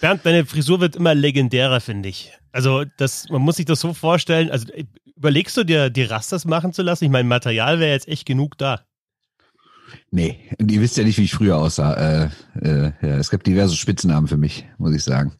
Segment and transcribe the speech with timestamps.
[0.00, 2.32] Bernd, deine Frisur wird immer legendärer, finde ich.
[2.52, 4.50] Also, das, man muss sich das so vorstellen.
[4.50, 4.66] Also,
[5.16, 7.04] überlegst du dir, die Rasters machen zu lassen?
[7.04, 8.82] Ich meine, Material wäre jetzt echt genug da.
[10.10, 11.94] Nee, und ihr wisst ja nicht, wie ich früher aussah.
[11.94, 12.30] Äh,
[12.62, 15.32] äh, ja, es gab diverse Spitznamen für mich, muss ich sagen.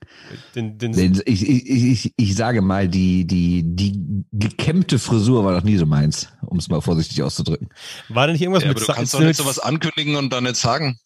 [0.55, 0.93] Den, den
[1.25, 5.87] ich, ich, ich, ich sage mal, die, die, die gekämmte Frisur war noch nie so
[5.87, 7.69] meins, um es mal vorsichtig auszudrücken.
[8.09, 10.45] War da nicht irgendwas ja, mit aber Du kannst doch nicht sowas ankündigen und dann
[10.45, 10.99] nicht sagen.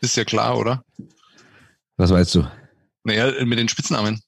[0.00, 0.84] Ist ja klar, oder?
[1.96, 2.46] Was weißt du?
[3.08, 4.20] Naja, mit den Spitznamen.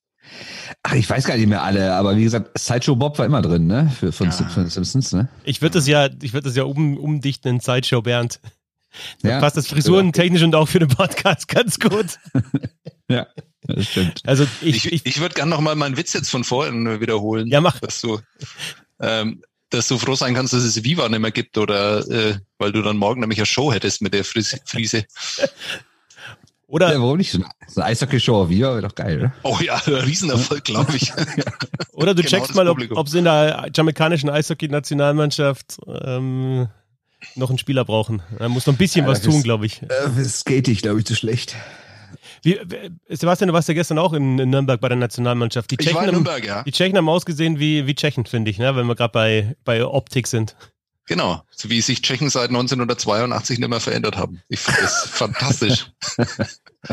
[0.82, 3.66] Ach, ich weiß gar nicht mehr alle, aber wie gesagt, Sideshow Bob war immer drin,
[3.66, 3.92] ne?
[3.98, 4.48] Für, von, ja.
[4.48, 5.28] von Simpsons, ne?
[5.44, 8.40] Ich würde das ja, ich würde das ja um, umdichten in Sideshow Bernd.
[9.22, 12.18] Ja, passt das Frisuren technisch und auch für den Podcast ganz gut.
[13.08, 13.26] ja,
[13.62, 14.22] das stimmt.
[14.24, 17.46] Also ich, ich, ich, ich würde gerne nochmal meinen Witz jetzt von vorhin wiederholen.
[17.48, 17.78] Ja, mach.
[17.78, 18.18] Dass du,
[19.00, 22.72] ähm, dass du froh sein kannst, dass es Viva nicht mehr gibt oder äh, weil
[22.72, 24.58] du dann morgen nämlich eine Show hättest mit der Friese.
[26.70, 27.32] Oder ja, warum nicht?
[27.32, 27.40] So
[27.80, 29.32] eine Eishockey-Show auf Viva wäre doch geil, oder?
[29.42, 31.12] Oh ja, Riesenerfolg, glaube ich.
[31.92, 36.68] oder du genau checkst mal, ob sie in der jamaikanischen Eishockey-Nationalmannschaft ähm,
[37.34, 38.22] noch einen Spieler brauchen.
[38.38, 39.82] Da muss noch ein bisschen ja, was tun, glaube ich.
[39.82, 41.56] Äh, skate ich, glaube ich, zu schlecht.
[42.42, 42.58] Wie,
[43.08, 45.72] Sebastian, du warst ja gestern auch in, in Nürnberg bei der Nationalmannschaft.
[45.72, 46.62] Die Tschechen ich war in Nürnberg, ja.
[46.62, 48.76] Die Tschechen haben ausgesehen wie, wie Tschechen, finde ich, ne?
[48.76, 50.54] wenn wir gerade bei, bei Optik sind.
[51.10, 54.40] Genau, so wie sich Tschechen seit 1982 nicht mehr verändert haben.
[54.48, 55.90] Ich finde das fantastisch.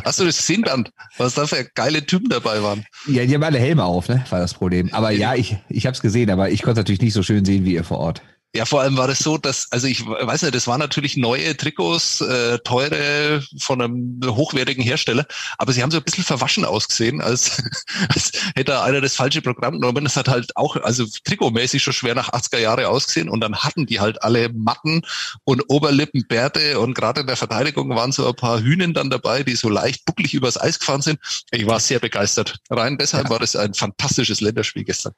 [0.04, 0.92] Hast du das gesehen, Bernd?
[1.20, 2.84] Was da für geile Typen dabei waren?
[3.06, 4.26] Ja, die haben alle Helme auf, ne?
[4.32, 4.92] War das Problem.
[4.92, 7.64] Aber ja, ich, ich habe es gesehen, aber ich konnte natürlich nicht so schön sehen
[7.64, 8.23] wie ihr vor Ort.
[8.56, 11.56] Ja, vor allem war das so, dass, also ich weiß nicht, das waren natürlich neue
[11.56, 15.26] Trikots, äh, teure von einem hochwertigen Hersteller,
[15.58, 17.62] aber sie haben so ein bisschen verwaschen ausgesehen, als,
[18.09, 20.06] als hätte einer das falsche Programm genommen.
[20.06, 23.86] Das hat halt auch, also trikotmäßig schon schwer nach 80er Jahre ausgesehen und dann hatten
[23.86, 25.02] die halt alle Matten
[25.44, 29.56] und Oberlippenbärte und gerade in der Verteidigung waren so ein paar Hühnen dann dabei, die
[29.56, 31.20] so leicht bucklig übers Eis gefahren sind.
[31.52, 32.58] Ich war sehr begeistert.
[32.70, 33.30] Rein deshalb ja.
[33.30, 35.14] war das ein fantastisches Länderspiel gestern.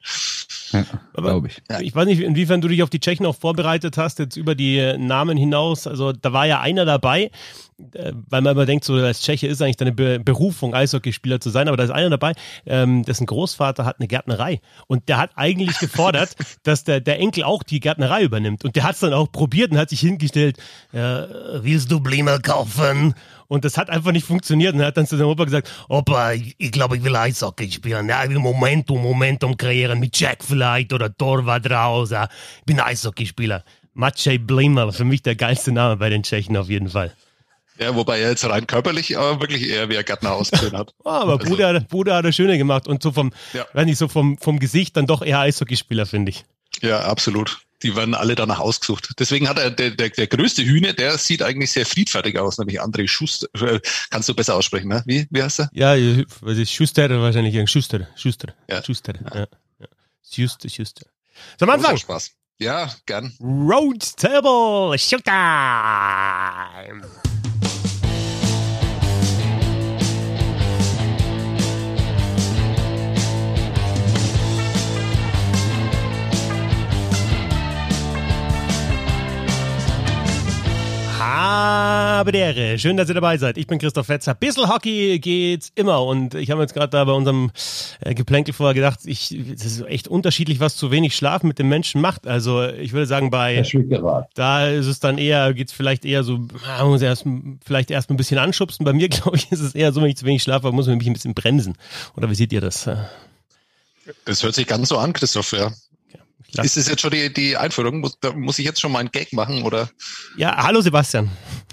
[0.72, 1.62] Ja, glaube ich.
[1.70, 1.80] Ja.
[1.80, 4.98] Ich weiß nicht, inwiefern du dich auf die Tschechen noch vorbereitet hast, jetzt über die
[4.98, 5.88] Namen hinaus.
[5.88, 7.32] Also da war ja einer dabei,
[7.94, 11.50] äh, weil man immer denkt, so als Tscheche ist eigentlich deine Be Berufung, Eishockeyspieler zu
[11.50, 12.34] sein, aber da ist einer dabei,
[12.66, 17.44] ähm, dessen Großvater hat eine Gärtnerei und der hat eigentlich gefordert, dass der, der Enkel
[17.44, 20.58] auch die Gärtnerei übernimmt und der hat es dann auch probiert und hat sich hingestellt,
[20.92, 23.14] äh, willst du Blumen kaufen?
[23.50, 24.76] Und das hat einfach nicht funktioniert.
[24.76, 27.70] Und er hat dann zu seinem Opa gesagt, Opa, ich, ich glaube, ich will Eishockey
[27.72, 28.08] spielen.
[28.08, 32.12] Ja, ich will Momentum, Momentum kreieren mit Jack vielleicht oder Torwart raus.
[32.12, 32.30] Ja.
[32.60, 33.66] Ich bin Eishockeyspieler.
[33.96, 37.12] Maciej Blimer, für mich der geilste Name bei den Tschechen auf jeden Fall.
[37.80, 40.94] Ja, wobei er jetzt rein körperlich aber wirklich eher wie ein Gärtner ausgesehen hat.
[41.04, 41.50] oh, aber also.
[41.50, 43.66] Bruder, Bruder hat er schöner gemacht und so vom, ja.
[43.74, 46.46] wenn nicht so vom, vom Gesicht dann doch eher Eishockeyspieler, finde ich.
[46.82, 47.60] Ja, absolut.
[47.84, 49.14] Die werden alle danach ausgesucht.
[49.20, 52.82] Deswegen hat er der, der, der größte Hühner, der sieht eigentlich sehr friedfertig aus, nämlich
[52.82, 53.48] André Schuster.
[53.54, 53.80] Äh,
[54.10, 55.02] kannst du besser aussprechen, ne?
[55.06, 55.70] Wie, wie heißt er?
[55.74, 55.96] Ja,
[56.42, 57.70] was ist Schuster wahrscheinlich?
[57.70, 58.84] Schuster, Schuster, ja.
[58.84, 59.14] Schuster.
[59.34, 59.48] Ja.
[59.80, 59.88] Ja.
[60.30, 61.06] Schuster, Schuster.
[61.60, 61.98] So, am Anfang.
[61.98, 62.32] Spaß.
[62.60, 63.34] Ja, gern.
[63.40, 65.30] Road Table Showtime.
[81.20, 82.80] Habe die Ehre.
[82.80, 83.58] Schön, dass ihr dabei seid.
[83.58, 84.34] Ich bin Christoph Fetzer.
[84.34, 86.06] Bissl Hockey geht's immer.
[86.06, 87.52] Und ich habe jetzt gerade da bei unserem
[88.00, 91.68] äh, Geplänkel vorher gedacht, ich, das ist echt unterschiedlich, was zu wenig Schlaf mit dem
[91.68, 92.26] Menschen macht.
[92.26, 93.56] Also ich würde sagen, bei
[94.34, 97.26] da ist es dann eher, geht's vielleicht eher so, man muss erst,
[97.66, 98.86] vielleicht erst ein bisschen anschubsen.
[98.86, 101.00] Bei mir, glaube ich, ist es eher so, wenn ich zu wenig schlafe, muss man
[101.00, 101.76] mich ein bisschen bremsen.
[102.16, 102.90] Oder wie seht ihr das?
[104.24, 105.74] Das hört sich ganz so an, Christoph, ja.
[106.54, 108.00] Lass ist das jetzt schon die, die Einführung?
[108.00, 109.90] Muss, muss ich jetzt schon mal einen Gag machen, oder?
[110.38, 111.30] Ja, hallo Sebastian.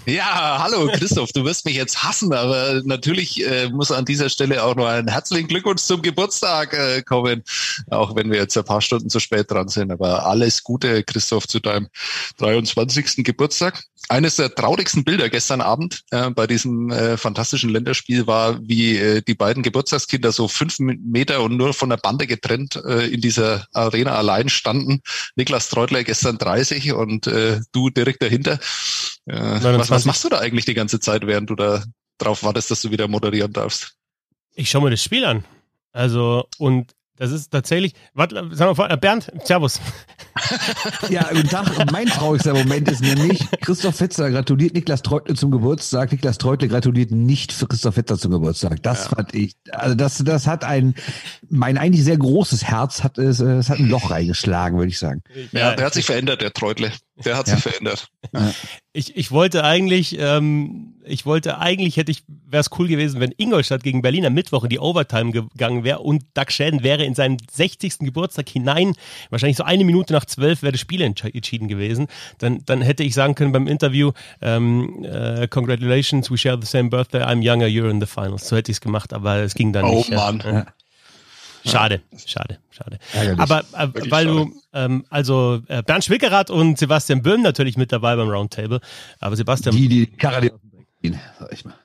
[0.09, 4.63] Ja, hallo Christoph, du wirst mich jetzt hassen, aber natürlich äh, muss an dieser Stelle
[4.63, 7.43] auch noch ein herzlichen Glückwunsch zum Geburtstag äh, kommen,
[7.89, 9.91] auch wenn wir jetzt ein paar Stunden zu spät dran sind.
[9.91, 11.89] Aber alles Gute, Christoph, zu deinem
[12.37, 13.25] 23.
[13.25, 13.83] Geburtstag.
[14.07, 19.21] Eines der traurigsten Bilder gestern Abend äh, bei diesem äh, fantastischen Länderspiel war, wie äh,
[19.21, 23.67] die beiden Geburtstagskinder so fünf Meter und nur von der Bande getrennt äh, in dieser
[23.73, 25.01] Arena allein standen.
[25.35, 28.57] Niklas Treutler gestern 30 und äh, du direkt dahinter.
[29.27, 31.83] Äh, was, was machst du da eigentlich die ganze Zeit, während du da
[32.17, 33.95] drauf wartest, dass du wieder moderieren darfst?
[34.55, 35.43] Ich schaue mir das Spiel an.
[35.91, 39.79] Also, und das ist tatsächlich, warte, sagen wir vor, äh, Bernd, Servus.
[41.09, 41.91] Ja, guten Tag.
[41.91, 46.11] Mein traurigster Moment ist nämlich, Christoph Fetzer gratuliert Niklas Treutle zum Geburtstag.
[46.11, 48.81] Niklas Treutle gratuliert nicht für Christoph Fetzer zum Geburtstag.
[48.83, 49.15] Das ja.
[49.15, 50.95] fand ich, also das, das hat ein,
[51.49, 55.23] mein eigentlich sehr großes Herz hat es, es hat ein Loch reingeschlagen, würde ich sagen.
[55.51, 56.91] Ja, der hat sich verändert, der Treutle.
[57.25, 58.09] Der hat sich verändert.
[58.93, 63.33] Ich, ich wollte eigentlich, ähm, ich wollte eigentlich, hätte ich, wäre es cool gewesen, wenn
[63.37, 67.15] Ingolstadt gegen Berlin am Mittwoch in die Overtime gegangen wäre und Doug Schäden wäre in
[67.15, 67.99] seinen 60.
[67.99, 68.93] Geburtstag hinein,
[69.29, 72.07] wahrscheinlich so eine Minute nach zwölf wäre das Spiel entschieden gewesen.
[72.37, 74.11] Dann, dann hätte ich sagen können beim Interview,
[74.41, 78.47] ähm, äh, congratulations, we share the same birthday, I'm younger, you're in the finals.
[78.47, 80.11] So hätte ich es gemacht, aber es ging dann oh, nicht.
[80.11, 80.41] Oh Mann.
[80.45, 80.65] Ja.
[81.65, 82.99] Schade, schade, schade.
[83.13, 83.39] Ärgerlich.
[83.39, 84.25] Aber äh, weil schade.
[84.25, 88.79] du, ähm, also äh, Bernd Schwickerath und Sebastian Böhm natürlich mit dabei beim Roundtable.
[89.19, 89.75] Aber Sebastian.
[89.75, 90.51] Die, die Karre,
[91.39, 91.75] sag ich mal.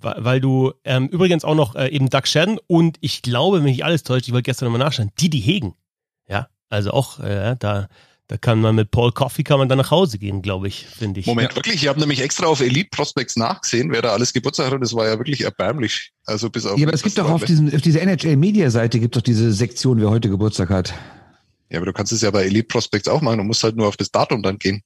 [0.00, 3.84] Weil du ähm, übrigens auch noch äh, eben Doug Shadden und ich glaube, wenn ich
[3.84, 5.74] alles täuscht, ich wollte gestern nochmal nachschauen, Didi Hegen.
[6.28, 7.88] Ja, also auch äh, da
[8.28, 11.18] da kann man mit Paul Coffey kann man dann nach Hause gehen, glaube ich, finde
[11.18, 11.26] ich.
[11.26, 11.56] Moment, ja.
[11.56, 11.76] wirklich?
[11.76, 14.82] Ich habe nämlich extra auf Elite Prospects nachgesehen, wer da alles Geburtstag hat.
[14.82, 16.12] Das war ja wirklich erbärmlich.
[16.26, 16.78] Also bis auf.
[16.78, 19.50] Ja, aber es gibt doch auf, diesem, auf dieser NHL Media Seite gibt doch diese
[19.50, 20.92] Sektion, wer heute Geburtstag hat.
[21.70, 23.38] Ja, aber du kannst es ja bei Elite Prospects auch machen.
[23.38, 24.82] Du musst halt nur auf das Datum dann gehen.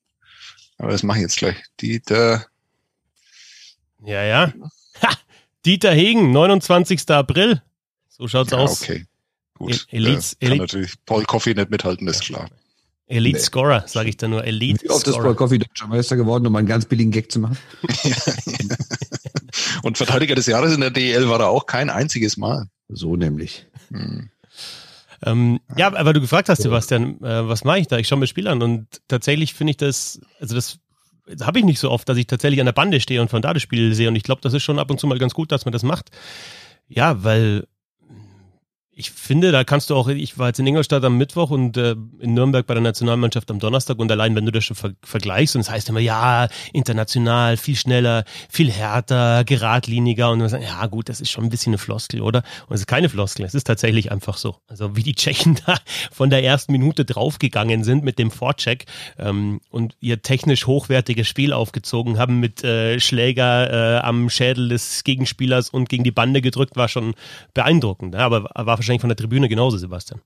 [0.78, 1.56] Aber das mache ich jetzt gleich.
[1.80, 2.46] Dieter.
[4.04, 4.52] Ja, ja.
[5.64, 7.08] Dieter Hegen, 29.
[7.10, 7.62] April.
[8.08, 8.82] So schaut's ja, aus.
[8.82, 9.06] Okay.
[9.54, 9.86] Gut.
[9.90, 12.48] Elite, äh, kann natürlich Paul Coffey nicht mithalten, ist klar.
[13.06, 13.44] Elite nee.
[13.44, 14.44] Scorer, sage ich da nur.
[14.44, 17.40] Elite Wie oft ist Paul Coffey deutscher Meister geworden, um einen ganz billigen Gag zu
[17.40, 17.58] machen?
[19.82, 22.66] Und Verteidiger des Jahres in der DEL war er auch kein einziges Mal.
[22.88, 23.66] So nämlich.
[23.88, 24.30] Hm.
[25.24, 27.98] Ähm, ja, aber du gefragt hast, Sebastian, äh, was mache ich da?
[27.98, 30.78] Ich schaue mir Spiel an und tatsächlich finde ich das, also das
[31.42, 33.52] habe ich nicht so oft, dass ich tatsächlich an der Bande stehe und von da
[33.52, 35.52] das Spiel sehe und ich glaube, das ist schon ab und zu mal ganz gut,
[35.52, 36.10] dass man das macht.
[36.88, 37.66] Ja, weil
[39.02, 41.96] ich finde, da kannst du auch, ich war jetzt in Ingolstadt am Mittwoch und äh,
[42.20, 45.56] in Nürnberg bei der Nationalmannschaft am Donnerstag und allein, wenn du das schon ver vergleichst
[45.56, 50.62] und es das heißt immer, ja, international, viel schneller, viel härter, geradliniger und man sagt,
[50.62, 52.44] ja gut, das ist schon ein bisschen eine Floskel, oder?
[52.68, 54.56] Und es ist keine Floskel, es ist tatsächlich einfach so.
[54.68, 55.74] Also wie die Tschechen da
[56.12, 58.84] von der ersten Minute draufgegangen sind mit dem Vorcheck
[59.18, 65.02] ähm, und ihr technisch hochwertiges Spiel aufgezogen haben mit äh, Schläger äh, am Schädel des
[65.02, 67.14] Gegenspielers und gegen die Bande gedrückt, war schon
[67.52, 68.14] beeindruckend.
[68.14, 70.20] Ja, aber war wahrscheinlich von der Tribüne genauso, Sebastian.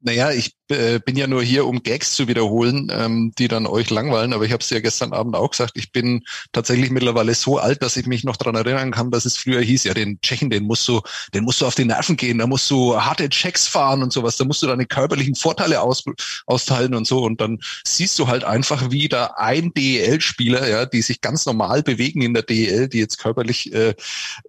[0.00, 3.90] Naja, ich äh, bin ja nur hier, um Gags zu wiederholen, ähm, die dann euch
[3.90, 7.58] langweilen, aber ich habe es ja gestern Abend auch gesagt, ich bin tatsächlich mittlerweile so
[7.58, 10.50] alt, dass ich mich noch daran erinnern kann, dass es früher hieß, ja, den Tschechen,
[10.50, 11.00] den musst du,
[11.34, 14.36] den musst du auf die Nerven gehen, da musst du harte Checks fahren und sowas,
[14.36, 16.04] da musst du deine körperlichen Vorteile aus,
[16.46, 17.22] austeilen und so.
[17.24, 21.82] Und dann siehst du halt einfach, wie da ein DEL-Spieler, ja, die sich ganz normal
[21.82, 23.94] bewegen in der DEL, die jetzt körperlich äh,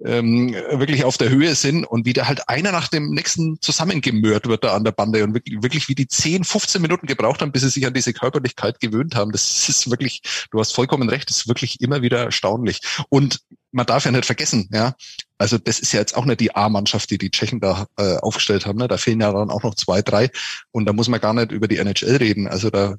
[0.05, 4.47] ähm, wirklich auf der Höhe sind und wie da halt einer nach dem nächsten zusammengemört
[4.47, 7.61] wird da an der Bande und wirklich, wie die 10, 15 Minuten gebraucht haben, bis
[7.63, 9.31] sie sich an diese Körperlichkeit gewöhnt haben.
[9.31, 10.21] Das ist wirklich,
[10.51, 12.81] du hast vollkommen recht, ist wirklich immer wieder erstaunlich.
[13.09, 13.41] Und
[13.71, 14.95] man darf ja nicht vergessen, ja,
[15.37, 18.65] also das ist ja jetzt auch nicht die A-Mannschaft, die die Tschechen da äh, aufgestellt
[18.65, 18.77] haben.
[18.77, 18.87] Ne?
[18.87, 20.29] Da fehlen ja dann auch noch zwei, drei.
[20.71, 22.47] Und da muss man gar nicht über die NHL reden.
[22.47, 22.97] Also da,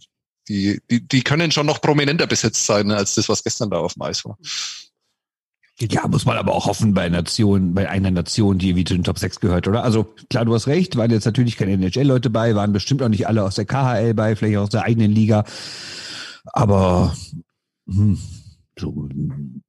[0.49, 3.79] die, die, die können schon noch prominenter besetzt sein, ne, als das, was gestern da
[3.79, 4.39] auf dem Eis war.
[5.83, 9.05] Ja, muss man aber auch hoffen bei Nation, bei einer Nation, die wie zu den
[9.05, 9.83] Top 6 gehört, oder?
[9.83, 13.27] Also klar, du hast recht, waren jetzt natürlich keine NHL-Leute bei, waren bestimmt auch nicht
[13.27, 15.45] alle aus der KHL bei, vielleicht auch aus der eigenen Liga.
[16.45, 17.17] Aber
[17.89, 18.19] hm,
[18.79, 19.09] so,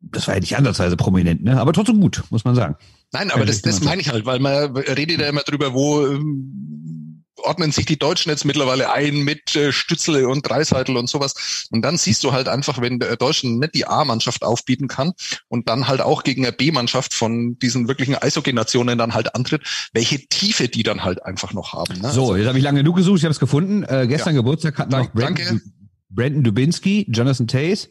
[0.01, 1.59] das war ja nicht andersweise prominent, ne?
[1.59, 2.75] Aber trotzdem gut, muss man sagen.
[3.11, 7.10] Nein, aber das, das meine ich halt, weil man redet ja immer drüber, wo ähm,
[7.43, 11.67] ordnen sich die Deutschen jetzt mittlerweile ein mit äh, Stützle und Dreiseitel und sowas.
[11.71, 15.13] Und dann siehst du halt einfach, wenn der Deutschen nicht die A-Mannschaft aufbieten kann
[15.47, 20.19] und dann halt auch gegen eine B-Mannschaft von diesen wirklichen Eishockey-Nationen dann halt antritt, welche
[20.27, 21.99] Tiefe die dann halt einfach noch haben.
[21.99, 22.11] Ne?
[22.11, 23.83] So, jetzt habe ich lange genug gesucht, ich habe es gefunden.
[23.83, 24.41] Äh, gestern ja.
[24.41, 25.61] Geburtstag hatten noch Brandon,
[26.09, 27.89] Brandon Dubinski, Jonathan Tays.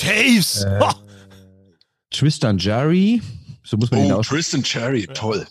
[0.00, 0.64] Tays!
[0.64, 0.80] Äh,
[2.10, 3.22] Tristan Jarry.
[3.64, 5.46] So muss man oh, ihn aus Tristan Cherry, toll.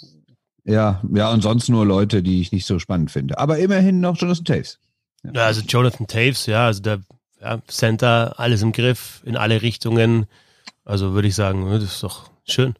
[0.67, 3.39] Ja, ja, und sonst nur Leute, die ich nicht so spannend finde.
[3.39, 4.79] Aber immerhin noch Jonathan Taves.
[5.23, 6.99] Ja, ja also Jonathan Taves, ja, also der
[7.41, 10.25] ja, Center, alles im Griff, in alle Richtungen.
[10.83, 12.75] Also würde ich sagen, das ist doch schön.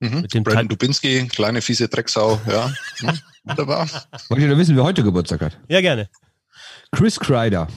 [0.00, 0.22] Mhm.
[0.22, 2.72] Mit dem Brandon Dubinski, kleine fiese Drecksau, ja.
[3.00, 3.88] Hm, wunderbar.
[4.30, 5.58] Wollt ihr wissen, wer heute Geburtstag hat?
[5.68, 6.08] Ja, gerne.
[6.92, 7.68] Chris Kreider.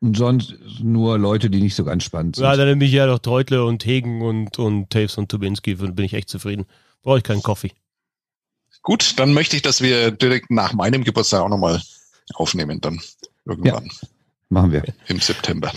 [0.00, 2.44] Und sonst nur Leute, die nicht so ganz spannend sind.
[2.44, 6.04] Ja, dann nehme ich ja noch Treutle und Hegen und, und Taves und Dubinski, bin
[6.04, 6.66] ich echt zufrieden.
[7.02, 7.72] Brauche ich keinen Coffee.
[8.84, 11.80] Gut, dann möchte ich, dass wir direkt nach meinem Geburtstag auch nochmal
[12.34, 13.00] aufnehmen, dann
[13.46, 13.86] irgendwann.
[13.86, 14.08] Ja,
[14.50, 14.84] machen wir.
[15.08, 15.72] Im September.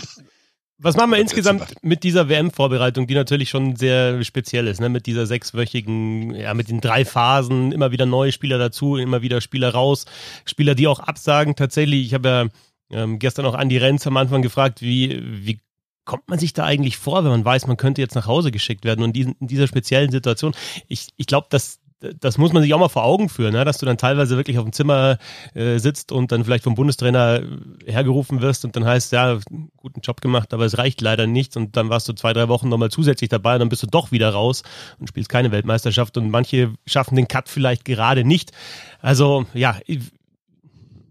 [0.76, 4.90] Was machen wir insgesamt mit dieser WM-Vorbereitung, die natürlich schon sehr speziell ist, ne?
[4.90, 9.40] mit dieser sechswöchigen, ja, mit den drei Phasen, immer wieder neue Spieler dazu, immer wieder
[9.40, 10.04] Spieler raus,
[10.44, 11.56] Spieler, die auch absagen.
[11.56, 12.46] Tatsächlich, ich habe ja
[12.90, 15.58] ähm, gestern auch Andi Renz am Anfang gefragt, wie, wie
[16.04, 18.84] kommt man sich da eigentlich vor, wenn man weiß, man könnte jetzt nach Hause geschickt
[18.84, 20.54] werden und in dieser speziellen Situation?
[20.86, 23.64] Ich, ich glaube, dass das muss man sich auch mal vor Augen führen, ne?
[23.64, 25.18] dass du dann teilweise wirklich auf dem Zimmer
[25.54, 27.42] äh, sitzt und dann vielleicht vom Bundestrainer
[27.86, 29.38] hergerufen wirst und dann heißt, ja,
[29.76, 32.68] guten Job gemacht, aber es reicht leider nichts und dann warst du zwei, drei Wochen
[32.68, 34.62] nochmal zusätzlich dabei und dann bist du doch wieder raus
[34.98, 38.52] und spielst keine Weltmeisterschaft und manche schaffen den Cut vielleicht gerade nicht.
[39.00, 39.76] Also ja,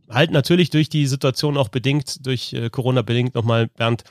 [0.10, 4.04] halt natürlich durch die Situation auch bedingt, durch äh, Corona bedingt nochmal, Bernd,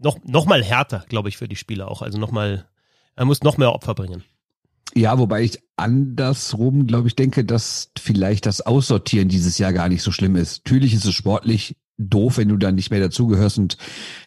[0.00, 2.02] noch, noch härter, glaube ich, für die Spieler auch.
[2.02, 2.66] Also nochmal,
[3.14, 4.24] er muss noch mehr Opfer bringen.
[4.94, 10.02] Ja, wobei ich andersrum, glaube ich, denke, dass vielleicht das Aussortieren dieses Jahr gar nicht
[10.02, 10.66] so schlimm ist.
[10.66, 13.78] Natürlich ist es sportlich doof, wenn du dann nicht mehr dazugehörst und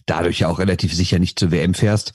[0.06, 2.14] dadurch ja auch relativ sicher nicht zur WM fährst.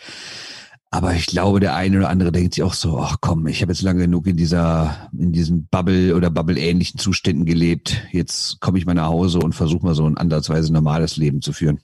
[0.92, 3.70] Aber ich glaube, der eine oder andere denkt sich auch so, ach komm, ich habe
[3.70, 8.02] jetzt lange genug in dieser, in diesen Bubble oder Bubble-ähnlichen Zuständen gelebt.
[8.10, 11.52] Jetzt komme ich mal nach Hause und versuche mal so ein ansatzweise normales Leben zu
[11.52, 11.80] führen.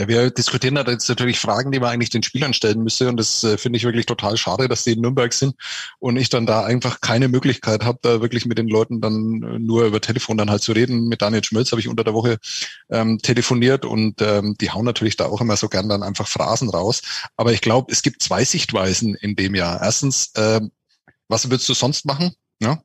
[0.00, 3.08] Ja, wir diskutieren da jetzt natürlich Fragen, die man eigentlich den Spielern stellen müsste.
[3.08, 5.56] Und das äh, finde ich wirklich total schade, dass die in Nürnberg sind
[5.98, 9.58] und ich dann da einfach keine Möglichkeit habe, da wirklich mit den Leuten dann äh,
[9.58, 11.08] nur über Telefon dann halt zu reden.
[11.08, 12.38] Mit Daniel Schmölz habe ich unter der Woche
[12.90, 16.70] ähm, telefoniert und ähm, die hauen natürlich da auch immer so gern dann einfach Phrasen
[16.70, 17.02] raus.
[17.36, 19.82] Aber ich glaube, es gibt zwei Sichtweisen in dem Jahr.
[19.82, 20.60] Erstens, äh,
[21.26, 22.34] was würdest du sonst machen?
[22.60, 22.80] Ja?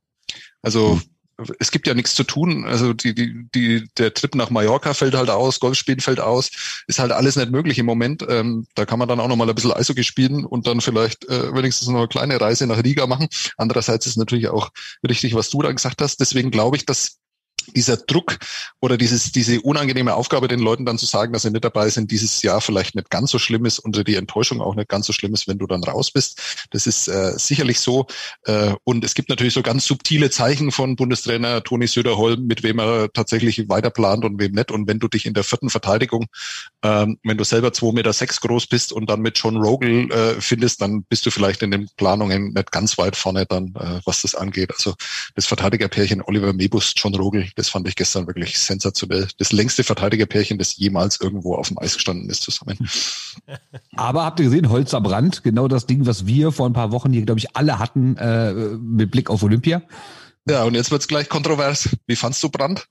[0.64, 1.13] Also hm
[1.60, 2.66] es gibt ja nichts zu tun.
[2.66, 6.52] Also die, die, die, der Trip nach Mallorca fällt halt aus, Golfspielen fällt aus,
[6.88, 8.26] ist halt alles nicht möglich im Moment.
[8.30, 11.28] Ähm, da kann man dann auch noch mal ein bisschen Eishockey spielen und dann vielleicht
[11.30, 13.28] äh, wenigstens noch eine kleine Reise nach Riga machen.
[13.58, 14.70] Andererseits ist natürlich auch
[15.08, 16.20] richtig, was du da gesagt hast.
[16.20, 17.18] Deswegen glaube ich, dass
[17.68, 18.38] dieser Druck
[18.80, 22.12] oder dieses, diese unangenehme Aufgabe, den Leuten dann zu sagen, dass sie nicht dabei sind,
[22.12, 25.14] dieses Jahr vielleicht nicht ganz so schlimm ist und die Enttäuschung auch nicht ganz so
[25.14, 26.68] schlimm ist, wenn du dann raus bist.
[26.72, 28.08] Das ist äh, sicherlich so.
[28.46, 32.80] Äh, und es gibt natürlich so ganz subtile Zeichen von Bundestrainer Toni Söderholm, mit wem
[32.80, 34.72] er tatsächlich weiter plant und wem nicht.
[34.72, 36.26] Und wenn du dich in der vierten Verteidigung,
[36.84, 40.42] ähm, wenn du selber zwei Meter sechs groß bist und dann mit John Rogel äh,
[40.42, 44.22] findest, dann bist du vielleicht in den Planungen nicht ganz weit vorne dann, äh, was
[44.22, 44.72] das angeht.
[44.72, 44.96] Also
[45.36, 49.28] das Verteidigerpärchen Oliver Mebus, John Rogel, das fand ich gestern wirklich sensationell.
[49.38, 52.78] Das längste Verteidigerpärchen, das jemals irgendwo auf dem Eis gestanden ist zusammen.
[53.96, 56.92] Aber habt ihr gesehen, Holz am Rand, genau das Ding, was wir vor ein paar
[56.92, 59.82] Wochen hier, glaube ich, alle hatten äh, mit Blick auf Olympia.
[60.48, 61.90] Ja, und jetzt wird's gleich kontrovers.
[62.06, 62.88] Wie fandst du Brand?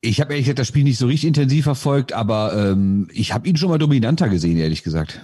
[0.00, 3.48] Ich habe ehrlich gesagt das Spiel nicht so richtig intensiv verfolgt, aber ähm, ich habe
[3.48, 5.20] ihn schon mal dominanter gesehen, ehrlich gesagt.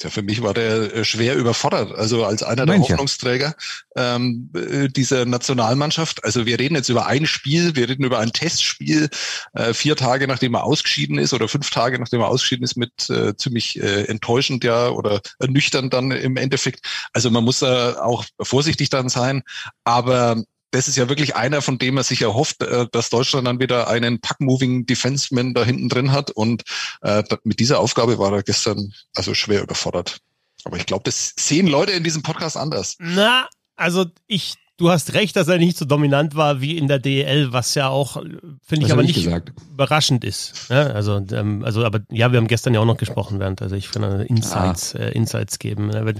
[0.00, 1.92] Ja, für mich war der äh, schwer überfordert.
[1.92, 2.92] Also als einer der Manche.
[2.92, 3.54] Hoffnungsträger
[3.96, 6.24] ähm, äh, dieser Nationalmannschaft.
[6.24, 9.08] Also wir reden jetzt über ein Spiel, wir reden über ein Testspiel,
[9.54, 13.10] äh, vier Tage nachdem er ausgeschieden ist oder fünf Tage nachdem er ausgeschieden ist, mit
[13.10, 16.86] äh, ziemlich äh, enttäuschend ja oder ernüchternd dann im Endeffekt.
[17.12, 19.42] Also man muss da auch vorsichtig dann sein.
[19.82, 23.60] Aber das ist ja wirklich einer, von dem er sich erhofft, äh, dass Deutschland dann
[23.60, 26.30] wieder einen Pack-Moving Defenseman da hinten drin hat.
[26.30, 26.64] Und
[27.02, 30.18] äh, mit dieser Aufgabe war er gestern also schwer überfordert.
[30.64, 32.96] Aber ich glaube, das sehen Leute in diesem Podcast anders.
[32.98, 36.98] Na, also ich du hast recht, dass er nicht so dominant war wie in der
[36.98, 38.22] DEL, was ja auch,
[38.62, 39.52] finde ich, aber nicht gesagt?
[39.72, 40.68] überraschend ist.
[40.70, 43.76] Ja, also, ähm, also, aber ja, wir haben gestern ja auch noch gesprochen, während, also
[43.76, 45.00] ich kann Insights, ah.
[45.00, 45.88] äh, Insights geben.
[45.88, 46.14] Ne?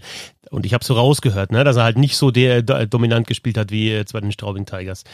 [0.51, 3.57] Und ich habe so rausgehört, ne, dass er halt nicht so der, der dominant gespielt
[3.57, 5.05] hat wie jetzt bei den Straubing Tigers.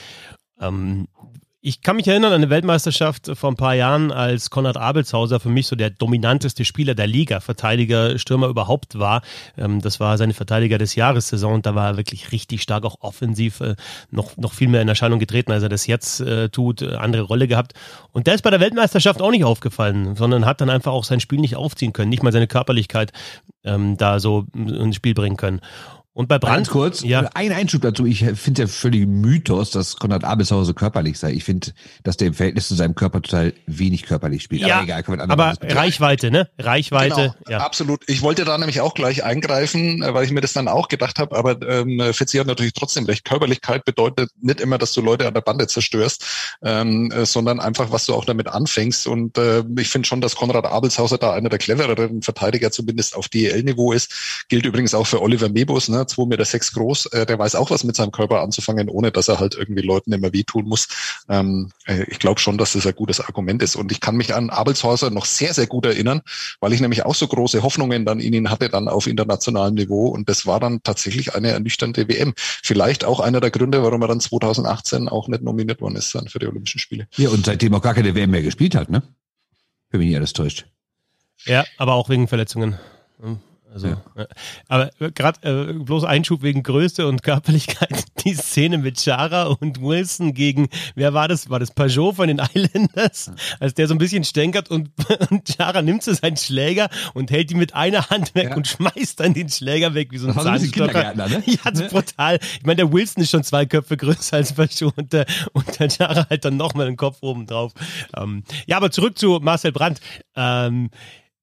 [0.61, 1.07] Ähm,
[1.67, 5.49] ich kann mich erinnern an eine Weltmeisterschaft vor ein paar Jahren, als Konrad Abelshauser für
[5.49, 9.23] mich so der dominanteste Spieler der Liga, Verteidiger, Stürmer überhaupt war.
[9.57, 13.63] Ähm, das war seine Verteidiger des Jahres-Saison da war er wirklich richtig stark, auch offensiv,
[13.63, 13.77] äh,
[14.11, 17.23] noch, noch viel mehr in Erscheinung getreten, als er das jetzt äh, tut, äh, andere
[17.23, 17.73] Rolle gehabt.
[18.13, 21.21] Und der ist bei der Weltmeisterschaft auch nicht aufgefallen, sondern hat dann einfach auch sein
[21.21, 23.11] Spiel nicht aufziehen können, nicht mal seine Körperlichkeit
[23.65, 25.63] ähm, da so ins Spiel bringen können.
[26.17, 26.59] Und bei Brand.
[26.59, 27.29] Ganz kurz, ja.
[27.35, 28.07] ein Einschub dazu.
[28.07, 31.33] Ich finde ja völlig Mythos, dass Konrad Abelshauser körperlich sei.
[31.33, 31.73] Ich finde,
[32.05, 34.63] dass der im Verhältnis zu seinem Körper total wenig körperlich spielt.
[34.63, 36.49] Ja, aber egal, kann man aber Reichweite, ne?
[36.57, 37.35] Reichweite.
[37.45, 37.59] Genau, ja.
[37.59, 38.03] absolut.
[38.07, 41.37] Ich wollte da nämlich auch gleich eingreifen, weil ich mir das dann auch gedacht habe.
[41.37, 43.25] Aber ähm, Fitzi hat natürlich trotzdem recht.
[43.25, 46.25] Körperlichkeit bedeutet nicht immer, dass du Leute an der Bande zerstörst,
[46.63, 49.09] ähm, äh, sondern einfach, was du auch damit anfängst.
[49.09, 53.27] Und äh, ich finde schon, dass Konrad Abelshauser da einer der clevereren Verteidiger zumindest auf
[53.29, 54.45] DEL-Niveau ist.
[54.49, 56.04] Gilt übrigens auch für Oliver Mebus, ne?
[56.05, 59.29] 2,6 Meter sechs groß, äh, der weiß auch was mit seinem Körper anzufangen, ohne dass
[59.29, 60.89] er halt irgendwie Leuten immer wehtun muss.
[61.29, 63.77] Ähm, äh, ich glaube schon, dass das ein gutes Argument ist.
[63.77, 66.23] Und ich kann mich an Abelshäuser noch sehr, sehr gut erinnern,
[66.61, 70.09] weil ich nämlich auch so große Hoffnungen dann in ihn hatte, dann auf internationalem Niveau.
[70.09, 72.35] Und das war dann tatsächlich eine ernüchternde WM.
[72.37, 76.29] Vielleicht auch einer der Gründe, warum er dann 2018 auch nicht nominiert worden ist dann
[76.29, 77.09] für die Olympischen Spiele.
[77.17, 79.03] Ja, und seitdem auch gar keine WM mehr gespielt hat, ne?
[79.91, 80.67] Wenn mich nicht alles täuscht.
[81.45, 82.79] Ja, aber auch wegen Verletzungen.
[83.75, 83.99] Also, ja.
[84.69, 88.05] Aber gerade äh, bloß Einschub wegen Größe und Körperlichkeit.
[88.25, 91.51] Die Szene mit Chara und Wilson gegen, wer war das?
[91.51, 93.33] War das Pajot von den Islanders?
[93.59, 94.91] Als der so ein bisschen stänkert und,
[95.31, 98.57] und Chara nimmt so seinen Schläger und hält ihn mit einer Hand weg ja.
[98.57, 101.15] und schmeißt dann den Schläger weg wie so ein Zahnstocher.
[101.15, 101.43] Ne?
[101.55, 102.39] Ja, das ist brutal.
[102.59, 105.91] Ich meine, der Wilson ist schon zwei Köpfe größer als Pajot und der, und der
[105.91, 107.73] Chara halt dann nochmal den Kopf oben drauf.
[108.17, 110.01] Ähm, ja, aber zurück zu Marcel Brandt.
[110.37, 110.91] Ähm,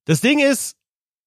[0.06, 0.76] das Ding ist,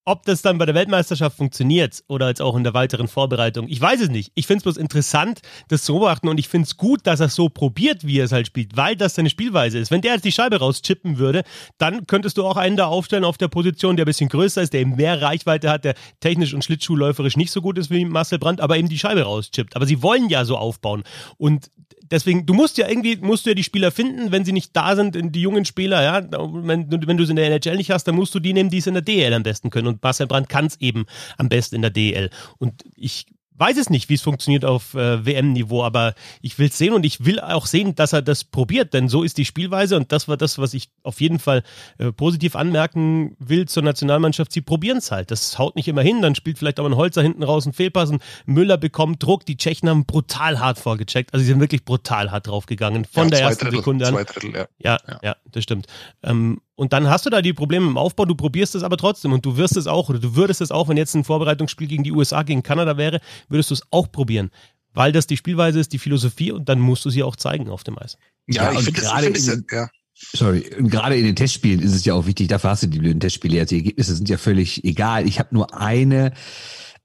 [0.06, 3.82] ob das dann bei der Weltmeisterschaft funktioniert oder jetzt auch in der weiteren Vorbereitung, ich
[3.82, 4.32] weiß es nicht.
[4.36, 7.30] Ich finde es bloß interessant, das zu beobachten und ich finde es gut, dass er
[7.30, 9.90] so probiert, wie er es halt spielt, weil das seine Spielweise ist.
[9.90, 11.44] Wenn der jetzt die Scheibe rauschippen würde,
[11.80, 14.74] dann könntest du auch einen da aufstellen auf der Position, der ein bisschen größer ist,
[14.74, 18.38] der eben mehr Reichweite hat, der technisch und schlittschuhläuferisch nicht so gut ist wie Marcel
[18.38, 19.76] Brandt, aber eben die Scheibe rauschippt.
[19.76, 21.04] Aber sie wollen ja so aufbauen
[21.38, 21.72] und
[22.12, 24.96] deswegen, du musst ja irgendwie, musst du ja die Spieler finden, wenn sie nicht da
[24.96, 28.16] sind, die jungen Spieler, ja, wenn, wenn du sie in der NHL nicht hast, dann
[28.16, 29.88] musst du die nehmen, die es in der DL am besten können.
[29.88, 31.06] Und Marcel Brandt kann es eben
[31.38, 32.30] am besten in der DL.
[32.58, 33.26] Und ich
[33.58, 37.06] weiß es nicht, wie es funktioniert auf äh, WM-Niveau, aber ich will es sehen und
[37.06, 40.28] ich will auch sehen, dass er das probiert, denn so ist die Spielweise und das
[40.28, 41.64] war das, was ich auf jeden Fall
[41.98, 44.52] äh, positiv anmerken will zur Nationalmannschaft.
[44.52, 45.32] Sie probieren es halt.
[45.32, 48.10] Das haut nicht immer hin, dann spielt vielleicht auch ein Holzer hinten raus einen Fehlpass
[48.10, 49.46] und Müller bekommt Druck.
[49.46, 53.30] Die Tschechen haben brutal hart vorgecheckt, also sie sind wirklich brutal hart draufgegangen von ja,
[53.30, 54.14] der ersten Drittel, Sekunde an.
[54.14, 54.68] Zwei Drittel, ja.
[54.80, 55.20] Ja, ja.
[55.24, 55.88] ja das stimmt.
[56.24, 59.32] Ähm, und dann hast du da die Probleme im Aufbau, du probierst es aber trotzdem
[59.32, 62.04] und du wirst es auch, oder du würdest es auch, wenn jetzt ein Vorbereitungsspiel gegen
[62.04, 64.52] die USA, gegen Kanada wäre, würdest du es auch probieren.
[64.94, 67.84] Weil das die Spielweise ist, die Philosophie und dann musst du sie auch zeigen auf
[67.84, 68.18] dem Eis.
[68.48, 69.90] Ja, ja ich finde gerade in, ja.
[70.14, 73.00] Sorry, und gerade in den Testspielen ist es ja auch wichtig, dafür hast du die
[73.00, 73.60] blöden Testspiele.
[73.60, 75.28] Also die Ergebnisse sind ja völlig egal.
[75.28, 76.32] Ich habe nur eine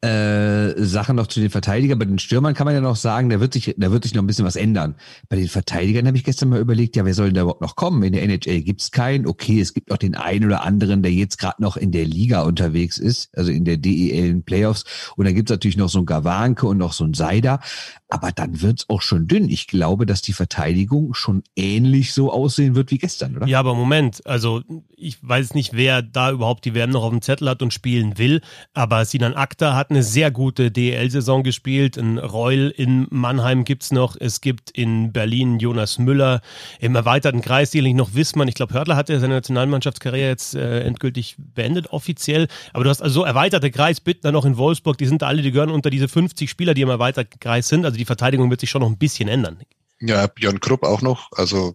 [0.02, 1.99] äh, Sachen noch zu den Verteidigern.
[1.99, 4.23] Bei den Stürmern kann man ja noch sagen, da wird sich, da wird sich noch
[4.23, 4.95] ein bisschen was ändern.
[5.28, 7.76] Bei den Verteidigern habe ich gestern mal überlegt, ja, wer soll denn da überhaupt noch
[7.76, 8.02] kommen?
[8.02, 9.26] In der NHL gibt es keinen.
[9.26, 12.42] Okay, es gibt noch den einen oder anderen, der jetzt gerade noch in der Liga
[12.42, 14.85] unterwegs ist, also in der DEL in Playoffs.
[15.16, 17.61] Und dann gibt es natürlich noch so ein Gawanke und noch so ein Seider.
[18.09, 19.49] Aber dann wird's auch schon dünn.
[19.50, 23.47] Ich glaube, dass die Verteidigung schon ähnlich so aussehen wird wie gestern, oder?
[23.47, 24.26] Ja, aber Moment.
[24.26, 24.62] Also
[25.00, 28.19] ich weiß nicht, wer da überhaupt die WM noch auf dem Zettel hat und spielen
[28.19, 28.40] will.
[28.75, 31.97] Aber Sinan Akta hat eine sehr gute DEL-Saison gespielt.
[31.97, 34.16] Ein Reul in Mannheim gibt's noch.
[34.19, 36.40] Es gibt in Berlin Jonas Müller.
[36.78, 38.49] Im erweiterten Kreis sicherlich noch Wissmann.
[38.49, 42.49] Ich glaube, Hörtler hatte seine Nationalmannschaftskarriere jetzt äh, endgültig beendet, offiziell.
[42.73, 44.99] Aber du hast also so erweiterte Kreis, Bittner noch in Wolfsburg.
[44.99, 47.85] Die sind alle, die gehören unter diese 50 Spieler, die im erweiterten Kreis sind.
[47.85, 49.59] Also die Verteidigung wird sich schon noch ein bisschen ändern.
[50.00, 51.75] Ja, Björn Krupp auch noch, also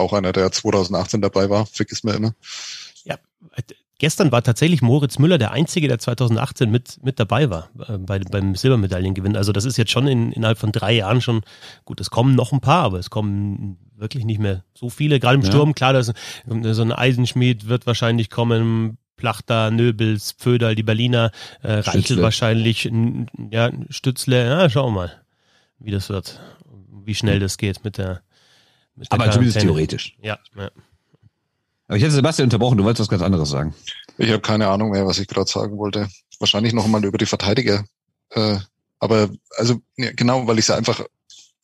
[0.00, 2.34] auch einer, der 2018 dabei war, vergiss mir immer.
[3.04, 3.16] Ja,
[4.00, 8.18] gestern war tatsächlich Moritz Müller der Einzige, der 2018 mit, mit dabei war äh, bei,
[8.18, 9.36] beim Silbermedaillengewinn.
[9.36, 11.42] Also das ist jetzt schon in, innerhalb von drei Jahren schon,
[11.84, 15.20] gut, es kommen noch ein paar, aber es kommen wirklich nicht mehr so viele.
[15.20, 15.48] Gerade im ja.
[15.48, 16.12] Sturm, klar, das,
[16.46, 21.30] so ein Eisenschmied wird wahrscheinlich kommen, Plachter, Nöbels, Pföderl, die Berliner,
[21.62, 22.90] äh, Reichel wahrscheinlich,
[23.50, 25.22] ja, Stützle, ja, schauen wir mal,
[25.78, 26.40] wie das wird,
[27.04, 28.22] wie schnell das geht mit der
[29.08, 30.16] Aber zumindest theoretisch.
[30.22, 30.70] Ja, ja.
[31.88, 33.74] Aber ich hätte Sebastian unterbrochen, du wolltest was ganz anderes sagen.
[34.16, 36.08] Ich habe keine Ahnung mehr, was ich gerade sagen wollte.
[36.38, 37.84] Wahrscheinlich noch einmal über die Verteidiger.
[38.30, 38.58] Äh,
[39.00, 41.00] aber also ja, genau, weil ich es einfach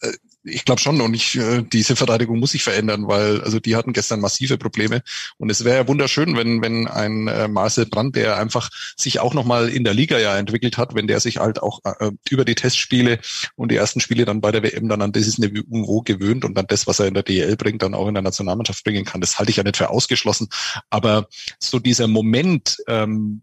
[0.01, 0.13] äh,
[0.47, 3.93] ich glaube schon und ich, äh, diese Verteidigung muss sich verändern, weil also die hatten
[3.93, 5.03] gestern massive Probleme
[5.39, 9.35] und es wäre ja wunderschön, wenn wenn ein äh, Marcel Brandt, der einfach sich auch
[9.35, 12.55] nochmal in der Liga ja entwickelt hat, wenn der sich halt auch äh, über die
[12.55, 13.19] Testspiele
[13.57, 16.67] und die ersten Spiele dann bei der WM dann an dieses Niveau gewöhnt und dann
[16.69, 19.21] das, was er in der DL bringt, dann auch in der Nationalmannschaft bringen kann.
[19.21, 20.49] Das halte ich ja nicht für ausgeschlossen,
[20.91, 21.29] aber
[21.59, 23.43] so dieser Moment, ähm,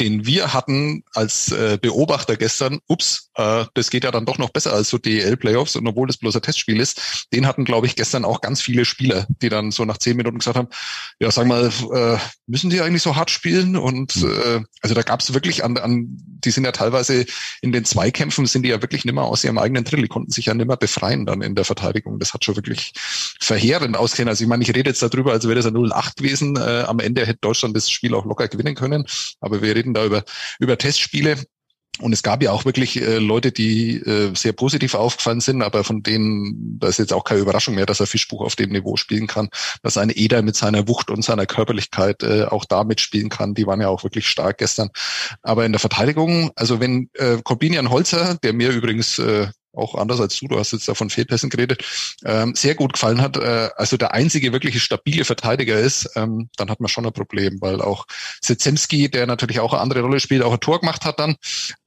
[0.00, 4.50] den wir hatten als äh, Beobachter gestern, ups, äh, das geht ja dann doch noch
[4.50, 7.96] besser als so DEL-Playoffs und obwohl das bloß ein Testspiel ist, den hatten, glaube ich,
[7.96, 10.68] gestern auch ganz viele Spieler, die dann so nach zehn Minuten gesagt haben,
[11.20, 13.76] ja, sag mal, äh, müssen die eigentlich so hart spielen?
[13.76, 14.30] Und mhm.
[14.30, 17.24] äh, also da gab es wirklich an, an, die sind ja teilweise
[17.60, 20.46] in den Zweikämpfen, sind die ja wirklich nimmer aus ihrem eigenen Drittel, die konnten sich
[20.46, 22.18] ja nimmer befreien dann in der Verteidigung.
[22.18, 22.92] Das hat schon wirklich
[23.40, 24.28] verheerend ausgesehen.
[24.28, 26.56] Also ich meine, ich rede jetzt darüber, als wäre das ein 0-8 gewesen.
[26.56, 29.06] Äh, am Ende hätte Deutschland das Spiel auch locker gewinnen können,
[29.40, 30.24] aber wir reden da über,
[30.58, 31.36] über Testspiele.
[32.00, 35.84] Und es gab ja auch wirklich äh, Leute, die äh, sehr positiv aufgefallen sind, aber
[35.84, 38.96] von denen, da ist jetzt auch keine Überraschung mehr, dass er Fischbuch auf dem Niveau
[38.96, 39.50] spielen kann,
[39.82, 43.52] dass ein Eder mit seiner Wucht und seiner Körperlichkeit äh, auch da mitspielen kann.
[43.52, 44.88] Die waren ja auch wirklich stark gestern.
[45.42, 50.20] Aber in der Verteidigung, also wenn äh, Corbinian Holzer, der mir übrigens äh, auch anders
[50.20, 51.84] als du, du hast jetzt da von Fehlpässen geredet,
[52.24, 56.70] ähm, sehr gut gefallen hat, äh, also der einzige wirkliche stabile Verteidiger ist, ähm, dann
[56.70, 58.06] hat man schon ein Problem, weil auch
[58.42, 61.36] Sezemski, der natürlich auch eine andere Rolle spielt, auch ein Tor gemacht hat dann,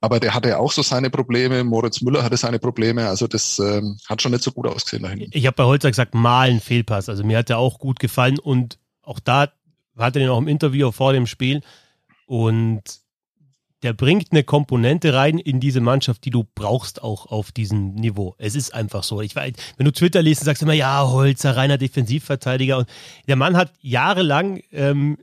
[0.01, 3.59] aber der hatte ja auch so seine Probleme, Moritz Müller hatte seine Probleme, also das
[3.59, 5.27] ähm, hat schon nicht so gut ausgesehen dahin.
[5.31, 8.39] Ich habe bei Holzer gesagt, mal ein Fehlpass, also mir hat der auch gut gefallen.
[8.39, 9.51] Und auch da
[9.97, 11.61] hatte den auch im Interview vor dem Spiel.
[12.25, 12.81] Und
[13.83, 18.35] der bringt eine Komponente rein in diese Mannschaft, die du brauchst auch auf diesem Niveau.
[18.37, 19.21] Es ist einfach so.
[19.21, 22.79] Ich weiß, wenn du Twitter liest, sagst du immer, ja, Holzer, reiner Defensivverteidiger.
[22.79, 22.89] Und
[23.27, 25.17] der Mann hat jahrelang ähm,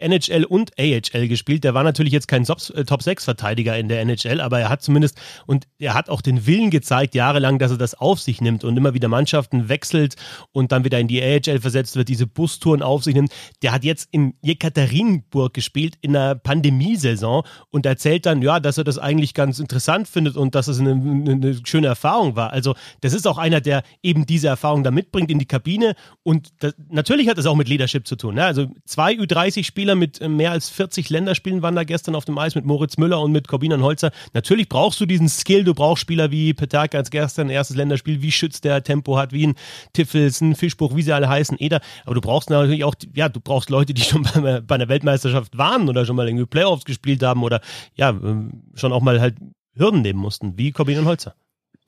[0.00, 1.64] NHL und AHL gespielt.
[1.64, 5.66] Der war natürlich jetzt kein Top-6-Verteidiger äh, in der NHL, aber er hat zumindest und
[5.78, 8.94] er hat auch den Willen gezeigt, jahrelang, dass er das auf sich nimmt und immer
[8.94, 10.16] wieder Mannschaften wechselt
[10.52, 13.32] und dann wieder in die AHL versetzt wird, diese Bustouren auf sich nimmt.
[13.62, 18.84] Der hat jetzt in Jekaterinburg gespielt in einer Pandemiesaison und erzählt dann, ja, dass er
[18.84, 22.52] das eigentlich ganz interessant findet und dass es eine, eine schöne Erfahrung war.
[22.52, 26.48] Also, das ist auch einer, der eben diese Erfahrung da mitbringt in die Kabine und
[26.60, 28.36] das, natürlich hat das auch mit Leadership zu tun.
[28.36, 28.44] Ne?
[28.44, 32.36] Also, zwei Ü30-Spieler Spieler mit äh, mehr als 40 Länderspielen waren da gestern auf dem
[32.36, 34.10] Eis mit Moritz Müller und mit Corbinian Holzer.
[34.34, 38.30] Natürlich brauchst du diesen Skill, du brauchst Spieler wie Peterka als gestern erstes Länderspiel, wie
[38.30, 39.54] Schütz der Tempo hat, wie ein
[39.94, 41.80] Tiffels, ein Fischbuch, wie sie alle heißen, Eder.
[42.04, 45.56] Aber du brauchst natürlich auch, ja, du brauchst Leute, die schon bei, bei einer Weltmeisterschaft
[45.56, 47.62] waren oder schon mal irgendwie Playoffs gespielt haben oder
[47.94, 49.36] ja, ähm, schon auch mal halt
[49.74, 51.34] Hürden nehmen mussten, wie Corbinian Holzer.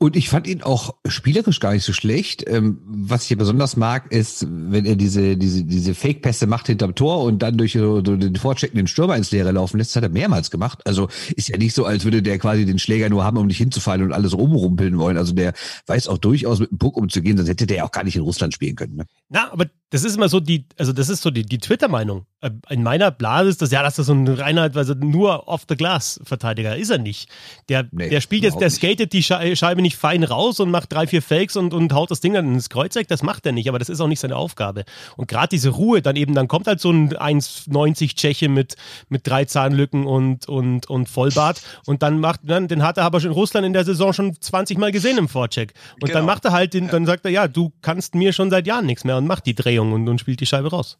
[0.01, 2.43] Und ich fand ihn auch spielerisch gar nicht so schlecht.
[2.47, 6.95] Ähm, was ich hier besonders mag, ist, wenn er diese, diese, diese Fake-Pässe macht hinterm
[6.95, 10.49] Tor und dann durch so den vorcheckenden Stürmer ins Leere laufen lässt, hat er mehrmals
[10.49, 10.79] gemacht.
[10.87, 13.59] Also ist ja nicht so, als würde der quasi den Schläger nur haben, um nicht
[13.59, 15.17] hinzufallen und alles rumrumpeln wollen.
[15.17, 15.53] Also der
[15.85, 18.23] weiß auch durchaus mit dem Puck umzugehen, sonst hätte der ja auch gar nicht in
[18.23, 18.95] Russland spielen können.
[18.95, 19.05] Ne?
[19.29, 22.25] Na, aber das ist immer so die, also das ist so die, die Twitter-Meinung.
[22.39, 26.75] Äh, in meiner Blase ist das, ja, das ist so ein reiner, also nur off-the-glass-Verteidiger.
[26.75, 27.29] Ist er nicht.
[27.69, 31.07] Der, nee, der spielt jetzt, der skatet die Scheibe nicht fein raus und macht drei,
[31.07, 33.07] vier Fakes und, und haut das Ding dann ins Kreuzeck.
[33.07, 34.85] Das macht er nicht, aber das ist auch nicht seine Aufgabe.
[35.17, 38.75] Und gerade diese Ruhe, dann eben, dann kommt halt so ein 1,90 Tscheche mit,
[39.09, 43.23] mit drei Zahnlücken und, und, und Vollbart und dann macht, dann, den hat er aber
[43.23, 45.73] in Russland in der Saison schon 20 Mal gesehen im Vorcheck.
[45.95, 46.13] Und genau.
[46.15, 48.85] dann macht er halt den, dann sagt er, ja, du kannst mir schon seit Jahren
[48.85, 50.97] nichts mehr und macht die Drehung und, und spielt die Scheibe raus.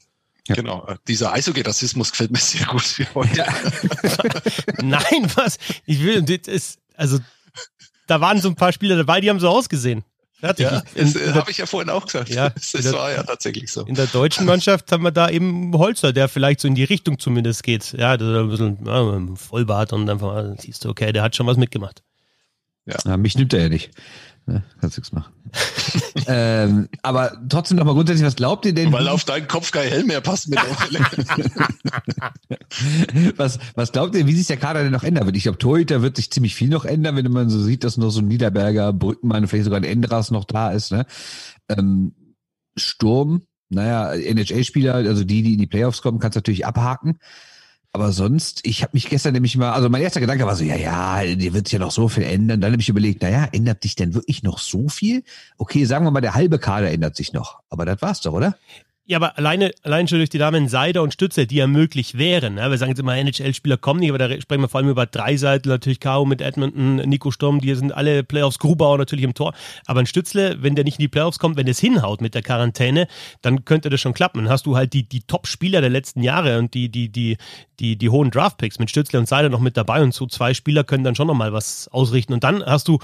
[0.47, 0.55] Ja.
[0.55, 2.83] Genau, äh, dieser Eishockey-Rassismus gefällt mir sehr gut.
[4.81, 5.57] Nein, was?
[5.85, 7.19] Ich will, das ist, also,
[8.11, 10.03] da waren so ein paar Spieler dabei, die haben so ausgesehen.
[10.33, 10.65] Fertig.
[10.65, 12.29] Ja, das äh, habe ich ja vorhin auch gesagt.
[12.29, 13.85] Ja, das der, war ja tatsächlich so.
[13.85, 17.19] In der deutschen Mannschaft haben wir da eben Holzer, der vielleicht so in die Richtung
[17.19, 17.93] zumindest geht.
[17.93, 21.47] Ja, das ist ein bisschen ja, Vollbart und einfach siehst du, okay, der hat schon
[21.47, 22.03] was mitgemacht.
[22.85, 22.97] Ja.
[23.05, 23.91] ja mich nimmt er ja nicht.
[24.47, 25.31] Ne, kannst nichts machen.
[26.27, 28.91] ähm, aber trotzdem noch mal grundsätzlich, was glaubt ihr denn?
[28.91, 30.59] Weil auf deinen Kopf kein Helm mehr passt mit
[33.37, 35.37] was, was glaubt ihr, wie sich der Kader denn noch ändern wird?
[35.37, 38.09] Ich glaube, Torhüter wird sich ziemlich viel noch ändern, wenn man so sieht, dass noch
[38.09, 40.91] so ein Niederberger, Brückmann, vielleicht sogar ein Endras noch da ist.
[40.91, 41.05] Ne?
[41.69, 42.13] Ähm,
[42.75, 47.19] Sturm, naja, NHL-Spieler, also die, die in die Playoffs kommen, kannst du natürlich abhaken.
[47.93, 50.77] Aber sonst, ich habe mich gestern nämlich mal, also mein erster Gedanke war so, ja,
[50.77, 52.61] ja, dir wird sich ja noch so viel ändern.
[52.61, 55.23] Dann habe ich überlegt, naja, ändert sich denn wirklich noch so viel?
[55.57, 57.59] Okay, sagen wir mal, der halbe Kader ändert sich noch.
[57.69, 58.55] Aber das war's doch, oder?
[59.05, 62.57] Ja, aber alleine, allein schon durch die Damen Seider und Stützel, die ja möglich wären.
[62.57, 65.07] Ja, wir sagen jetzt immer, NHL-Spieler kommen nicht, aber da sprechen wir vor allem über
[65.07, 66.25] drei Seiten, natürlich K.O.
[66.25, 69.53] mit Edmonton, Nico Sturm, die sind alle Playoffs, Grubauer natürlich im Tor.
[69.87, 72.43] Aber ein Stützle, wenn der nicht in die Playoffs kommt, wenn es hinhaut mit der
[72.43, 73.07] Quarantäne,
[73.41, 74.43] dann könnte das schon klappen.
[74.43, 77.37] Dann hast du halt die, die Top-Spieler der letzten Jahre und die, die, die,
[77.79, 80.83] die, die hohen Draft-Picks mit Stützle und Seider noch mit dabei und so zwei Spieler
[80.83, 82.33] können dann schon nochmal was ausrichten.
[82.33, 82.99] Und dann hast du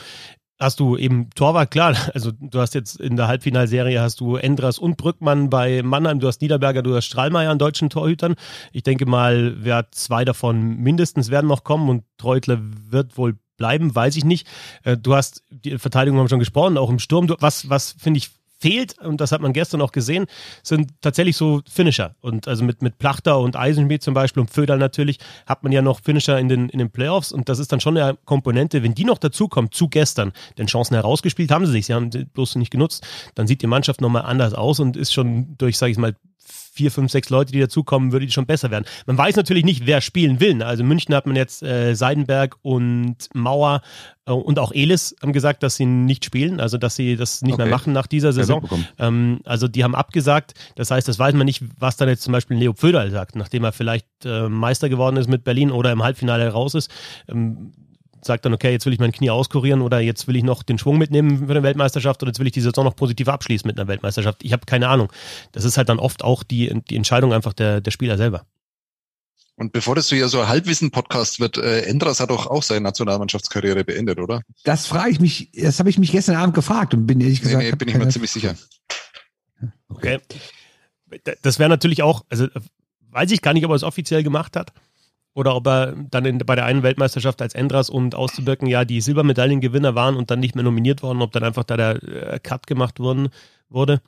[0.60, 4.80] hast du eben Torwart, klar, also du hast jetzt in der Halbfinalserie hast du Endras
[4.80, 8.36] und Brückmann bei Mannheim, du hast Niederberger, du hast Strahlmeier an deutschen Torhütern.
[8.72, 13.94] Ich denke mal, wer zwei davon mindestens werden noch kommen und Treutler wird wohl bleiben,
[13.94, 14.48] weiß ich nicht.
[14.84, 17.28] Äh, du hast die Verteidigung haben wir schon gesprochen, auch im Sturm.
[17.40, 20.26] Was, was finde ich fehlt, und das hat man gestern auch gesehen,
[20.64, 22.16] sind tatsächlich so Finisher.
[22.22, 25.82] Und also mit, mit Plachter und Eisenschmied zum Beispiel und Föderl natürlich, hat man ja
[25.82, 27.32] noch Finisher in den, in den Playoffs.
[27.32, 30.96] Und das ist dann schon eine Komponente, wenn die noch dazukommt zu gestern, denn Chancen
[30.96, 34.54] herausgespielt haben sie sich, sie haben bloß nicht genutzt, dann sieht die Mannschaft nochmal anders
[34.54, 36.16] aus und ist schon durch, sage ich mal,
[36.78, 38.86] vier, fünf, sechs Leute, die dazukommen, würde die schon besser werden.
[39.08, 40.62] Man weiß natürlich nicht, wer spielen will.
[40.62, 43.82] Also in München hat man jetzt äh, Seidenberg und Mauer
[44.28, 47.56] äh, und auch Elis haben gesagt, dass sie nicht spielen, also dass sie das nicht
[47.56, 47.64] okay.
[47.64, 48.70] mehr machen nach dieser Saison.
[49.00, 50.54] Ähm, also die haben abgesagt.
[50.76, 53.64] Das heißt, das weiß man nicht, was dann jetzt zum Beispiel Leo Pföderl sagt, nachdem
[53.64, 56.92] er vielleicht äh, Meister geworden ist mit Berlin oder im Halbfinale raus ist.
[57.28, 57.74] Ähm,
[58.22, 60.78] sagt dann, okay, jetzt will ich mein Knie auskurieren oder jetzt will ich noch den
[60.78, 63.80] Schwung mitnehmen für eine Weltmeisterschaft oder jetzt will ich die Saison noch positiv abschließen mit
[63.80, 64.44] einer Weltmeisterschaft.
[64.44, 65.12] Ich habe keine Ahnung.
[65.52, 68.46] Das ist halt dann oft auch die, die Entscheidung einfach der, der Spieler selber.
[69.60, 72.82] Und bevor das so ja so ein Halbwissen-Podcast wird, äh, Endras hat doch auch seine
[72.82, 74.42] Nationalmannschaftskarriere beendet, oder?
[74.64, 77.64] Das frage ich mich, das habe ich mich gestern Abend gefragt und bin ehrlich gesagt.
[77.64, 78.56] Nee, nee bin ich mir ziemlich sicher.
[79.90, 80.20] Okay.
[81.42, 82.48] Das wäre natürlich auch, also
[83.10, 84.74] weiß ich gar nicht, ob er es offiziell gemacht hat.
[85.38, 89.02] Oder ob er dann in, bei der einen Weltmeisterschaft als Endras und auszubirken ja die
[89.02, 92.66] Silbermedaillengewinner waren und dann nicht mehr nominiert worden, ob dann einfach da der äh, Cut
[92.66, 93.30] gemacht worden,
[93.70, 94.02] wurde.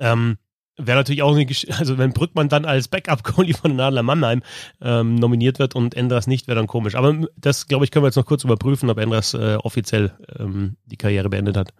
[0.00, 0.36] Ähm,
[0.76, 4.42] wäre natürlich auch eine Gesch also wenn Brückmann dann als Backup-Goalie von Nadler Mannheim
[4.80, 6.96] ähm, nominiert wird und Endras nicht, wäre dann komisch.
[6.96, 10.74] Aber das, glaube ich, können wir jetzt noch kurz überprüfen, ob Endras äh, offiziell ähm,
[10.86, 11.72] die Karriere beendet hat.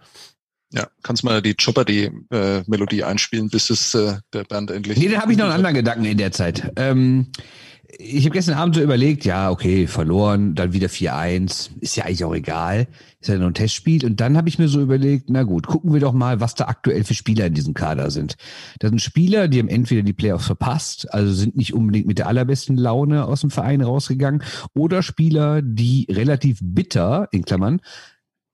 [0.71, 4.99] Ja, kannst mal die Chopper-Melodie äh, einspielen, bis es äh, der Band endlich.
[4.99, 6.71] Nee, da habe ich noch einen anderen Gedanken in der Zeit.
[6.77, 7.33] Ähm,
[7.97, 12.25] ich habe gestern Abend so überlegt, ja, okay, verloren, dann wieder 4-1, ist ja eigentlich
[12.25, 12.87] auch egal,
[13.21, 14.05] ist ja nur ein Testspiel.
[14.05, 16.67] Und dann habe ich mir so überlegt, na gut, gucken wir doch mal, was da
[16.67, 18.37] aktuell für Spieler in diesem Kader sind.
[18.79, 22.27] Das sind Spieler, die haben entweder die Playoffs verpasst, also sind nicht unbedingt mit der
[22.27, 24.43] allerbesten Laune aus dem Verein rausgegangen,
[24.75, 27.81] oder Spieler, die relativ bitter, in Klammern,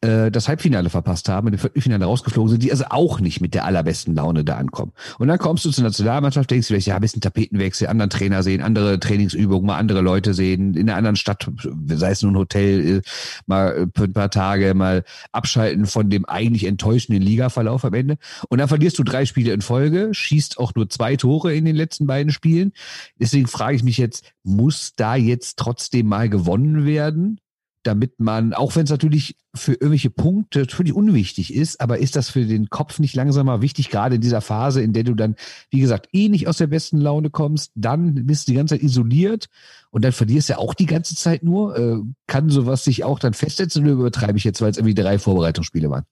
[0.04, 3.54] äh, das Halbfinale verpasst haben, und im Viertelfinale rausgeflogen sind, die also auch nicht mit
[3.54, 4.92] der allerbesten Laune da ankommen.
[5.18, 8.62] Und dann kommst du zur Nationalmannschaft, denkst vielleicht, ja, ein bisschen Tapetenwechsel, anderen Trainer sehen,
[8.62, 11.50] andere Trainingsübungen, mal andere Leute sehen, in einer anderen Stadt,
[11.88, 13.02] sei es nun ein Hotel, äh,
[13.46, 18.18] mal für ein paar Tage mal abschalten von dem eigentlich enttäuschenden Ligaverlauf am Ende.
[18.48, 21.76] Und dann verlierst du drei Spiele in Folge, schießt auch nur zwei Tore in den
[21.76, 22.72] letzten beiden Spielen.
[23.18, 27.40] Deswegen frage ich mich jetzt, muss da jetzt trotzdem mal gewonnen werden?
[27.86, 32.30] Damit man, auch wenn es natürlich für irgendwelche Punkte völlig unwichtig ist, aber ist das
[32.30, 35.36] für den Kopf nicht langsamer wichtig, gerade in dieser Phase, in der du dann,
[35.70, 38.82] wie gesagt, eh nicht aus der besten Laune kommst, dann bist du die ganze Zeit
[38.82, 39.46] isoliert
[39.90, 41.78] und dann verlierst du ja auch die ganze Zeit nur.
[41.78, 45.18] Äh, kann sowas sich auch dann festsetzen oder übertreibe ich jetzt, weil es irgendwie drei
[45.18, 46.04] Vorbereitungsspiele waren?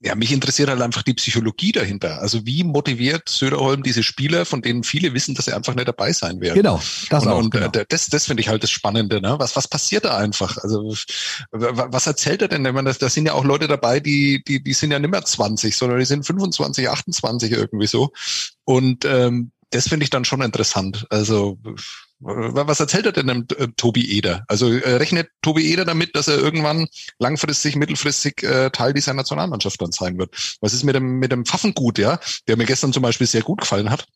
[0.00, 2.20] Ja, mich interessiert halt einfach die Psychologie dahinter.
[2.20, 6.12] Also wie motiviert Söderholm diese Spieler, von denen viele wissen, dass sie einfach nicht dabei
[6.12, 6.56] sein werden.
[6.56, 7.38] Genau, das und, auch.
[7.38, 7.70] Und genau.
[7.88, 9.22] das, das finde ich halt das Spannende.
[9.22, 9.36] Ne?
[9.38, 10.58] Was, was passiert da einfach?
[10.58, 10.94] Also
[11.50, 12.66] was erzählt er denn?
[12.66, 15.24] Ich meine, da sind ja auch Leute dabei, die, die, die sind ja nicht mehr
[15.24, 18.12] 20, sondern die sind 25, 28 irgendwie so.
[18.64, 21.06] Und ähm, das finde ich dann schon interessant.
[21.08, 21.58] Also
[22.18, 24.44] was erzählt er denn dem äh, Tobi Eder?
[24.48, 29.80] Also äh, rechnet Tobi Eder damit, dass er irgendwann langfristig, mittelfristig äh, Teil dieser Nationalmannschaft
[29.80, 30.56] dann sein wird?
[30.60, 33.60] Was ist mit dem, mit dem Pfaffengut, ja, der mir gestern zum Beispiel sehr gut
[33.60, 34.06] gefallen hat?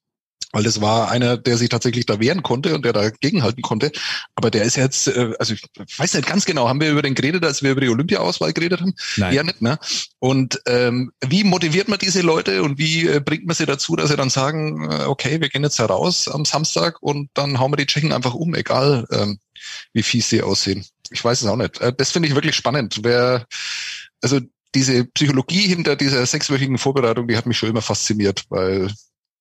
[0.53, 3.93] Weil das war einer, der sich tatsächlich da wehren konnte und der dagegen halten konnte.
[4.35, 5.63] Aber der ist jetzt, äh, also ich
[5.99, 8.81] weiß nicht ganz genau, haben wir über den geredet, als wir über die Olympia-Auswahl geredet
[8.81, 8.95] haben?
[9.17, 9.35] Nein.
[9.35, 9.79] Ja, nicht, ne?
[10.19, 14.11] Und ähm, wie motiviert man diese Leute und wie äh, bringt man sie dazu, dass
[14.11, 17.77] sie dann sagen, äh, okay, wir gehen jetzt heraus am Samstag und dann hauen wir
[17.77, 19.39] die Tschechen einfach um, egal ähm,
[19.93, 20.85] wie fies sie aussehen.
[21.11, 21.81] Ich weiß es auch nicht.
[21.99, 23.01] Das finde ich wirklich spannend.
[23.03, 23.47] Wer,
[24.23, 24.41] also
[24.75, 28.91] diese Psychologie hinter dieser sechswöchigen Vorbereitung, die hat mich schon immer fasziniert, weil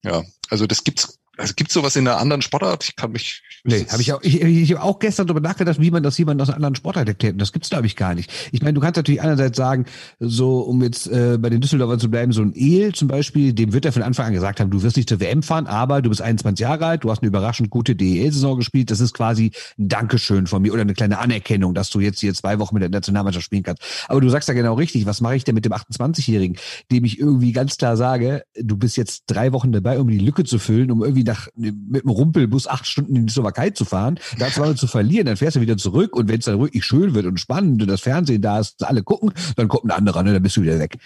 [0.04, 2.84] ja, also das gibt's also gibt sowas in einer anderen Sportart?
[2.84, 3.42] Ich kann mich.
[3.64, 4.22] Nee, habe ich auch.
[4.22, 7.08] Ich, ich habe auch gestern darüber nachgedacht, wie man das jemand aus einer anderen Sportart
[7.08, 7.34] erklärt.
[7.34, 8.32] Und das gibt's glaube ich gar nicht.
[8.52, 9.86] Ich meine, du kannst natürlich einerseits sagen,
[10.20, 13.74] so um jetzt äh, bei den Düsseldorfern zu bleiben, so ein El zum Beispiel, dem
[13.74, 16.10] wird er von Anfang an gesagt haben, du wirst nicht zur WM fahren, aber du
[16.10, 18.92] bist 21 Jahre alt, du hast eine überraschend gute DEL-Saison gespielt.
[18.92, 22.34] Das ist quasi ein Dankeschön von mir oder eine kleine Anerkennung, dass du jetzt hier
[22.34, 23.82] zwei Wochen mit der Nationalmannschaft spielen kannst.
[24.08, 25.06] Aber du sagst ja genau richtig.
[25.06, 26.58] Was mache ich denn mit dem 28-Jährigen,
[26.92, 30.44] dem ich irgendwie ganz klar sage, du bist jetzt drei Wochen dabei, um die Lücke
[30.44, 34.20] zu füllen, um irgendwie nach mit dem Rumpelbus acht Stunden in die Slowakei zu fahren,
[34.38, 37.14] da zweimal zu verlieren, dann fährst du wieder zurück und wenn es dann wirklich schön
[37.14, 40.34] wird und spannend und das Fernsehen da ist, alle gucken, dann kommt ein anderer, ne,
[40.34, 40.98] dann bist du wieder weg.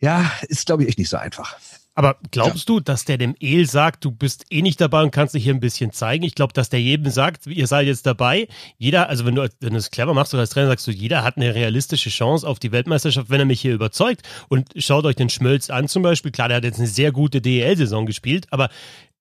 [0.00, 1.56] Ja, ist glaube ich echt nicht so einfach.
[1.98, 2.76] Aber glaubst ja.
[2.76, 5.52] du, dass der dem El sagt, du bist eh nicht dabei und kannst dich hier
[5.52, 6.22] ein bisschen zeigen?
[6.22, 8.46] Ich glaube, dass der jedem sagt, ihr seid jetzt dabei.
[8.76, 11.24] Jeder, also wenn du, wenn du es clever machst oder als Trainer sagst du, jeder
[11.24, 14.22] hat eine realistische Chance auf die Weltmeisterschaft, wenn er mich hier überzeugt.
[14.48, 16.30] Und schaut euch den Schmölz an zum Beispiel.
[16.30, 18.68] Klar, der hat jetzt eine sehr gute DEL-Saison gespielt, aber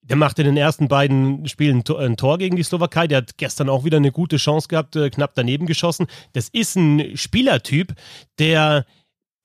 [0.09, 3.07] der macht in den ersten beiden Spielen ein Tor gegen die Slowakei.
[3.07, 6.07] Der hat gestern auch wieder eine gute Chance gehabt, äh, knapp daneben geschossen.
[6.33, 7.93] Das ist ein Spielertyp,
[8.39, 8.85] der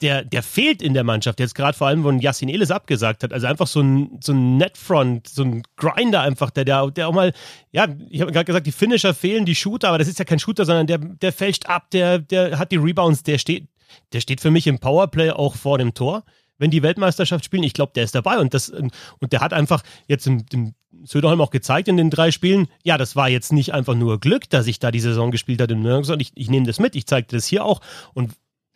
[0.03, 3.33] der, der fehlt in der Mannschaft, jetzt gerade vor allem, wo Yassin Elis abgesagt hat.
[3.33, 7.12] Also einfach so ein, so ein Netfront, so ein Grinder einfach, der, der, der auch
[7.12, 7.33] mal,
[7.70, 10.40] ja, ich habe gerade gesagt, die Finisher fehlen, die Shooter, aber das ist ja kein
[10.40, 13.68] Shooter, sondern der, der fälscht ab, der, der hat die Rebounds, der steht,
[14.12, 16.25] der steht für mich im Powerplay auch vor dem Tor
[16.62, 17.64] wenn die Weltmeisterschaft spielen.
[17.64, 18.92] Ich glaube, der ist dabei und das und
[19.33, 23.16] der hat einfach jetzt im, im Söderholm auch gezeigt in den drei Spielen, ja, das
[23.16, 26.33] war jetzt nicht einfach nur Glück, dass ich da die Saison gespielt hatte, sondern ich,
[26.37, 27.81] ich nehme das mit, ich zeige das hier auch
[28.14, 28.33] und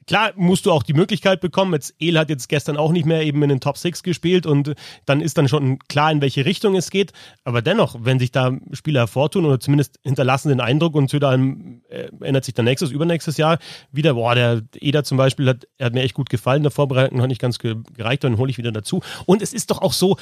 [0.06, 1.72] Klar musst du auch die Möglichkeit bekommen.
[1.72, 4.74] Jetzt El hat jetzt gestern auch nicht mehr eben in den Top 6 gespielt und
[5.04, 7.12] dann ist dann schon klar, in welche Richtung es geht.
[7.44, 12.08] Aber dennoch, wenn sich da Spieler hervortun oder zumindest hinterlassen den Eindruck und Söderheim äh,
[12.20, 13.58] ändert sich dann nächstes, übernächstes Jahr
[13.90, 17.20] wieder, boah, der Eder zum Beispiel hat, er hat mir echt gut gefallen, der Vorbereitung
[17.20, 19.02] hat nicht ganz gereicht, dann hole ich wieder dazu.
[19.26, 20.16] Und es ist doch auch so,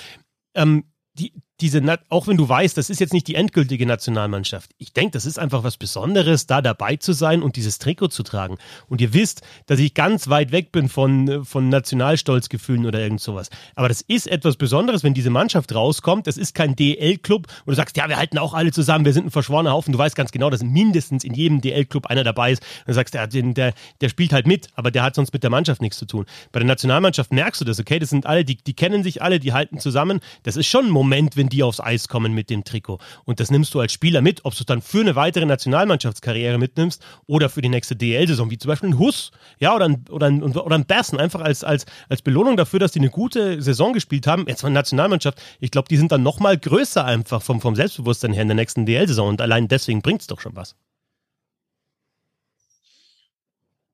[0.55, 4.73] ähm, die, diese, auch wenn du weißt, das ist jetzt nicht die endgültige Nationalmannschaft.
[4.77, 8.25] Ich denke, das ist einfach was Besonderes, da dabei zu sein und dieses Trikot zu
[8.25, 8.59] tragen.
[8.89, 13.51] Und ihr wisst, dass ich ganz weit weg bin von, von Nationalstolzgefühlen oder irgend sowas.
[13.77, 16.27] Aber das ist etwas Besonderes, wenn diese Mannschaft rauskommt.
[16.27, 19.27] Das ist kein DL-Club, wo du sagst, ja, wir halten auch alle zusammen, wir sind
[19.27, 19.93] ein verschworener Haufen.
[19.93, 22.63] Du weißt ganz genau, dass mindestens in jedem DL-Club einer dabei ist.
[22.81, 25.51] Und du sagst, der, der, der spielt halt mit, aber der hat sonst mit der
[25.51, 26.27] Mannschaft nichts zu tun.
[26.51, 29.39] Bei der Nationalmannschaft merkst du das, okay, das sind alle, die, die kennen sich alle,
[29.39, 30.19] die halten zusammen.
[30.43, 32.99] Das ist schon ein Moment, wenn die aufs Eis kommen mit dem Trikot.
[33.25, 36.59] Und das nimmst du als Spieler mit, ob du es dann für eine weitere Nationalmannschaftskarriere
[36.59, 40.27] mitnimmst oder für die nächste DL-Saison, wie zum Beispiel ein Huss, ja, oder ein, oder
[40.27, 43.93] ein, oder ein Bersen, einfach als, als, als Belohnung dafür, dass die eine gute Saison
[43.93, 44.47] gespielt haben.
[44.49, 48.43] Jetzt der Nationalmannschaft, ich glaube, die sind dann nochmal größer einfach vom, vom Selbstbewusstsein her
[48.43, 50.77] in der nächsten DL-Saison und allein deswegen bringt es doch schon was.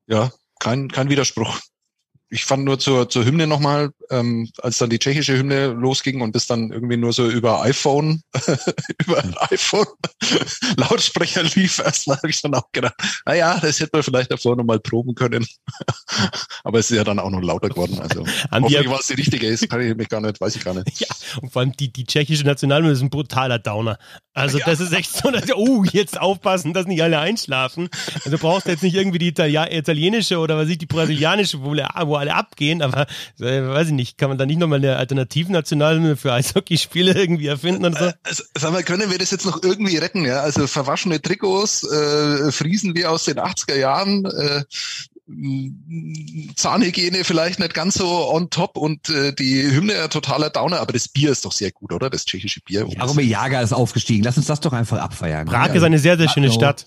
[0.07, 1.61] Ja, kein, kein Widerspruch
[2.31, 6.35] ich fand nur zur, zur Hymne nochmal, ähm, als dann die tschechische Hymne losging und
[6.37, 8.23] das dann irgendwie nur so über iPhone,
[9.05, 9.87] über ein iPhone
[10.77, 12.95] Lautsprecher lief, erstmal habe ich dann auch gedacht,
[13.27, 15.45] naja, das hätte man vielleicht davor nochmal proben können.
[16.65, 17.99] Aber es ist ja dann auch noch lauter geworden.
[18.01, 20.75] Also hoffentlich war es die richtige ist, kann ich mich gar nicht, weiß ich gar
[20.75, 21.01] nicht.
[21.01, 21.09] Ja,
[21.43, 23.99] und vor allem die, die tschechische Nationalhymne ist ein brutaler Downer.
[24.33, 24.67] Also ja.
[24.67, 27.89] das ist echt so, dass, oh, jetzt aufpassen, dass nicht alle einschlafen.
[28.25, 31.73] Also du brauchst jetzt nicht irgendwie die Italia italienische oder was ich, die brasilianische, wo,
[31.75, 33.07] wo alle abgehen, aber
[33.41, 37.85] äh, weiß ich nicht, kann man da nicht nochmal eine Alternativnationale für Eishockeyspiele irgendwie erfinden
[37.85, 38.07] und so?
[38.07, 38.13] Äh,
[38.57, 40.25] sag mal, können wir das jetzt noch irgendwie retten?
[40.25, 44.65] Ja, also verwaschene Trikots, äh, Friesen wie aus den 80er Jahren, äh,
[46.57, 50.93] Zahnhygiene vielleicht nicht ganz so on top und äh, die Hymne ein totaler Downer, aber
[50.93, 52.11] das Bier ist doch sehr gut, oder?
[52.11, 52.87] Das tschechische Bier.
[52.89, 54.25] Jaromir Jager ist aufgestiegen.
[54.25, 55.47] Lass uns das doch einfach abfeiern.
[55.47, 56.87] Prag ist eine sehr, sehr schöne Stadt.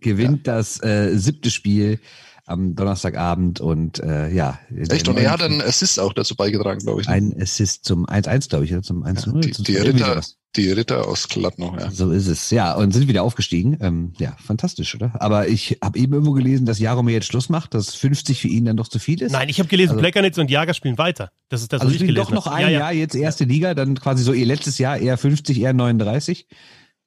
[0.00, 0.56] Gewinnt ja.
[0.56, 2.00] das äh, siebte Spiel
[2.46, 4.58] am Donnerstagabend und äh, ja.
[4.90, 5.08] Echt?
[5.08, 7.08] Und er hat einen Assist auch dazu beigetragen, glaube ich.
[7.08, 7.14] Ne?
[7.14, 9.34] Ein Assist zum 1-1, glaube ich, oder zum 1-0.
[9.34, 10.22] Ja, die, die, Ritter,
[10.54, 11.90] die Ritter aus Kladno, ja.
[11.90, 12.74] So ist es, ja.
[12.74, 13.78] Und sind wieder aufgestiegen.
[13.80, 15.12] Ähm, ja, fantastisch, oder?
[15.20, 18.66] Aber ich habe eben irgendwo gelesen, dass Jaromir jetzt Schluss macht, dass 50 für ihn
[18.66, 19.32] dann doch zu viel ist.
[19.32, 21.30] Nein, ich habe gelesen, also, Plekanitz und Jager spielen weiter.
[21.48, 23.74] Das ist das, was also ich gelesen doch noch ein ja, Jahr jetzt erste Liga,
[23.74, 26.46] dann quasi so ihr letztes Jahr eher 50, eher 39.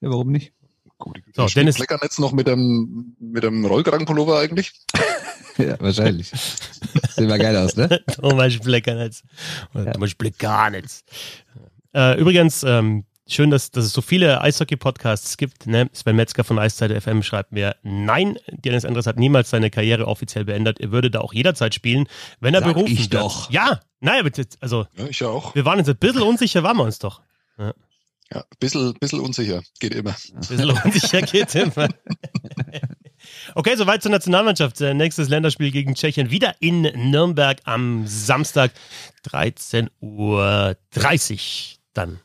[0.02, 0.54] Ja, warum nicht?
[1.00, 4.74] Gut, so, Dennis Pleckernetz noch mit einem, mit einem Rollkragenpullover eigentlich?
[5.58, 6.30] ja, wahrscheinlich.
[6.30, 8.02] Sieht immer geil aus, ne?
[8.20, 9.24] Thomas Pleckernetz.
[9.74, 9.92] Ja.
[9.92, 11.04] Thomas Pleckernetz.
[11.94, 15.68] Äh, übrigens, ähm, schön, dass, dass es so viele Eishockey-Podcasts gibt.
[15.68, 15.88] Ne?
[15.94, 20.46] Sven Metzger von Eiszeit FM schreibt mir, nein, Dennis Andres hat niemals seine Karriere offiziell
[20.46, 20.80] beendet.
[20.80, 22.08] Er würde da auch jederzeit spielen,
[22.40, 23.14] wenn er Sag berufen ich wird.
[23.14, 23.52] doch.
[23.52, 24.88] Ja, naja, bitte, also.
[24.96, 25.54] Ja, ich auch.
[25.54, 27.22] Wir waren uns ein bisschen unsicher, waren wir uns doch.
[27.60, 27.74] Ja.
[28.32, 30.16] Ja, ein bisschen, bisschen unsicher geht immer.
[30.34, 31.88] Ein bisschen unsicher geht immer.
[33.56, 34.80] Okay, soweit zur Nationalmannschaft.
[34.82, 38.72] Äh, nächstes Länderspiel gegen Tschechien wieder in Nürnberg am Samstag
[39.28, 40.76] 13.30 Uhr.
[41.94, 42.20] Dann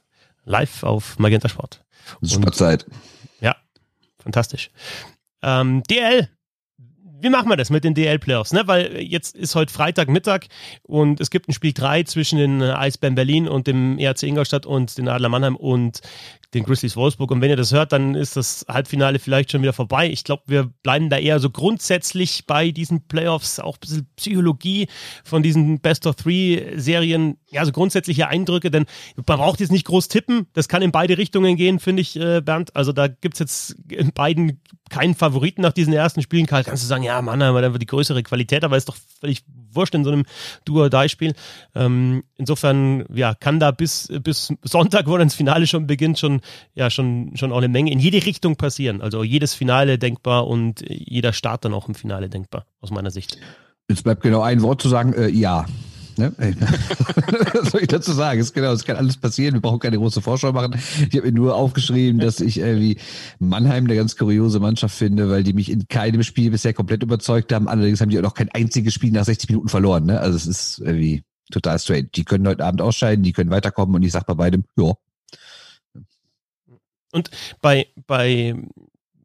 [0.45, 1.85] live auf Magenta Sport.
[2.21, 2.87] Super Zeit.
[3.41, 3.57] Ja,
[4.19, 4.71] fantastisch.
[5.43, 6.29] Ähm, DL
[7.23, 8.53] wie machen wir das mit den DL-Playoffs?
[8.53, 8.63] Ne?
[8.67, 10.47] Weil jetzt ist heute Freitagmittag
[10.83, 14.99] und es gibt ein Spiel 3 zwischen den Eisbären Berlin und dem ERC Ingolstadt und
[14.99, 16.01] den Adler Mannheim und
[16.55, 17.31] den Grizzlies Wolfsburg.
[17.31, 20.11] Und wenn ihr das hört, dann ist das Halbfinale vielleicht schon wieder vorbei.
[20.11, 24.89] Ich glaube, wir bleiben da eher so grundsätzlich bei diesen Playoffs, auch ein bisschen Psychologie
[25.25, 28.87] von diesen Best-of-Three-Serien, ja, so grundsätzliche Eindrücke, denn
[29.17, 30.47] man braucht jetzt nicht groß tippen.
[30.53, 32.77] Das kann in beide Richtungen gehen, finde ich, äh, Bernd.
[32.77, 34.61] Also da gibt es jetzt in beiden
[34.91, 36.47] keinen Favoriten nach diesen ersten Spielen.
[36.47, 38.97] Karl, kannst du sagen, ja, Mann, aber dann wird die größere Qualität, aber ist doch
[39.21, 39.43] völlig
[39.75, 40.25] wurscht in so einem
[40.65, 41.35] Duo-Die-Spiel.
[41.75, 46.41] Ähm, insofern, ja, kann da bis, bis Sonntag, wo dann das Finale schon beginnt, schon,
[46.75, 49.01] ja, schon, schon auch eine Menge in jede Richtung passieren.
[49.01, 53.39] Also jedes Finale denkbar und jeder Start dann auch im Finale denkbar, aus meiner Sicht.
[53.89, 55.67] Jetzt bleibt genau ein Wort zu sagen, äh, ja.
[56.19, 56.33] Ne?
[57.55, 58.41] Was soll ich dazu sagen?
[58.41, 59.55] Es, genau, es kann alles passieren.
[59.55, 60.75] Wir brauchen keine große Vorschau machen.
[61.09, 62.99] Ich habe mir nur aufgeschrieben, dass ich irgendwie
[63.39, 67.53] Mannheim eine ganz kuriose Mannschaft finde, weil die mich in keinem Spiel bisher komplett überzeugt
[67.53, 67.67] haben.
[67.67, 70.05] Allerdings haben die auch noch kein einziges Spiel nach 60 Minuten verloren.
[70.05, 70.21] Ne?
[70.21, 72.17] Also es ist irgendwie total straight.
[72.17, 74.93] Die können heute Abend ausscheiden, die können weiterkommen und ich sag bei beidem, ja.
[77.13, 78.55] Und bei, bei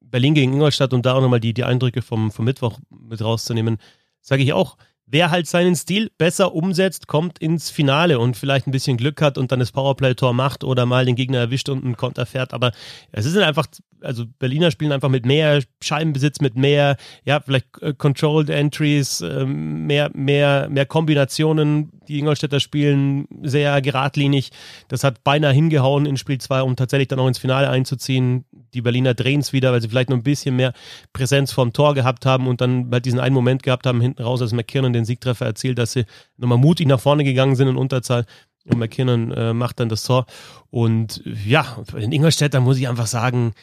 [0.01, 3.77] Berlin gegen Ingolstadt und da auch nochmal die, die Eindrücke vom, vom Mittwoch mit rauszunehmen,
[4.21, 4.77] sage ich auch,
[5.07, 9.37] wer halt seinen Stil besser umsetzt, kommt ins Finale und vielleicht ein bisschen Glück hat
[9.37, 12.53] und dann das Powerplay-Tor macht oder mal den Gegner erwischt und einen Konter fährt.
[12.53, 12.71] Aber
[13.13, 13.67] es ist einfach,
[14.01, 19.45] also Berliner spielen einfach mit mehr Scheibenbesitz, mit mehr, ja, vielleicht äh, Controlled Entries, äh,
[19.45, 21.91] mehr, mehr, mehr Kombinationen.
[22.09, 24.51] Die Ingolstädter spielen sehr geradlinig.
[24.89, 28.43] Das hat beinahe hingehauen in Spiel 2, um tatsächlich dann auch ins Finale einzuziehen.
[28.73, 30.73] Die Berliner drehen es wieder, weil sie vielleicht noch ein bisschen mehr
[31.13, 34.41] Präsenz vorm Tor gehabt haben und dann halt diesen einen Moment gehabt haben, hinten raus,
[34.41, 36.05] als McKinnon den Siegtreffer erzielt, dass sie
[36.37, 38.25] nochmal mutig nach vorne gegangen sind in Unterzahl.
[38.65, 40.25] und McKinnon äh, macht dann das Tor.
[40.69, 43.53] Und ja, in Ingolstadt, da muss ich einfach sagen,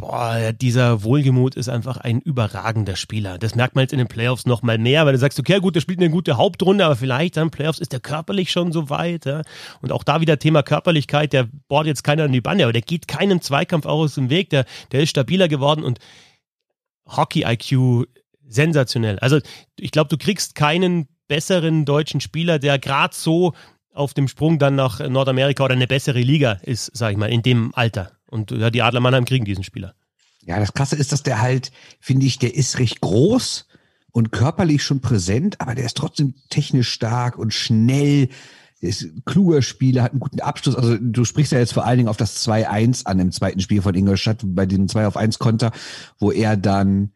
[0.00, 3.36] boah, dieser Wohlgemut ist einfach ein überragender Spieler.
[3.36, 5.74] Das merkt man jetzt in den Playoffs noch mal mehr, weil du sagst, okay, gut,
[5.74, 9.26] der spielt eine gute Hauptrunde, aber vielleicht dann Playoffs ist der körperlich schon so weit.
[9.26, 9.42] Ja?
[9.82, 12.82] Und auch da wieder Thema Körperlichkeit, der bohrt jetzt keiner an die Bande, aber der
[12.82, 15.98] geht keinem Zweikampf auch aus dem Weg, der, der ist stabiler geworden und
[17.06, 18.06] Hockey-IQ
[18.48, 19.18] sensationell.
[19.18, 19.38] Also
[19.78, 23.52] ich glaube, du kriegst keinen besseren deutschen Spieler, der gerade so
[23.92, 27.42] auf dem Sprung dann nach Nordamerika oder eine bessere Liga ist, sag ich mal, in
[27.42, 28.12] dem Alter.
[28.30, 29.94] Und ja, die Adler Mannheim kriegen diesen Spieler.
[30.44, 31.70] Ja, das Krasse ist, dass der halt,
[32.00, 33.66] finde ich, der ist recht groß
[34.12, 38.28] und körperlich schon präsent, aber der ist trotzdem technisch stark und schnell.
[38.80, 40.74] Ist ein kluger Spieler, hat einen guten Abschluss.
[40.74, 43.82] Also du sprichst ja jetzt vor allen Dingen auf das 2-1 an im zweiten Spiel
[43.82, 45.70] von Ingolstadt, bei dem 2 auf 1 Konter,
[46.18, 47.12] wo er dann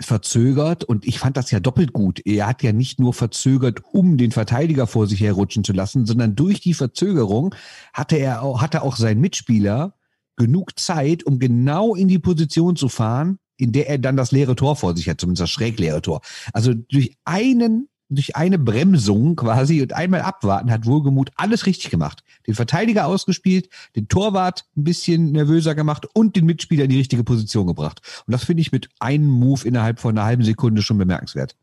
[0.00, 2.20] verzögert und ich fand das ja doppelt gut.
[2.24, 6.36] Er hat ja nicht nur verzögert, um den Verteidiger vor sich herrutschen zu lassen, sondern
[6.36, 7.54] durch die Verzögerung
[7.92, 9.94] hatte er auch, hatte auch sein Mitspieler
[10.38, 14.56] genug Zeit, um genau in die Position zu fahren, in der er dann das leere
[14.56, 16.22] Tor vor sich hat, zumindest das schräg leere Tor.
[16.52, 22.24] Also durch einen durch eine Bremsung quasi und einmal abwarten hat Wohlgemut alles richtig gemacht.
[22.46, 27.24] Den Verteidiger ausgespielt, den Torwart ein bisschen nervöser gemacht und den Mitspieler in die richtige
[27.24, 28.00] Position gebracht.
[28.26, 31.54] Und das finde ich mit einem Move innerhalb von einer halben Sekunde schon bemerkenswert.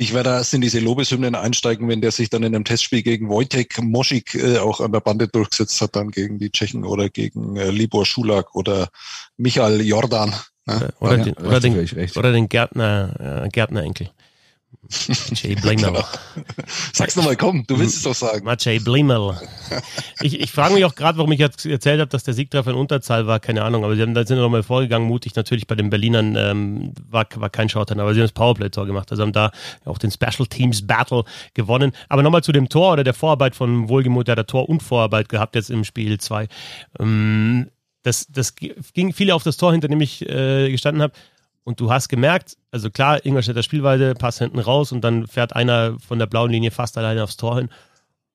[0.00, 3.28] Ich werde erst in diese Lobeshymnen einsteigen, wenn der sich dann in einem Testspiel gegen
[3.28, 7.56] Wojtek Moschik äh, auch an der Bande durchgesetzt hat, dann gegen die Tschechen oder gegen
[7.56, 8.90] äh, Libor Schulak oder
[9.38, 10.32] Michael Jordan.
[10.66, 10.94] Ne?
[11.00, 14.10] Oder, ja, den, oder, den, oder den Gärtner, äh, Gärtner-Enkel.
[15.34, 15.92] Jay Blimel.
[15.92, 16.04] Genau.
[16.92, 18.48] Sag's nochmal, komm, du willst es doch sagen.
[18.58, 19.36] Jay Blimel.
[20.22, 22.76] Ich, ich frage mich auch gerade, warum ich jetzt erzählt habe, dass der Siegtreffer in
[22.76, 25.90] Unterzahl war, keine Ahnung, aber sie haben, da sind nochmal vorgegangen, mutig natürlich bei den
[25.90, 29.50] Berlinern ähm, war, war kein Shorthand, aber sie haben das Powerplay-Tor gemacht, also haben da
[29.84, 31.24] auch den Special Teams Battle
[31.54, 31.92] gewonnen.
[32.08, 35.28] Aber nochmal zu dem Tor oder der Vorarbeit von Wohlgemut, der hat Tor und Vorarbeit
[35.28, 36.48] gehabt jetzt im Spiel 2.
[36.98, 37.68] Ähm,
[38.02, 41.12] das, das ging viele auf das Tor, hinter dem ich äh, gestanden habe.
[41.68, 46.00] Und du hast gemerkt, also klar, Ingolstädter Spielweise, Pass hinten raus und dann fährt einer
[46.00, 47.68] von der blauen Linie fast alleine aufs Tor hin.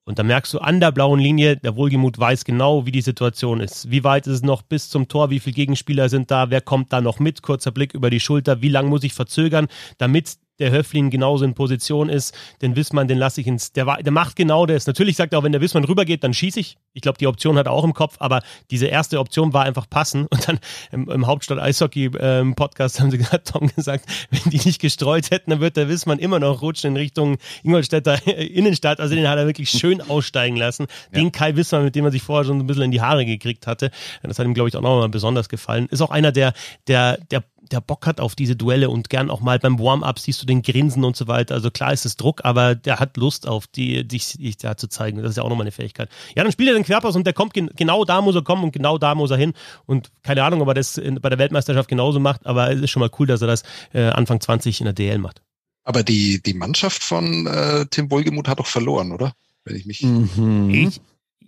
[0.03, 3.59] Und da merkst du an der blauen Linie, der Wohlgemut weiß genau, wie die Situation
[3.59, 3.89] ist.
[3.89, 5.31] Wie weit ist es noch bis zum Tor?
[5.31, 6.51] Wie viele Gegenspieler sind da?
[6.51, 7.41] Wer kommt da noch mit?
[7.41, 8.61] Kurzer Blick über die Schulter.
[8.61, 9.67] Wie lange muss ich verzögern,
[9.97, 14.11] damit der Höflin genauso in Position ist, den Wissmann, den lasse ich ins, der, der
[14.11, 14.85] macht genau das.
[14.87, 16.77] Natürlich sagt er auch, wenn der Wissmann rübergeht, dann schieße ich.
[16.93, 19.89] Ich glaube, die Option hat er auch im Kopf, aber diese erste Option war einfach
[19.89, 20.27] passen.
[20.27, 20.59] Und dann
[20.91, 25.31] im, im Hauptstadt Eishockey ähm, Podcast haben sie gerade Tom gesagt, wenn die nicht gestreut
[25.31, 28.99] hätten, dann wird der Wissmann immer noch rutschen in Richtung Ingolstädter Innenstadt.
[28.99, 30.85] Also den hat er wirklich schön aussteigen lassen.
[31.11, 31.19] Ja.
[31.19, 33.65] Den Kai Wissmann, mit dem er sich vorher schon ein bisschen in die Haare gekriegt
[33.65, 33.91] hatte.
[34.21, 35.87] Das hat ihm, glaube ich, auch nochmal besonders gefallen.
[35.89, 36.53] Ist auch einer, der,
[36.87, 40.41] der, der der Bock hat auf diese Duelle und gern auch mal beim Warm-up siehst
[40.41, 41.55] du den Grinsen und so weiter.
[41.55, 44.87] Also klar ist es Druck, aber der hat Lust auf die, dich, dich da zu
[44.87, 45.21] zeigen.
[45.21, 46.09] Das ist ja auch nochmal eine Fähigkeit.
[46.35, 48.63] Ja, dann spielt er den Querpass und der kommt gen genau da muss er kommen
[48.63, 49.53] und genau da muss er hin.
[49.85, 52.91] Und keine Ahnung, ob er das in, bei der Weltmeisterschaft genauso macht, aber es ist
[52.91, 55.41] schon mal cool, dass er das äh, Anfang 20 in der DL macht.
[55.83, 59.33] Aber die, die Mannschaft von äh, Tim Wohlgemuth hat doch verloren, oder?
[59.65, 60.01] Wenn ich mich.
[60.01, 60.69] Mhm.
[60.69, 61.01] Ich,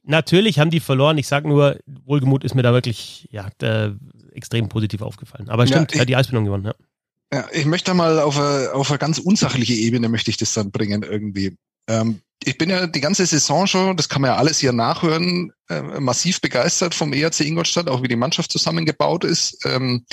[0.03, 1.17] natürlich haben die verloren.
[1.17, 3.95] Ich sag nur, Wohlgemut ist mir da wirklich ja, der,
[4.35, 5.49] extrem positiv aufgefallen.
[5.49, 6.75] Aber stimmt, ja, ich, er hat die Eisbildung gewonnen, ja.
[7.33, 10.71] Ja, ich möchte mal auf eine, auf eine ganz unsachliche Ebene möchte ich das dann
[10.71, 11.57] bringen irgendwie.
[11.87, 15.51] Ähm, ich bin ja die ganze Saison schon, das kann man ja alles hier nachhören,
[15.69, 19.65] äh, massiv begeistert vom ERC Ingolstadt, auch wie die Mannschaft zusammengebaut ist.
[19.65, 20.05] Ähm,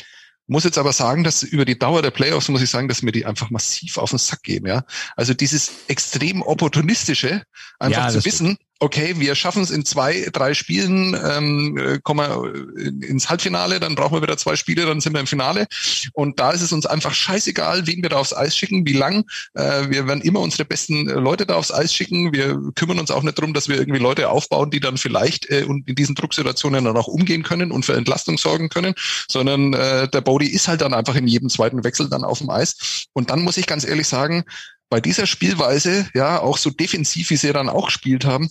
[0.46, 3.12] muss jetzt aber sagen, dass über die Dauer der Playoffs muss ich sagen, dass mir
[3.12, 4.84] die einfach massiv auf den Sack gehen, ja.
[5.16, 7.42] Also dieses extrem opportunistische,
[7.78, 12.18] einfach ja, zu wissen, okay, wir schaffen es in zwei, drei Spielen, ähm, äh, kommen
[12.18, 15.68] wir ins Halbfinale, dann brauchen wir wieder zwei Spiele, dann sind wir im Finale.
[16.14, 19.24] Und da ist es uns einfach scheißegal, wen wir da aufs Eis schicken, wie lang.
[19.54, 22.32] Äh, wir werden immer unsere besten Leute da aufs Eis schicken.
[22.32, 25.60] Wir kümmern uns auch nicht darum, dass wir irgendwie Leute aufbauen, die dann vielleicht äh,
[25.60, 28.94] in diesen Drucksituationen dann auch umgehen können und für Entlastung sorgen können,
[29.28, 32.50] sondern äh, der Body ist halt dann einfach in jedem zweiten Wechsel dann auf dem
[32.50, 33.06] Eis.
[33.12, 34.42] Und dann muss ich ganz ehrlich sagen,
[34.90, 38.50] bei dieser Spielweise, ja, auch so defensiv, wie sie dann auch gespielt haben,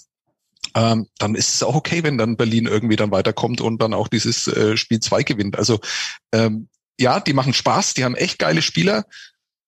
[0.75, 4.07] ähm, dann ist es auch okay, wenn dann Berlin irgendwie dann weiterkommt und dann auch
[4.07, 5.57] dieses äh, Spiel zwei gewinnt.
[5.57, 5.79] Also
[6.31, 9.05] ähm, ja, die machen Spaß, die haben echt geile Spieler,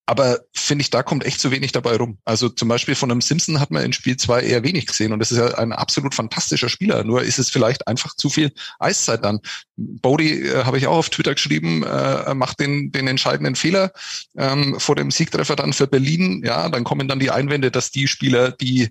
[0.06, 2.18] aber finde ich, da kommt echt zu wenig dabei rum.
[2.26, 5.20] Also zum Beispiel von einem Simpson hat man in Spiel zwei eher wenig gesehen und
[5.20, 7.06] das ist ja ein absolut fantastischer Spieler.
[7.06, 9.40] Nur ist es vielleicht einfach zu viel Eiszeit dann.
[9.78, 13.92] Bodie äh, habe ich auch auf Twitter geschrieben, äh, macht den, den entscheidenden Fehler
[14.38, 16.44] ähm, vor dem Siegtreffer dann für Berlin.
[16.46, 18.90] Ja, dann kommen dann die Einwände, dass die Spieler, die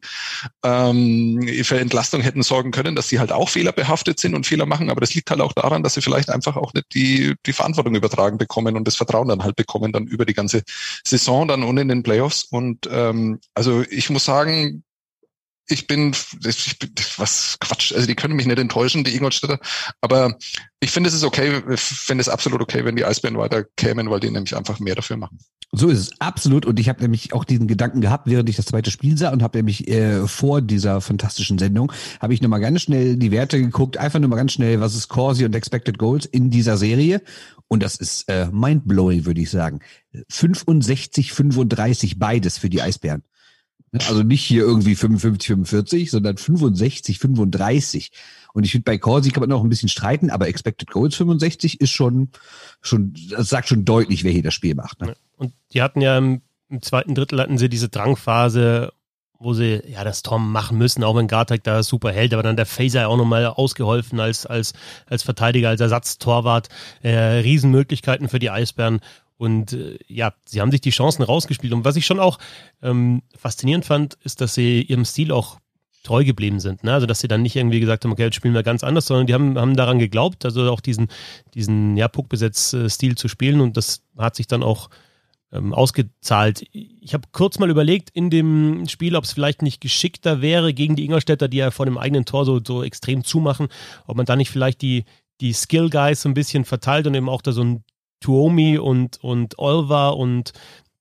[0.64, 4.90] ähm, für Entlastung hätten sorgen können, dass sie halt auch fehlerbehaftet sind und Fehler machen.
[4.90, 7.94] Aber das liegt halt auch daran, dass sie vielleicht einfach auch nicht die, die Verantwortung
[7.94, 10.62] übertragen bekommen und das Vertrauen dann halt bekommen dann über die ganze
[11.06, 12.44] Saison dann und in den Playoffs.
[12.44, 14.84] Und ähm, also ich muss sagen,
[15.72, 16.14] ich bin,
[16.44, 19.58] ich bin, was Quatsch, also die können mich nicht enttäuschen, die Ingolstädter,
[20.00, 20.36] aber
[20.80, 24.10] ich finde es ist okay, ich finde es absolut okay, wenn die Eisbären weiter kämen,
[24.10, 25.38] weil die nämlich einfach mehr dafür machen.
[25.74, 26.66] So ist es, absolut.
[26.66, 29.42] Und ich habe nämlich auch diesen Gedanken gehabt, während ich das zweite Spiel sah und
[29.42, 33.96] habe nämlich äh, vor dieser fantastischen Sendung, habe ich nochmal ganz schnell die Werte geguckt,
[33.96, 37.22] einfach nur mal ganz schnell, was ist Corsi und Expected Goals in dieser Serie.
[37.68, 39.80] Und das ist äh, mindblowing, würde ich sagen.
[40.28, 43.22] 65, 35, beides für die Eisbären.
[43.92, 48.10] Also nicht hier irgendwie 55, 45, sondern 65, 35.
[48.54, 51.80] Und ich finde, bei Corsi kann man noch ein bisschen streiten, aber Expected Goals 65
[51.80, 52.30] ist schon,
[52.80, 55.00] schon, das sagt schon deutlich, wer hier das Spiel macht.
[55.00, 55.14] Ne?
[55.36, 56.40] Und die hatten ja im,
[56.70, 58.92] im, zweiten Drittel hatten sie diese Drangphase,
[59.38, 62.56] wo sie ja das Tom machen müssen, auch wenn Gartek da super hält, aber dann
[62.56, 64.72] der Phaser auch nochmal ausgeholfen als, als,
[65.06, 66.68] als Verteidiger, als Ersatztorwart.
[67.02, 69.00] Äh, Riesenmöglichkeiten für die Eisbären.
[69.42, 71.72] Und äh, ja, sie haben sich die Chancen rausgespielt.
[71.72, 72.38] Und was ich schon auch
[72.80, 75.58] ähm, faszinierend fand, ist, dass sie ihrem Stil auch
[76.04, 76.84] treu geblieben sind.
[76.84, 76.92] Ne?
[76.92, 79.26] Also dass sie dann nicht irgendwie gesagt haben, okay, jetzt spielen wir ganz anders, sondern
[79.26, 81.08] die haben, haben daran geglaubt, also auch diesen,
[81.54, 84.90] diesen ja, Puckbesetz-Stil zu spielen und das hat sich dann auch
[85.50, 86.64] ähm, ausgezahlt.
[86.72, 90.94] Ich habe kurz mal überlegt in dem Spiel, ob es vielleicht nicht geschickter wäre gegen
[90.94, 93.66] die Ingolstädter, die ja vor dem eigenen Tor so, so extrem zumachen,
[94.06, 95.04] ob man da nicht vielleicht die,
[95.40, 97.82] die Skill Guys so ein bisschen verteilt und eben auch da so ein
[98.22, 100.52] Tuomi und, und Olva und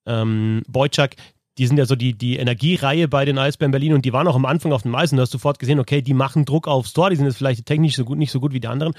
[0.05, 1.15] ähm, Boyczak,
[1.57, 4.36] die sind ja so die, die Energiereihe bei den Eisbären Berlin und die waren auch
[4.36, 6.93] am Anfang auf dem Eis und du hast sofort gesehen, okay, die machen Druck aufs
[6.93, 8.93] Tor, die sind jetzt vielleicht technisch so gut, nicht so gut wie die anderen,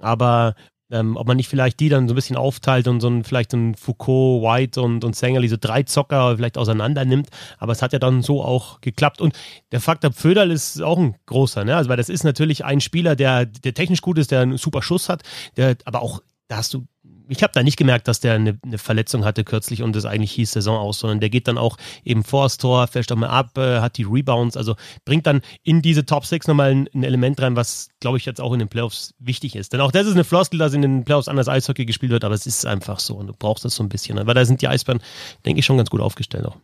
[0.00, 0.54] aber
[0.90, 3.52] ähm, ob man nicht vielleicht die dann so ein bisschen aufteilt und so ein, vielleicht
[3.52, 7.28] so ein Foucault, White und, und Sängerli, so drei Zocker vielleicht auseinander nimmt.
[7.58, 9.20] Aber es hat ja dann so auch geklappt.
[9.20, 9.38] Und
[9.72, 11.76] der Faktor Pföderl ist auch ein großer, ne?
[11.76, 14.82] Also, weil das ist natürlich ein Spieler, der, der technisch gut ist, der einen super
[14.82, 15.22] Schuss hat,
[15.56, 16.86] der aber auch, da hast du
[17.30, 20.32] ich habe da nicht gemerkt, dass der eine, eine, Verletzung hatte kürzlich und es eigentlich
[20.32, 23.28] hieß Saison aus, sondern der geht dann auch eben vor das Tor, fällt auch mal
[23.28, 24.74] ab, äh, hat die Rebounds, also
[25.04, 28.40] bringt dann in diese Top 6 nochmal ein, ein Element rein, was, glaube ich, jetzt
[28.40, 29.72] auch in den Playoffs wichtig ist.
[29.72, 32.34] Denn auch das ist eine Floskel, dass in den Playoffs anders Eishockey gespielt wird, aber
[32.34, 34.68] es ist einfach so und du brauchst das so ein bisschen, weil da sind die
[34.68, 35.00] Eisbären,
[35.46, 36.56] denke ich, schon ganz gut aufgestellt auch.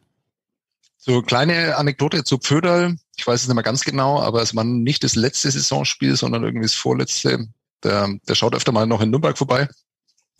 [0.99, 2.97] So, kleine Anekdote zu Pföderl.
[3.17, 6.43] Ich weiß es nicht mehr ganz genau, aber es war nicht das letzte Saisonspiel, sondern
[6.43, 7.47] irgendwie das vorletzte.
[7.85, 9.69] Der, der schaut öfter mal noch in Nürnberg vorbei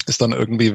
[0.09, 0.75] ist dann irgendwie,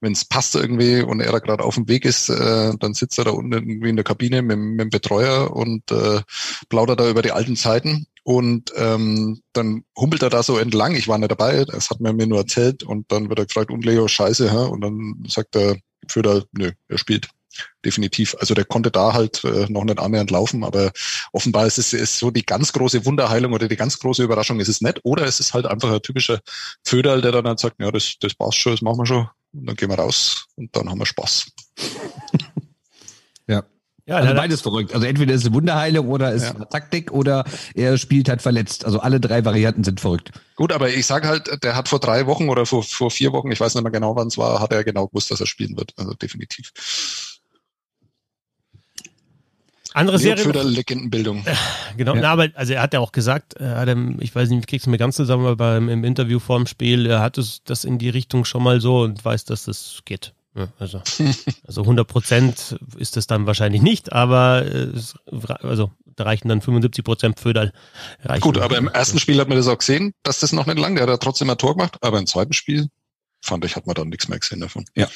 [0.00, 3.18] wenn es passt irgendwie und er da gerade auf dem Weg ist, äh, dann sitzt
[3.18, 6.20] er da unten irgendwie in der Kabine mit, mit dem Betreuer und äh,
[6.68, 8.06] plaudert da über die alten Zeiten.
[8.24, 10.94] Und ähm, dann humpelt er da so entlang.
[10.94, 12.82] Ich war nicht dabei, das hat man mir nur erzählt.
[12.82, 14.70] Und dann wird er gefragt, und Leo, scheiße, hä?
[14.70, 15.76] Und dann sagt er,
[16.08, 17.28] Föder, nö, er spielt
[17.84, 18.34] definitiv.
[18.38, 20.92] Also der konnte da halt äh, noch nicht annähernd laufen, aber
[21.32, 24.68] offenbar ist es ist so die ganz große Wunderheilung oder die ganz große Überraschung ist
[24.68, 25.00] es nicht.
[25.04, 26.40] Oder es ist halt einfach ein typischer
[26.84, 29.28] Föderl, der dann halt sagt, ja, das, das passt schon, das machen wir schon.
[29.52, 31.46] Und dann gehen wir raus und dann haben wir Spaß.
[33.46, 33.62] ja.
[34.06, 34.92] Ja, also beides verrückt.
[34.92, 36.64] Also entweder ist es Wunderheilung oder ist ja.
[36.66, 37.44] Taktik oder
[37.74, 38.84] er spielt halt verletzt.
[38.84, 40.30] Also alle drei Varianten sind verrückt.
[40.56, 43.50] Gut, aber ich sage halt, der hat vor drei Wochen oder vor, vor vier Wochen,
[43.50, 45.74] ich weiß nicht mehr genau, wann es war, hat er genau gewusst, dass er spielen
[45.78, 45.94] wird.
[45.96, 46.70] Also definitiv.
[49.94, 50.44] Andere Serie.
[50.44, 51.44] Für Legendenbildung.
[51.96, 52.20] Genau, ja.
[52.20, 54.90] na, aber also er hat ja auch gesagt, er hat, ich weiß nicht, kriegst du
[54.90, 58.44] mir ganz zusammen, aber im Interview vorm Spiel, er hat es das in die Richtung
[58.44, 60.34] schon mal so und weiß, dass das geht.
[60.56, 61.00] Ja, also,
[61.66, 65.14] also 100 Prozent ist das dann wahrscheinlich nicht, aber es,
[65.62, 67.72] also da reichen dann 75 Prozent Föderl.
[68.40, 70.96] Gut, aber im ersten Spiel hat man das auch gesehen, dass das noch nicht lang,
[70.96, 72.88] der hat trotzdem ein Tor gemacht, aber im zweiten Spiel
[73.40, 74.84] fand ich, hat man dann nichts mehr gesehen davon.
[74.96, 75.08] Ja.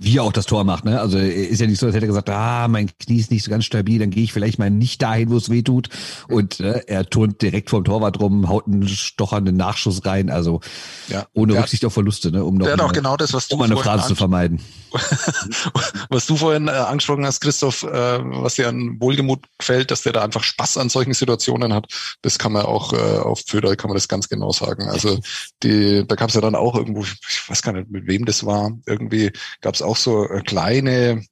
[0.00, 0.86] Ja wie er auch das Tor macht.
[0.86, 0.98] Ne?
[0.98, 3.50] Also ist ja nicht so, als hätte er gesagt, ah, mein Knie ist nicht so
[3.50, 5.90] ganz stabil, dann gehe ich vielleicht mal nicht dahin, wo es weh tut.
[6.26, 10.30] Und äh, er turnt direkt vorm Torwart rum, haut einen stochernden Nachschuss rein.
[10.30, 10.62] Also
[11.08, 11.26] ja.
[11.34, 12.42] ohne der Rücksicht auf Verluste, ne?
[12.42, 14.60] um noch eine, genau das, was du um eine Phrase zu vermeiden.
[16.08, 20.14] was du vorhin äh, angesprochen hast, Christoph, äh, was dir an Wohlgemut gefällt, dass der
[20.14, 21.86] da einfach Spaß an solchen Situationen hat,
[22.22, 24.88] das kann man auch äh, auf Föder, kann man das ganz genau sagen.
[24.88, 25.20] Also
[25.62, 28.44] die, da gab es ja dann auch irgendwo, ich weiß gar nicht, mit wem das
[28.44, 29.30] war, irgendwie
[29.60, 31.22] gab es auch so äh, kleine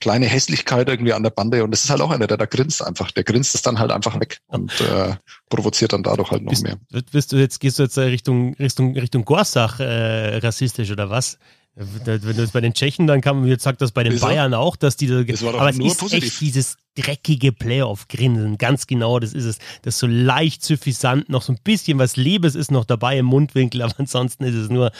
[0.00, 2.84] kleine Hässlichkeit irgendwie an der Bande und das ist halt auch einer, der da grinst
[2.84, 3.10] einfach.
[3.10, 5.16] Der grinst es dann halt einfach weg und äh,
[5.48, 6.78] provoziert dann dadurch halt noch bist, mehr.
[6.90, 11.38] Wirst du jetzt, gehst du jetzt Richtung, Richtung, Richtung Gorsach äh, rassistisch oder was?
[11.74, 14.20] Wenn du es bei den Tschechen, dann kann man jetzt sagt das bei den ist
[14.20, 16.24] Bayern auch, dass die das aber es ist positiv.
[16.24, 19.58] echt dieses dreckige Playoff-Grinsen, ganz genau, das ist es.
[19.82, 23.26] Das ist so leicht suffisant, noch so ein bisschen was Liebes ist noch dabei im
[23.26, 24.90] Mundwinkel, aber ansonsten ist es nur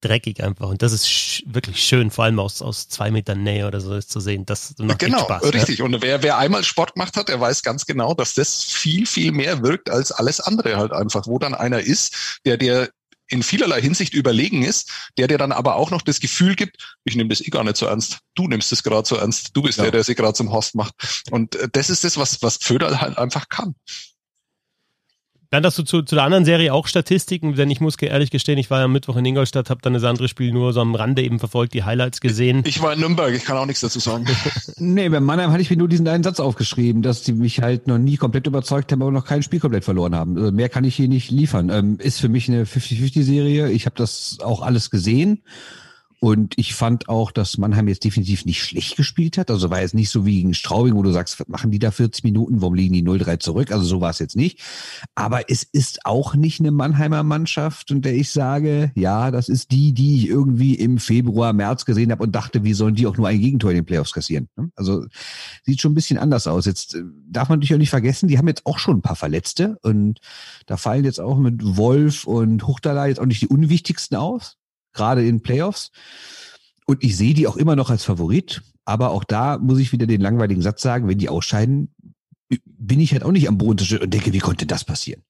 [0.00, 0.68] dreckig einfach.
[0.68, 3.94] Und das ist sch wirklich schön, vor allem aus, aus zwei Metern Nähe oder so
[3.94, 4.46] ist zu sehen.
[4.46, 5.52] Das macht genau, Spaß.
[5.52, 5.78] Richtig.
[5.78, 5.84] Ja.
[5.84, 9.32] Und wer, wer einmal Sport gemacht hat, der weiß ganz genau, dass das viel, viel
[9.32, 12.90] mehr wirkt als alles andere halt einfach, wo dann einer ist, der dir
[13.28, 17.16] in vielerlei Hinsicht überlegen ist, der dir dann aber auch noch das Gefühl gibt, ich
[17.16, 19.78] nehme das eh gar nicht so ernst, du nimmst es gerade so ernst, du bist
[19.78, 19.84] ja.
[19.84, 20.94] der, der sich gerade zum Horst macht.
[21.30, 23.74] Und äh, das ist das, was, was Pföderl halt einfach kann.
[25.50, 28.58] Dann hast du zu, zu der anderen Serie auch Statistiken, denn ich muss ehrlich gestehen,
[28.58, 30.94] ich war ja am Mittwoch in Ingolstadt, habe dann das andere Spiel nur so am
[30.94, 32.62] Rande eben verfolgt, die Highlights gesehen.
[32.66, 34.26] Ich war in Nürnberg, ich kann auch nichts dazu sagen.
[34.78, 37.86] nee, bei Mannheim hatte ich mir nur diesen einen Satz aufgeschrieben, dass die mich halt
[37.86, 40.36] noch nie komplett überzeugt haben, aber noch kein Spiel komplett verloren haben.
[40.36, 41.70] Also mehr kann ich hier nicht liefern.
[41.70, 43.70] Ähm, ist für mich eine 50-50-Serie.
[43.70, 45.42] Ich habe das auch alles gesehen.
[46.20, 49.50] Und ich fand auch, dass Mannheim jetzt definitiv nicht schlecht gespielt hat.
[49.50, 52.24] Also war jetzt nicht so wie gegen Straubing, wo du sagst, machen die da 40
[52.24, 53.70] Minuten, warum liegen die 0-3 zurück?
[53.70, 54.60] Also so war es jetzt nicht.
[55.14, 59.70] Aber es ist auch nicht eine Mannheimer Mannschaft, und der ich sage, ja, das ist
[59.72, 63.16] die, die ich irgendwie im Februar, März gesehen habe und dachte, wie sollen die auch
[63.18, 64.48] nur ein Gegentor in den Playoffs kassieren?
[64.56, 64.70] Ne?
[64.74, 65.04] Also
[65.64, 66.64] sieht schon ein bisschen anders aus.
[66.64, 69.16] Jetzt äh, darf man natürlich auch nicht vergessen, die haben jetzt auch schon ein paar
[69.16, 70.20] Verletzte und
[70.64, 74.56] da fallen jetzt auch mit Wolf und Huchtala jetzt auch nicht die unwichtigsten aus
[74.96, 75.92] gerade in Playoffs.
[76.86, 78.62] Und ich sehe die auch immer noch als Favorit.
[78.84, 81.94] Aber auch da muss ich wieder den langweiligen Satz sagen, wenn die ausscheiden,
[82.64, 85.22] bin ich halt auch nicht am Boden und denke, wie konnte das passieren?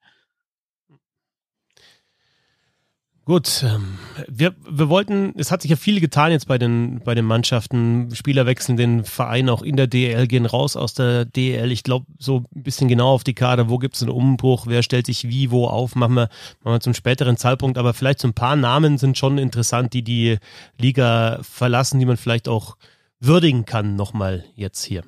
[3.26, 3.98] Gut, ähm,
[4.28, 8.14] wir, wir wollten, es hat sich ja viel getan jetzt bei den, bei den Mannschaften.
[8.14, 11.72] Spieler wechseln den Verein auch in der DEL, gehen raus aus der DEL.
[11.72, 14.84] Ich glaube, so ein bisschen genau auf die Karte, wo gibt es einen Umbruch, wer
[14.84, 16.28] stellt sich wie, wo auf, machen wir,
[16.62, 17.78] machen wir zum späteren Zeitpunkt.
[17.78, 20.38] Aber vielleicht so ein paar Namen sind schon interessant, die die
[20.78, 22.76] Liga verlassen, die man vielleicht auch
[23.18, 25.02] würdigen kann, nochmal jetzt hier.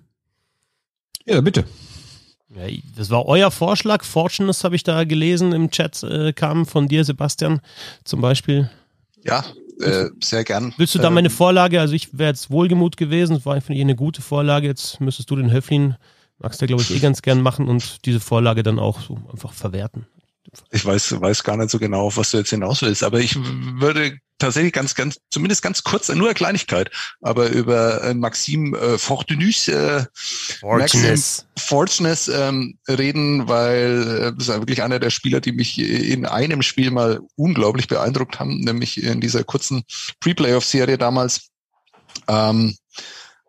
[1.24, 1.66] Ja, bitte.
[2.54, 2.64] Ja,
[2.96, 4.04] das war euer Vorschlag.
[4.04, 7.60] Fortunes habe ich da gelesen im Chat, äh, kam von dir, Sebastian,
[8.04, 8.70] zum Beispiel.
[9.22, 9.44] Ja,
[9.80, 10.72] äh, sehr gern.
[10.76, 11.80] Willst du da meine ähm, Vorlage?
[11.80, 14.66] Also ich wäre jetzt wohlgemut gewesen, war finde ich eine gute Vorlage.
[14.66, 15.96] Jetzt müsstest du den Höflin,
[16.38, 19.52] magst du glaube ich eh ganz gern machen und diese Vorlage dann auch so einfach
[19.52, 20.06] verwerten.
[20.70, 23.36] Ich weiß, weiß gar nicht so genau, auf was du jetzt hinaus willst, aber ich
[23.36, 26.90] würde tatsächlich ganz, ganz, zumindest ganz kurz, nur eine Kleinigkeit,
[27.20, 30.04] aber über äh, Maxim äh, Fortunus, äh,
[30.60, 31.46] Fortunus.
[31.58, 36.62] Fortunus ähm, reden, weil äh, das ist wirklich einer der Spieler, die mich in einem
[36.62, 39.82] Spiel mal unglaublich beeindruckt haben, nämlich in dieser kurzen
[40.20, 41.48] Pre-Playoff-Serie damals.
[42.28, 42.76] Ähm,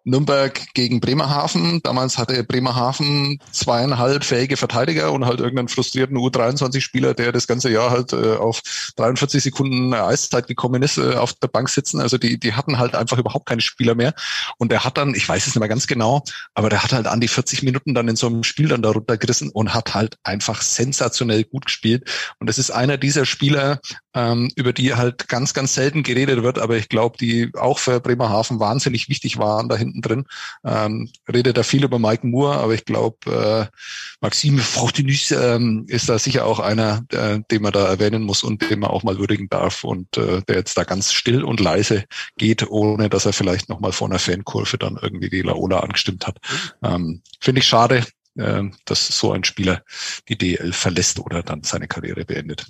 [0.10, 1.82] Nürnberg gegen Bremerhaven.
[1.84, 7.91] Damals hatte Bremerhaven zweieinhalb fähige Verteidiger und halt irgendeinen frustrierten U23-Spieler, der das ganze Jahr
[7.91, 8.62] halt äh, auf
[8.97, 11.99] 43 Sekunden Eiszeit gekommen ist, äh, auf der Bank sitzen.
[11.99, 14.14] Also die, die hatten halt einfach überhaupt keine Spieler mehr.
[14.57, 17.07] Und der hat dann, ich weiß es nicht mehr ganz genau, aber der hat halt
[17.07, 20.18] an die 40 Minuten dann in so einem Spiel dann darunter gerissen und hat halt
[20.24, 22.10] einfach sensationell gut gespielt.
[22.39, 23.80] Und das ist einer dieser Spieler,
[24.14, 27.99] ähm, über die halt ganz, ganz selten geredet wird, aber ich glaube, die auch für
[27.99, 30.26] Bremerhaven wahnsinnig wichtig waren da hinten drin.
[30.64, 33.78] Ähm, redet da viel über Mike Moore, aber ich glaube, äh,
[34.22, 38.70] Maxime Fortunus ähm, ist da sicher auch einer, äh, den man da erwähnen muss und
[38.70, 42.06] den man auch mal würdigen darf und äh, der jetzt da ganz still und leise
[42.38, 46.38] geht, ohne dass er vielleicht nochmal vor einer Fankurve dann irgendwie die Laola angestimmt hat.
[46.84, 49.84] Ähm, Finde ich schade, äh, dass so ein Spieler
[50.28, 52.66] die DL verlässt oder dann seine Karriere beendet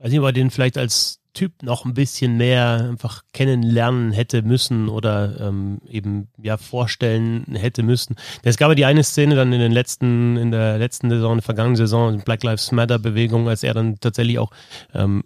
[0.00, 4.88] weiß ob er den vielleicht als Typ noch ein bisschen mehr einfach kennenlernen hätte müssen
[4.88, 8.16] oder ähm, eben ja vorstellen hätte müssen.
[8.42, 11.38] Es gab ja die eine Szene dann in den letzten, in der letzten Saison, in
[11.38, 14.50] der vergangenen Saison, Black Lives Matter Bewegung, als er dann tatsächlich auch
[14.94, 15.22] ähm,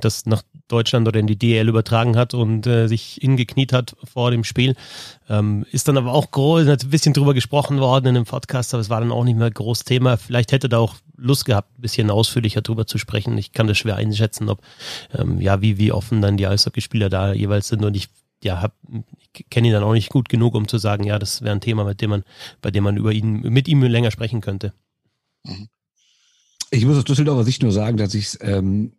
[0.00, 4.30] das nach Deutschland oder in die DL übertragen hat und äh, sich hingekniet hat vor
[4.30, 4.74] dem Spiel.
[5.28, 8.80] Ähm, ist dann aber auch groß, ein bisschen drüber gesprochen worden in dem Podcast, aber
[8.80, 10.16] es war dann auch nicht mehr groß Thema.
[10.16, 13.36] Vielleicht hätte da auch Lust gehabt, ein bisschen ausführlicher drüber zu sprechen.
[13.36, 14.62] Ich kann das schwer einschätzen, ob
[15.14, 18.08] ähm, ja, wie, wie offen dann die Eishockeyspieler da jeweils sind und ich
[18.42, 18.74] ja, hab,
[19.32, 21.60] ich kenne ihn dann auch nicht gut genug, um zu sagen, ja, das wäre ein
[21.60, 22.24] Thema, mit dem man,
[22.62, 24.72] bei dem man über ihn, mit ihm länger sprechen könnte.
[25.44, 25.68] Mhm.
[26.70, 28.92] Ich muss aus Düsseldorfer Sicht nur sagen, dass ich es ähm,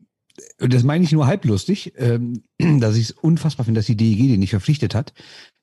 [0.58, 2.44] das meine ich nur halblustig, ähm,
[2.80, 5.14] dass ich es unfassbar finde, dass die DEG den nicht verpflichtet hat.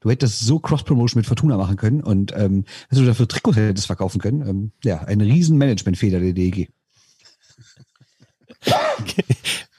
[0.07, 3.89] Du hättest so Cross-Promotion mit Fortuna machen können und ähm, dass du dafür Trikots hättest
[3.89, 4.49] verkaufen können.
[4.49, 6.71] Ähm, ja, ein riesen Management-Fehler der DEG.
[9.01, 9.25] Okay.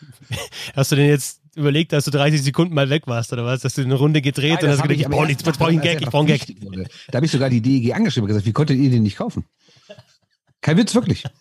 [0.76, 3.62] Hast du denn jetzt überlegt, dass du 30 Sekunden mal weg warst oder was?
[3.62, 5.70] Dass du eine Runde gedreht Nein, und hast gedacht, ich, ich brauche nichts, ich brauche
[5.70, 6.90] einen Gag, ich brauche einen Gag.
[7.08, 9.46] Da habe ich sogar die DEG angeschrieben und gesagt, wie konntet ihr den nicht kaufen?
[10.60, 11.24] Kein Witz, wirklich.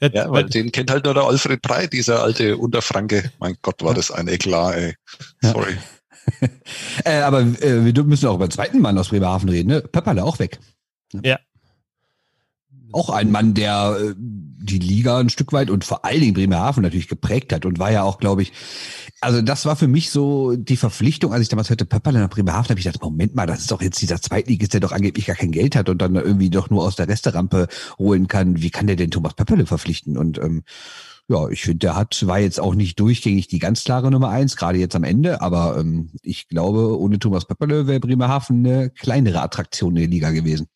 [0.00, 3.32] Ja, weil den kennt halt nur der Alfred Breit, dieser alte Unterfranke.
[3.40, 4.94] Mein Gott, war das ein Eklat, ey.
[5.42, 5.76] Sorry.
[7.04, 9.80] äh, aber äh, wir müssen auch über den zweiten Mann aus Bremerhaven reden, ne?
[9.80, 10.58] Pöpperle auch weg.
[11.22, 11.38] Ja.
[12.92, 16.82] Auch ein Mann, der äh, die Liga ein Stück weit und vor allen Dingen Bremerhaven
[16.82, 18.52] natürlich geprägt hat und war ja auch, glaube ich,
[19.20, 22.70] also das war für mich so die Verpflichtung, als ich damals hörte Pöpperle nach Bremerhaven,
[22.70, 25.36] habe ich gedacht, Moment mal, das ist doch jetzt dieser Zweitligist, der doch angeblich gar
[25.36, 27.68] kein Geld hat und dann irgendwie doch nur aus der Resterampe
[27.98, 28.62] holen kann.
[28.62, 30.16] Wie kann der denn Thomas Pöpperle verpflichten?
[30.16, 30.62] Und ähm,
[31.28, 34.56] ja, ich finde, der hat, war jetzt auch nicht durchgängig die ganz klare Nummer eins,
[34.56, 39.42] gerade jetzt am Ende, aber ähm, ich glaube, ohne Thomas Pepperle wäre Bremerhaven eine kleinere
[39.42, 40.68] Attraktion in der Liga gewesen.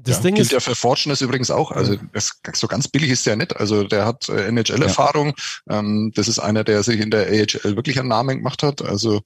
[0.00, 1.72] Das ja, Ding gilt ist, ja für Fortunes übrigens auch.
[1.72, 3.56] Also das, so ganz billig ist der nicht.
[3.56, 5.34] Also der hat äh, NHL-Erfahrung.
[5.68, 5.80] Ja.
[5.80, 8.80] Ähm, das ist einer, der sich in der AHL wirklich einen Namen gemacht hat.
[8.80, 9.22] Also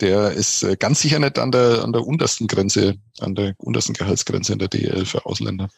[0.00, 3.94] der ist äh, ganz sicher nicht an der an der untersten Grenze, an der untersten
[3.94, 5.68] Gehaltsgrenze in der DL für Ausländer.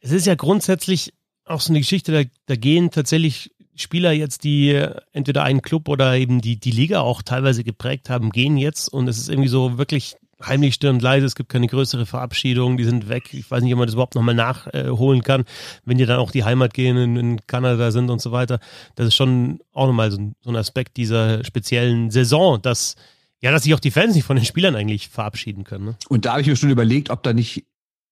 [0.00, 1.12] Es ist ja grundsätzlich
[1.46, 4.70] auch so eine Geschichte, da, da gehen tatsächlich Spieler jetzt, die
[5.12, 9.06] entweder einen Club oder eben die, die Liga auch teilweise geprägt haben, gehen jetzt und
[9.08, 13.08] es ist irgendwie so wirklich heimlich stürmt leise, es gibt keine größere Verabschiedung, die sind
[13.08, 13.32] weg.
[13.32, 15.44] Ich weiß nicht, ob man das überhaupt nochmal nachholen kann,
[15.84, 18.60] wenn die dann auch die Heimat gehen, in, in, Kanada sind und so weiter.
[18.96, 22.96] Das ist schon auch nochmal so, so ein Aspekt dieser speziellen Saison, dass
[23.40, 25.84] ja, dass sich auch die Fans nicht von den Spielern eigentlich verabschieden können.
[25.84, 25.96] Ne?
[26.08, 27.64] Und da habe ich mir schon überlegt, ob da nicht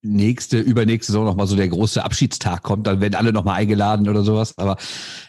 [0.05, 4.23] nächste, übernächste Saison nochmal so der große Abschiedstag kommt, dann werden alle nochmal eingeladen oder
[4.23, 4.57] sowas.
[4.59, 4.77] Aber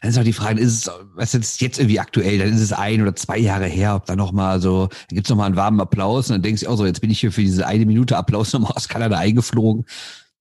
[0.02, 2.38] dann ist auch die Frage, ist es, was ist jetzt irgendwie aktuell?
[2.38, 5.48] Dann ist es ein oder zwei Jahre her, ob da nochmal so, da gibt's nochmal
[5.48, 7.66] einen warmen Applaus und dann denkst du auch so, jetzt bin ich hier für diese
[7.66, 9.86] eine Minute Applaus nochmal aus Kanada eingeflogen.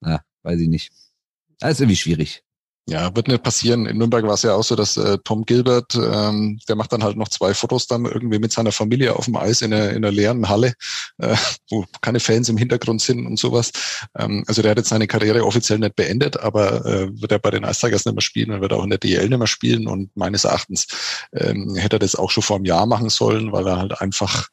[0.01, 0.93] Na, weiß ich nicht.
[1.59, 2.43] Das ist irgendwie schwierig.
[2.87, 3.87] Ja, wird nicht passieren.
[3.87, 7.03] In Nürnberg war es ja auch so, dass äh, Tom Gilbert, ähm, der macht dann
[7.03, 9.97] halt noch zwei Fotos dann irgendwie mit seiner Familie auf dem Eis in einer, in
[9.97, 10.74] einer leeren Halle,
[11.16, 11.35] äh,
[11.70, 13.72] wo keine Fans im Hintergrund sind und sowas.
[14.18, 17.51] Ähm, also der hat jetzt seine Karriere offiziell nicht beendet, aber äh, wird er bei
[17.51, 19.87] den Ice Tigers nicht mehr spielen und wird auch in der DL nicht mehr spielen.
[19.87, 20.87] Und meines Erachtens
[21.32, 24.49] ähm, hätte er das auch schon vor einem Jahr machen sollen, weil er halt einfach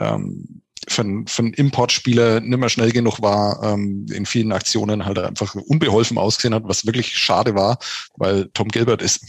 [0.00, 5.54] ähm, für, für einen Importspieler nimmer schnell genug war, ähm, in vielen Aktionen halt einfach
[5.54, 7.78] unbeholfen ausgesehen hat, was wirklich schade war,
[8.16, 9.24] weil Tom Gilbert ist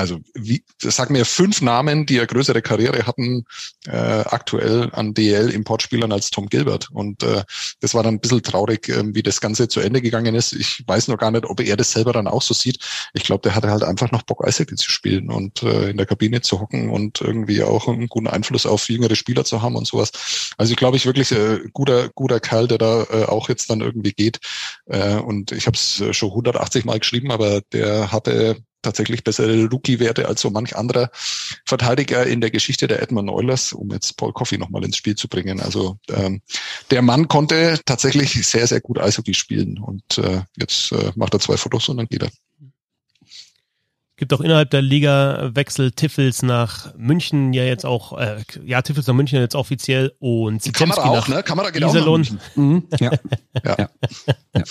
[0.00, 3.44] also wie, sag mir fünf Namen, die eine größere Karriere hatten,
[3.86, 6.90] äh, aktuell an DL-Importspielern als Tom Gilbert.
[6.90, 7.44] Und äh,
[7.80, 10.52] das war dann ein bisschen traurig, äh, wie das Ganze zu Ende gegangen ist.
[10.54, 12.78] Ich weiß noch gar nicht, ob er das selber dann auch so sieht.
[13.12, 16.06] Ich glaube, der hatte halt einfach noch Bock, Eishockey zu spielen und äh, in der
[16.06, 19.86] Kabine zu hocken und irgendwie auch einen guten Einfluss auf jüngere Spieler zu haben und
[19.86, 20.12] sowas.
[20.56, 23.82] Also ich glaube, ich wirklich äh, guter, guter Kerl, der da äh, auch jetzt dann
[23.82, 24.40] irgendwie geht.
[24.86, 29.66] Äh, und ich habe es äh, schon 180 Mal geschrieben, aber der hatte tatsächlich bessere
[29.66, 31.10] Rookie-Werte als so manch anderer
[31.64, 35.28] Verteidiger in der Geschichte der Edmund Oilers, um jetzt Paul Coffey nochmal ins Spiel zu
[35.28, 35.60] bringen.
[35.60, 36.40] Also ähm,
[36.90, 41.40] der Mann konnte tatsächlich sehr, sehr gut Eishockey spielen und äh, jetzt äh, macht er
[41.40, 42.30] zwei Fotos und dann geht er.
[44.16, 49.06] Gibt auch innerhalb der Liga Wechsel Tiffels nach München ja jetzt auch, äh, ja, Tiffels
[49.06, 51.42] nach München jetzt offiziell und Zizemski Kamera auch, ne?
[51.42, 52.22] Kamera geht Iserlohn.
[52.22, 52.86] auch nach mhm.
[53.00, 53.12] Ja.
[53.64, 53.88] ja.
[54.54, 54.62] ja.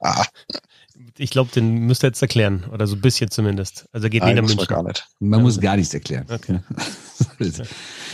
[1.18, 2.64] ich glaube, den müsst ihr jetzt erklären.
[2.72, 3.88] Oder so ein bisschen zumindest.
[3.92, 4.66] Also geht Nein, nicht nach München.
[4.68, 5.06] Gar nicht.
[5.20, 5.42] Man ja.
[5.42, 6.26] muss gar nichts erklären.
[6.30, 6.60] Okay.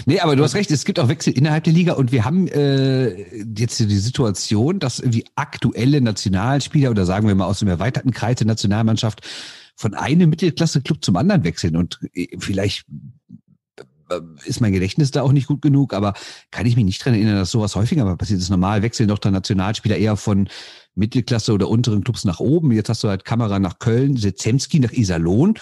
[0.07, 2.49] nee, aber du hast recht, es gibt auch Wechsel innerhalb der Liga und wir haben
[2.49, 8.13] äh, jetzt die Situation, dass irgendwie aktuelle Nationalspieler oder sagen wir mal aus dem erweiterten
[8.13, 9.21] Kreis der Nationalmannschaft
[9.77, 12.87] von einem Mittelklasse-Club zum anderen wechseln und äh, vielleicht
[14.11, 16.15] äh, ist mein Gedächtnis da auch nicht gut genug, aber
[16.51, 18.51] kann ich mich nicht dran erinnern, dass sowas häufiger mal passiert ist.
[18.51, 20.49] Normal wechseln doch der Nationalspieler eher von
[20.95, 22.73] Mittelklasse oder unteren Clubs nach oben.
[22.73, 25.55] Jetzt hast du halt Kamera nach Köln, Sezemski nach Iserlohn.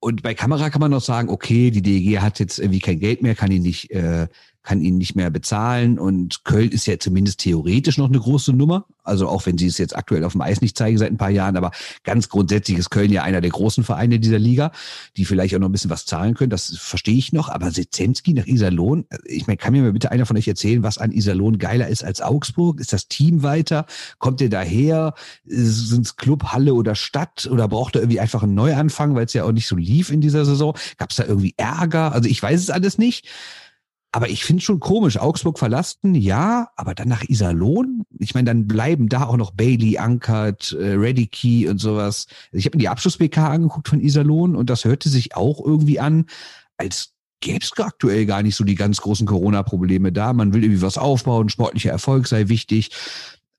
[0.00, 3.22] Und bei Kamera kann man noch sagen, okay, die DEG hat jetzt irgendwie kein Geld
[3.22, 4.26] mehr, kann ihn nicht äh,
[4.62, 8.86] kann ihn nicht mehr bezahlen und Köln ist ja zumindest theoretisch noch eine große Nummer.
[9.04, 11.30] Also auch wenn sie es jetzt aktuell auf dem Eis nicht zeigen seit ein paar
[11.30, 11.72] Jahren, aber
[12.04, 14.70] ganz grundsätzlich ist Köln ja einer der großen Vereine dieser Liga,
[15.16, 16.50] die vielleicht auch noch ein bisschen was zahlen können.
[16.50, 17.48] Das verstehe ich noch.
[17.48, 20.98] Aber Sezemski nach Iserlohn, ich meine, kann mir mal bitte einer von euch erzählen, was
[20.98, 22.80] an Iserlohn geiler ist als Augsburg?
[22.80, 23.86] Ist das Team weiter?
[24.18, 25.14] Kommt ihr daher?
[25.44, 27.48] Sind es Club, Halle oder Stadt?
[27.50, 30.20] Oder braucht er irgendwie einfach einen Neuanfang, weil es ja auch nicht so lief in
[30.20, 30.76] dieser Saison?
[30.98, 32.12] Gab es da irgendwie Ärger?
[32.12, 33.28] Also ich weiß es alles nicht.
[34.14, 38.04] Aber ich finde schon komisch, Augsburg verlassen, ja, aber dann nach Iserlohn?
[38.18, 42.26] Ich meine, dann bleiben da auch noch Bailey, Ankert, äh, Key und sowas.
[42.52, 45.98] Also ich habe mir die Abschluss-BK angeguckt von Iserlohn und das hörte sich auch irgendwie
[45.98, 46.26] an,
[46.76, 50.34] als gäbe es aktuell gar nicht so die ganz großen Corona-Probleme da.
[50.34, 52.90] Man will irgendwie was aufbauen, sportlicher Erfolg sei wichtig.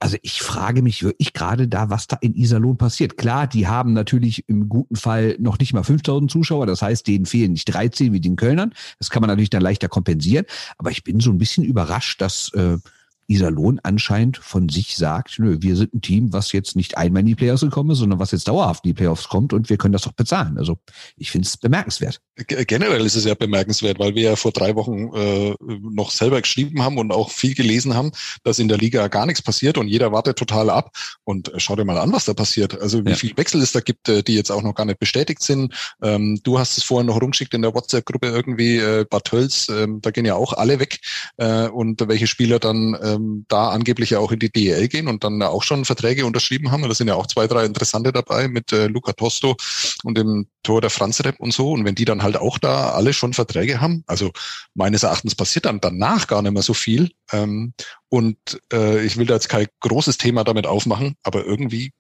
[0.03, 3.15] Also ich frage mich wirklich gerade da, was da in Iserlohn passiert.
[3.15, 6.65] Klar, die haben natürlich im guten Fall noch nicht mal 5000 Zuschauer.
[6.65, 8.73] Das heißt, denen fehlen nicht 13 wie den Kölnern.
[8.99, 10.45] Das kann man natürlich dann leichter kompensieren.
[10.77, 12.79] Aber ich bin so ein bisschen überrascht, dass äh,
[13.27, 17.27] Iserlohn anscheinend von sich sagt, nö, wir sind ein Team, was jetzt nicht einmal in
[17.27, 19.93] die Playoffs gekommen ist, sondern was jetzt dauerhaft in die Playoffs kommt und wir können
[19.93, 20.57] das doch bezahlen.
[20.57, 20.77] Also
[21.17, 22.19] ich finde es bemerkenswert.
[22.35, 26.81] Generell ist es ja bemerkenswert, weil wir ja vor drei Wochen äh, noch selber geschrieben
[26.81, 28.11] haben und auch viel gelesen haben,
[28.43, 30.95] dass in der Liga gar nichts passiert und jeder wartet total ab.
[31.23, 32.79] Und äh, schau dir mal an, was da passiert.
[32.81, 33.15] Also wie ja.
[33.15, 35.73] viel Wechsel es da gibt, äh, die jetzt auch noch gar nicht bestätigt sind.
[36.01, 39.87] Ähm, du hast es vorhin noch rumgeschickt in der WhatsApp-Gruppe irgendwie, äh, Bad Tölz, äh,
[40.01, 40.99] da gehen ja auch alle weg.
[41.37, 45.07] Äh, und welche Spieler dann äh, ähm, da angeblich ja auch in die DEL gehen
[45.07, 46.83] und dann auch schon Verträge unterschrieben haben.
[46.83, 49.55] Und da sind ja auch zwei, drei interessante dabei mit äh, Luca Tosto
[50.03, 51.71] und dem Tor der Franzrep und so.
[51.71, 54.31] Und wenn die dann halt auch da alle schon Verträge haben, also
[54.73, 57.11] meines Erachtens passiert dann danach gar nicht mehr so viel.
[57.31, 57.73] Ähm,
[58.09, 58.37] und
[58.71, 61.91] äh, ich will da jetzt kein großes Thema damit aufmachen, aber irgendwie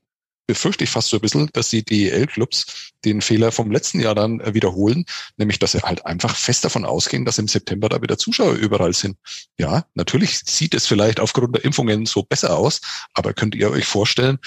[0.47, 4.39] befürchte ich fast so ein bisschen, dass die DEL-Clubs den Fehler vom letzten Jahr dann
[4.39, 5.05] äh, wiederholen,
[5.37, 8.93] nämlich dass sie halt einfach fest davon ausgehen, dass im September da wieder Zuschauer überall
[8.93, 9.17] sind.
[9.57, 12.81] Ja, natürlich sieht es vielleicht aufgrund der Impfungen so besser aus,
[13.13, 14.39] aber könnt ihr euch vorstellen,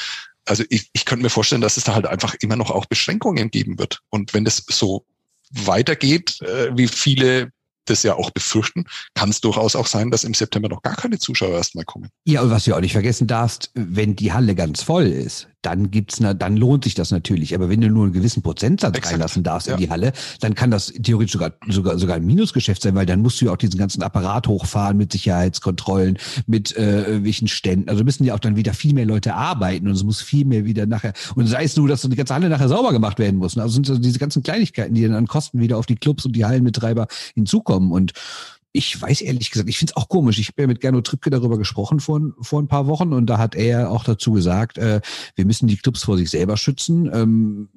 [0.44, 3.50] also ich, ich könnte mir vorstellen, dass es da halt einfach immer noch auch Beschränkungen
[3.50, 4.00] geben wird.
[4.10, 5.04] Und wenn es so
[5.50, 7.50] weitergeht, äh, wie viele
[7.86, 8.84] das ja auch befürchten,
[9.14, 12.10] kann es durchaus auch sein, dass im September noch gar keine Zuschauer erstmal kommen.
[12.24, 15.90] Ja, und was du auch nicht vergessen darfst, wenn die Halle ganz voll ist, dann
[15.90, 17.54] gibt's na, dann lohnt sich das natürlich.
[17.54, 19.14] Aber wenn du nur einen gewissen Prozentsatz Exakt.
[19.14, 19.74] reinlassen darfst ja.
[19.74, 23.20] in die Halle, dann kann das theoretisch sogar, sogar, sogar ein Minusgeschäft sein, weil dann
[23.20, 27.88] musst du ja auch diesen ganzen Apparat hochfahren mit Sicherheitskontrollen, mit äh, welchen Ständen.
[27.88, 30.64] Also müssen ja auch dann wieder viel mehr Leute arbeiten und es muss viel mehr
[30.64, 33.58] wieder nachher, und sei es nur, dass die ganze Halle nachher sauber gemacht werden muss.
[33.58, 36.36] Also sind so diese ganzen Kleinigkeiten, die dann an Kosten wieder auf die Clubs und
[36.36, 37.90] die Hallenbetreiber hinzukommen.
[37.90, 38.12] Und
[38.76, 40.38] ich weiß ehrlich gesagt, ich finde es auch komisch.
[40.38, 43.38] Ich habe ja mit Gernot Trippke darüber gesprochen vor, vor ein paar Wochen und da
[43.38, 45.00] hat er auch dazu gesagt, äh,
[45.34, 47.10] wir müssen die Clubs vor sich selber schützen.
[47.12, 47.68] Ähm,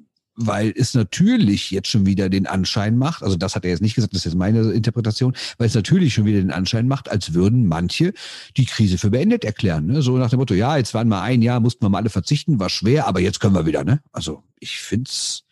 [0.42, 3.94] weil es natürlich jetzt schon wieder den Anschein macht, also das hat er jetzt nicht
[3.94, 7.34] gesagt, das ist jetzt meine Interpretation, weil es natürlich schon wieder den Anschein macht, als
[7.34, 8.14] würden manche
[8.56, 9.86] die Krise für beendet erklären.
[9.86, 10.00] Ne?
[10.00, 12.58] So nach dem Motto, ja, jetzt waren mal ein Jahr, mussten wir mal alle verzichten,
[12.58, 13.84] war schwer, aber jetzt können wir wieder.
[13.84, 14.00] Ne?
[14.12, 15.44] Also ich find's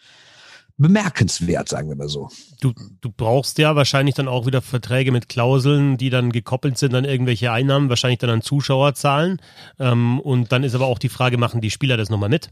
[0.78, 2.30] bemerkenswert, sagen wir mal so.
[2.60, 6.94] Du, du brauchst ja wahrscheinlich dann auch wieder Verträge mit Klauseln, die dann gekoppelt sind
[6.94, 9.42] an irgendwelche Einnahmen, wahrscheinlich dann an Zuschauerzahlen.
[9.78, 12.50] Ähm, und dann ist aber auch die Frage, machen die Spieler das nochmal mit?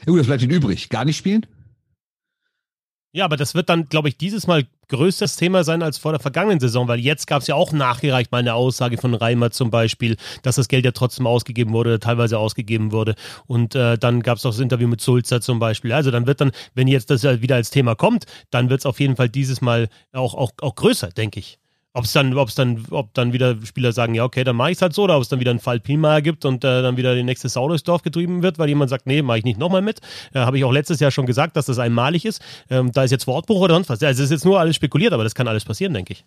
[0.00, 0.88] Ja gut, das bleibt ihnen übrig.
[0.88, 1.46] Gar nicht spielen?
[3.12, 6.20] Ja, aber das wird dann, glaube ich, dieses Mal größtes Thema sein als vor der
[6.20, 9.70] vergangenen Saison, weil jetzt gab es ja auch nachgereicht mal eine Aussage von Reimer zum
[9.70, 13.16] Beispiel, dass das Geld ja trotzdem ausgegeben wurde, teilweise ausgegeben wurde.
[13.46, 15.92] Und äh, dann gab es auch das Interview mit Sulzer zum Beispiel.
[15.92, 19.00] Also dann wird dann, wenn jetzt das wieder als Thema kommt, dann wird es auf
[19.00, 21.58] jeden Fall dieses Mal auch, auch, auch größer, denke ich.
[21.92, 24.78] Ob es dann, ob's dann, ob dann wieder Spieler sagen, ja, okay, dann mache ich
[24.78, 26.96] es halt so, oder ob es dann wieder einen Fall Pielmeier gibt und äh, dann
[26.96, 29.58] wieder die nächste Sau durchs Dorf getrieben wird, weil jemand sagt, nee, mache ich nicht
[29.58, 30.00] nochmal mit.
[30.32, 32.40] Äh, Habe ich auch letztes Jahr schon gesagt, dass das einmalig ist.
[32.70, 34.02] Ähm, da ist jetzt Wortbruch oder sonst was.
[34.02, 36.24] Also es ist jetzt nur alles spekuliert, aber das kann alles passieren, denke ich.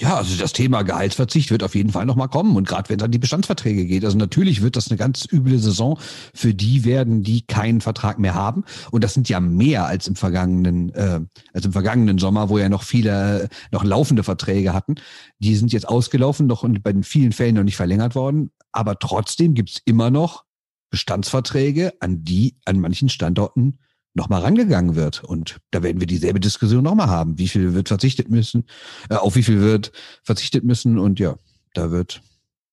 [0.00, 2.56] Ja, also das Thema Gehaltsverzicht wird auf jeden Fall nochmal kommen.
[2.56, 4.04] Und gerade wenn es an die Bestandsverträge geht.
[4.04, 5.98] Also natürlich wird das eine ganz üble Saison
[6.34, 8.64] für die werden, die keinen Vertrag mehr haben.
[8.90, 11.20] Und das sind ja mehr als im vergangenen, äh,
[11.52, 14.96] als im vergangenen Sommer, wo ja noch viele noch laufende Verträge hatten.
[15.38, 18.50] Die sind jetzt ausgelaufen, noch und bei den vielen Fällen noch nicht verlängert worden.
[18.72, 20.44] Aber trotzdem gibt's immer noch
[20.90, 23.78] Bestandsverträge, an die an manchen Standorten
[24.14, 25.22] nochmal rangegangen wird.
[25.22, 27.38] Und da werden wir dieselbe Diskussion nochmal haben.
[27.38, 28.64] Wie viel wird verzichtet müssen,
[29.10, 29.92] äh, auf wie viel wird
[30.22, 31.36] verzichtet müssen und ja,
[31.74, 32.22] da wird,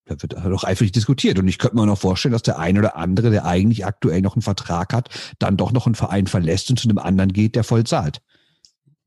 [0.06, 1.40] da wird doch eifrig diskutiert.
[1.40, 4.36] Und ich könnte mir noch vorstellen, dass der eine oder andere, der eigentlich aktuell noch
[4.36, 7.64] einen Vertrag hat, dann doch noch einen Verein verlässt und zu einem anderen geht, der
[7.64, 8.22] voll zahlt.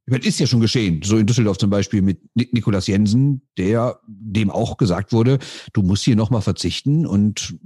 [0.06, 1.00] Ich meine, ist ja schon geschehen.
[1.02, 5.38] So in Düsseldorf zum Beispiel mit Nikolas Jensen, der dem auch gesagt wurde,
[5.72, 7.56] du musst hier nochmal verzichten und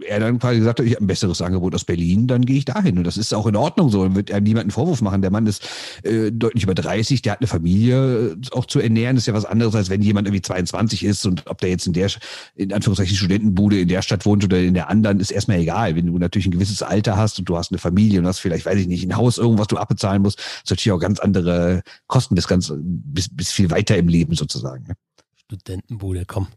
[0.00, 2.64] er dann quasi gesagt hat, ich habe ein besseres Angebot aus Berlin, dann gehe ich
[2.64, 2.98] dahin.
[2.98, 4.02] Und das ist auch in Ordnung so.
[4.02, 5.22] Dann wird er niemanden Vorwurf machen.
[5.22, 5.68] Der Mann ist
[6.02, 9.16] äh, deutlich über 30, der hat eine Familie äh, auch zu ernähren.
[9.16, 11.86] Das ist ja was anderes, als wenn jemand irgendwie 22 ist und ob der jetzt
[11.86, 12.10] in der,
[12.54, 15.96] in Anführungszeichen, Studentenbude in der Stadt wohnt oder in der anderen, ist erstmal egal.
[15.96, 18.66] Wenn du natürlich ein gewisses Alter hast und du hast eine Familie und hast vielleicht,
[18.66, 22.34] weiß ich nicht, ein Haus, irgendwas du abbezahlen musst, ist natürlich auch ganz andere Kosten
[22.34, 24.86] bis ganz, bis, bis viel weiter im Leben sozusagen.
[24.88, 24.94] Ne?
[25.36, 26.48] Studentenbude, komm.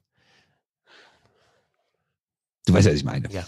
[2.65, 3.29] Du weißt ja, was ich meine.
[3.31, 3.45] Ja.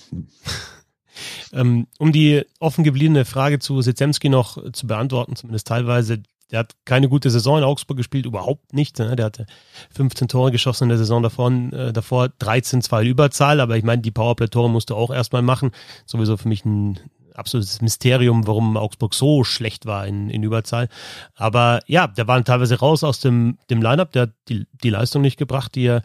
[1.54, 6.76] ähm, um die offen gebliebene Frage zu Sezemski noch zu beantworten, zumindest teilweise, der hat
[6.86, 9.00] keine gute Saison in Augsburg gespielt, überhaupt nicht.
[9.00, 9.16] Ne?
[9.16, 9.46] Der hatte
[9.92, 14.02] 15 Tore geschossen in der Saison davor, äh, davor 13 2 Überzahl, aber ich meine,
[14.02, 15.72] die Powerplay-Tore musste auch erstmal machen.
[16.06, 17.00] Sowieso für mich ein
[17.38, 20.90] absolutes Mysterium, warum Augsburg so schlecht war in, in Überzahl.
[21.36, 25.22] Aber ja, der war teilweise raus aus dem, dem Lineup, der hat die, die Leistung
[25.22, 26.02] nicht gebracht, die er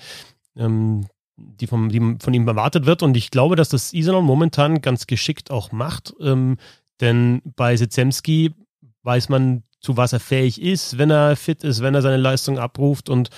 [0.57, 1.07] ähm,
[1.37, 3.03] die, vom, die von ihm erwartet wird.
[3.03, 6.15] Und ich glaube, dass das Iserlohn momentan ganz geschickt auch macht.
[6.21, 6.57] Ähm,
[7.01, 8.55] denn bei Sezemski
[9.03, 12.59] weiß man, zu was er fähig ist, wenn er fit ist, wenn er seine Leistung
[12.59, 13.09] abruft.
[13.09, 13.31] Und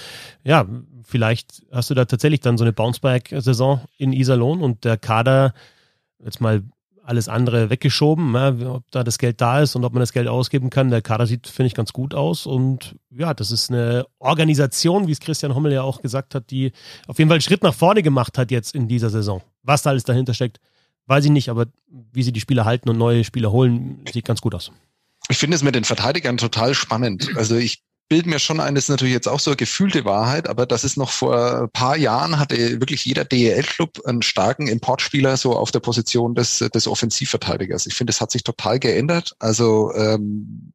[0.44, 0.66] ja,
[1.02, 5.54] vielleicht hast du da tatsächlich dann so eine Bounceback-Saison in Iserlohn und der Kader,
[6.22, 6.62] jetzt mal
[7.04, 10.26] alles andere weggeschoben, ja, ob da das Geld da ist und ob man das Geld
[10.26, 10.90] ausgeben kann.
[10.90, 12.46] Der Kader sieht, finde ich, ganz gut aus.
[12.46, 16.72] Und ja, das ist eine Organisation, wie es Christian Hommel ja auch gesagt hat, die
[17.06, 19.42] auf jeden Fall einen Schritt nach vorne gemacht hat jetzt in dieser Saison.
[19.62, 20.58] Was da alles dahinter steckt,
[21.06, 21.66] weiß ich nicht, aber
[22.12, 24.72] wie sie die Spieler halten und neue Spieler holen, sieht ganz gut aus.
[25.28, 27.30] Ich finde es mit den Verteidigern total spannend.
[27.36, 30.48] Also ich bilde mir schon ein, das ist natürlich jetzt auch so eine gefühlte Wahrheit,
[30.48, 35.36] aber das ist noch vor ein paar Jahren hatte wirklich jeder DEL-Club einen starken Importspieler
[35.36, 37.86] so auf der Position des, des Offensivverteidigers.
[37.86, 39.34] Ich finde, das hat sich total geändert.
[39.38, 40.72] Also ähm,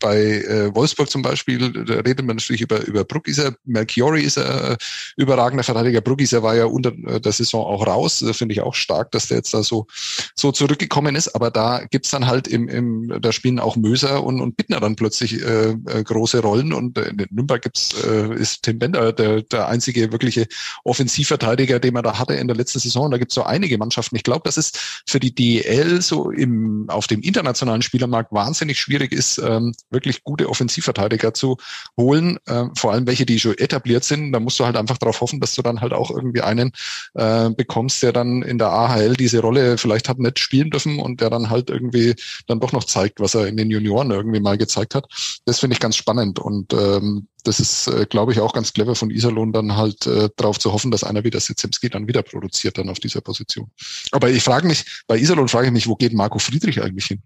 [0.00, 3.54] bei äh, Wolfsburg zum Beispiel, da redet man natürlich über, über Bruckgieser.
[3.64, 4.76] Melchiori ist ein äh,
[5.16, 6.00] überragender Verteidiger.
[6.00, 8.24] Bruckgieser war ja unter äh, der Saison auch raus.
[8.32, 9.86] Finde ich auch stark, dass der jetzt da so,
[10.34, 11.28] so zurückgekommen ist.
[11.34, 14.96] Aber da gibt's dann halt im, im, da spielen auch Möser und, und Bittner dann
[14.96, 16.72] plötzlich äh, äh, große Rollen.
[16.72, 20.46] Und in Nürnberg gibt's, äh, ist Tim Bender der, der einzige wirkliche
[20.84, 23.10] Offensivverteidiger, den man da hatte in der letzten Saison.
[23.10, 24.16] Da gibt's so einige Mannschaften.
[24.16, 24.72] Ich glaube, dass es
[25.06, 30.48] für die DEL so im, auf dem internationalen Spielermarkt wahnsinnig schwierig ist, ähm, wirklich gute
[30.48, 31.56] Offensivverteidiger zu
[31.96, 34.32] holen, äh, vor allem welche, die schon etabliert sind.
[34.32, 36.72] Da musst du halt einfach darauf hoffen, dass du dann halt auch irgendwie einen
[37.14, 41.20] äh, bekommst, der dann in der AHL diese Rolle vielleicht hat nicht spielen dürfen und
[41.20, 42.14] der dann halt irgendwie
[42.46, 45.06] dann doch noch zeigt, was er in den Junioren irgendwie mal gezeigt hat.
[45.44, 48.94] Das finde ich ganz spannend und ähm, das ist, äh, glaube ich, auch ganz clever
[48.94, 52.22] von Iserlohn dann halt äh, darauf zu hoffen, dass einer wie der Sitzemski dann wieder
[52.22, 53.70] produziert dann auf dieser Position.
[54.12, 57.22] Aber ich frage mich, bei Iserlohn frage ich mich, wo geht Marco Friedrich eigentlich hin?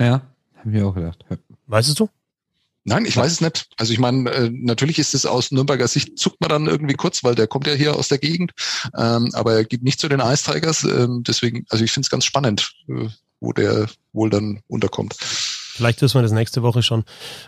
[0.00, 0.22] Ja,
[0.56, 1.24] habe ich auch gedacht.
[1.66, 2.08] Weißt du?
[2.86, 3.66] Nein, ich weiß es nicht.
[3.78, 7.24] Also ich meine, äh, natürlich ist es aus Nürnberger Sicht, zuckt man dann irgendwie kurz,
[7.24, 8.52] weil der kommt ja hier aus der Gegend,
[8.96, 10.84] ähm, aber er geht nicht zu den Ice Tigers.
[10.84, 13.08] Ähm, deswegen, also ich finde es ganz spannend, äh,
[13.40, 15.14] wo der wohl dann unterkommt.
[15.18, 17.04] Vielleicht wissen wir das nächste Woche schon.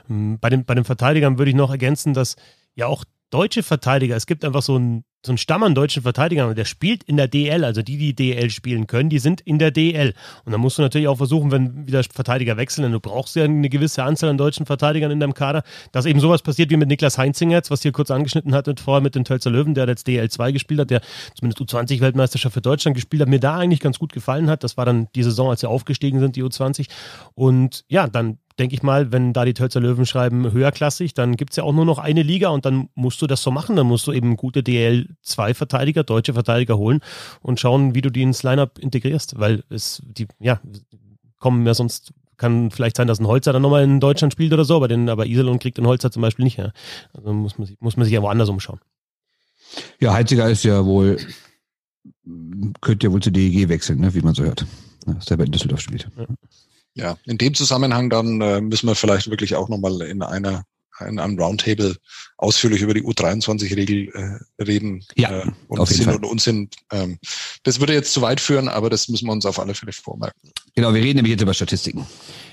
[0.09, 2.37] Ähm, bei den, bei den Verteidigern würde ich noch ergänzen, dass
[2.75, 6.49] ja auch deutsche Verteidiger, es gibt einfach so einen, so einen Stamm an deutschen Verteidigern
[6.49, 9.59] und der spielt in der DL, also die, die DL spielen können, die sind in
[9.59, 10.15] der DL.
[10.45, 13.45] Und dann musst du natürlich auch versuchen, wenn wieder Verteidiger wechseln, denn du brauchst ja
[13.45, 15.63] eine gewisse Anzahl an deutschen Verteidigern in deinem Kader,
[15.93, 19.03] dass eben sowas passiert wie mit Niklas Heinzinger jetzt, was hier kurz angeschnitten hat, vorher
[19.03, 21.01] mit den Tölzer Löwen, der jetzt DL 2 gespielt hat, der
[21.35, 24.65] zumindest U20-Weltmeisterschaft für Deutschland gespielt hat, mir da eigentlich ganz gut gefallen hat.
[24.65, 26.87] Das war dann die Saison, als sie aufgestiegen sind, die U20.
[27.35, 31.51] Und ja, dann denke ich mal, wenn da die Tölzer Löwen schreiben höherklassig, dann gibt
[31.51, 33.77] es ja auch nur noch eine Liga und dann musst du das so machen.
[33.77, 37.01] Dann musst du eben gute DL2-Verteidiger, deutsche Verteidiger holen
[37.43, 40.61] und schauen, wie du die ins Lineup integrierst, weil es die, ja,
[41.39, 44.65] kommen ja sonst kann vielleicht sein, dass ein Holzer dann nochmal in Deutschland spielt oder
[44.65, 46.59] so, aber, den, aber Iserlohn kriegt den Holzer zum Beispiel nicht.
[46.59, 46.73] Ja.
[47.15, 48.81] Also muss man, muss man sich ja woanders umschauen.
[50.01, 51.17] Ja, Heitziger ist ja wohl,
[52.81, 54.67] könnte ja wohl zur DEG wechseln, ne, wie man so hört.
[55.07, 56.11] Dass der bei Düsseldorf spielt.
[56.17, 56.27] Ja.
[56.97, 60.65] Ja, in dem Zusammenhang dann äh, müssen wir vielleicht wirklich auch nochmal in einer
[61.01, 61.97] in einem Roundtable
[62.39, 65.05] ausführlich über die U23-Regel äh, reden.
[65.15, 66.17] Ja, äh, und auf jeden Sinn Fall.
[66.17, 66.71] und Unsinn.
[66.91, 67.19] Ähm,
[67.65, 70.41] das würde jetzt zu weit führen, aber das müssen wir uns auf alle Fälle vormerken.
[70.75, 72.07] Genau, wir reden nämlich jetzt über Statistiken.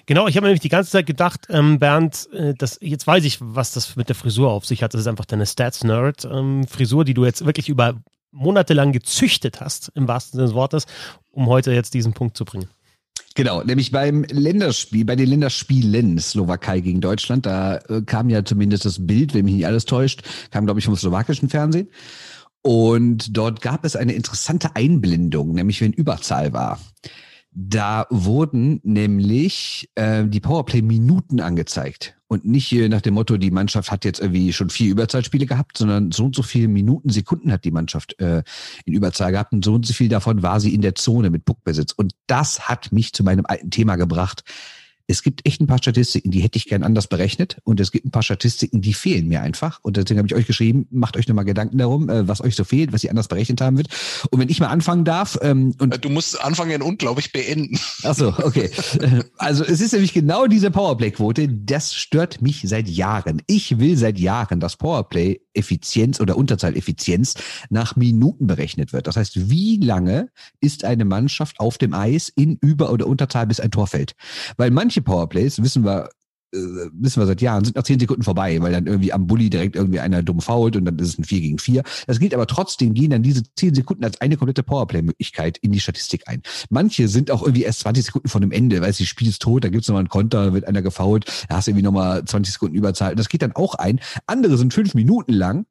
[0.07, 3.37] Genau, ich habe nämlich die ganze Zeit gedacht, ähm, Bernd, äh, das, jetzt weiß ich,
[3.39, 4.93] was das mit der Frisur auf sich hat.
[4.93, 10.07] Das ist einfach deine Stats-Nerd-Frisur, ähm, die du jetzt wirklich über monatelang gezüchtet hast, im
[10.07, 10.85] wahrsten Sinne des Wortes,
[11.31, 12.67] um heute jetzt diesen Punkt zu bringen.
[13.35, 18.85] Genau, nämlich beim Länderspiel, bei den Länderspielen Slowakei gegen Deutschland, da äh, kam ja zumindest
[18.85, 20.21] das Bild, wenn mich nicht alles täuscht,
[20.51, 21.89] kam, glaube ich, vom slowakischen Fernsehen.
[22.61, 26.79] Und dort gab es eine interessante Einblendung, nämlich wenn Überzahl war.
[27.55, 32.15] Da wurden nämlich äh, die Powerplay-Minuten angezeigt.
[32.27, 35.77] Und nicht hier nach dem Motto, die Mannschaft hat jetzt irgendwie schon vier Überzahlspiele gehabt,
[35.77, 38.41] sondern so und so viele Minuten, Sekunden hat die Mannschaft äh,
[38.85, 41.45] in Überzahl gehabt und so und so viel davon war sie in der Zone mit
[41.45, 41.91] Puckbesitz.
[41.91, 44.43] Und das hat mich zu meinem alten Thema gebracht
[45.07, 48.05] es gibt echt ein paar Statistiken, die hätte ich gern anders berechnet und es gibt
[48.05, 49.79] ein paar Statistiken, die fehlen mir einfach.
[49.81, 52.63] Und deswegen habe ich euch geschrieben, macht euch nochmal Gedanken darum, äh, was euch so
[52.63, 53.89] fehlt, was ihr anders berechnet haben wird.
[54.31, 55.37] Und wenn ich mal anfangen darf.
[55.41, 57.77] Ähm, und äh, du musst anfangen und, glaube ich, beenden.
[58.03, 58.69] Ach so, okay.
[59.37, 63.41] also es ist nämlich genau diese Powerplay-Quote, das stört mich seit Jahren.
[63.47, 67.35] Ich will seit Jahren, dass Powerplay Effizienz oder Unterzahleffizienz
[67.69, 69.07] nach Minuten berechnet wird.
[69.07, 70.29] Das heißt, wie lange
[70.59, 74.15] ist eine Mannschaft auf dem Eis in Über- oder Unterzahl bis ein Tor fällt?
[74.57, 76.09] Weil manche Powerplays, wissen wir,
[76.53, 76.57] äh,
[76.93, 79.75] wissen wir seit Jahren, sind nach zehn Sekunden vorbei, weil dann irgendwie am Bulli direkt
[79.75, 81.83] irgendwie einer dumm fault und dann ist es ein 4 gegen 4.
[82.07, 85.79] Das gilt aber trotzdem, gehen dann diese zehn Sekunden als eine komplette Powerplay-Möglichkeit in die
[85.79, 86.41] Statistik ein.
[86.69, 89.63] Manche sind auch irgendwie erst 20 Sekunden von dem Ende, weil das Spiel ist tot,
[89.63, 92.75] da gibt's nochmal einen Konter, wird einer gefault, da hast du irgendwie nochmal 20 Sekunden
[92.75, 93.15] Überzahl.
[93.15, 93.99] Das geht dann auch ein.
[94.27, 95.65] Andere sind fünf Minuten lang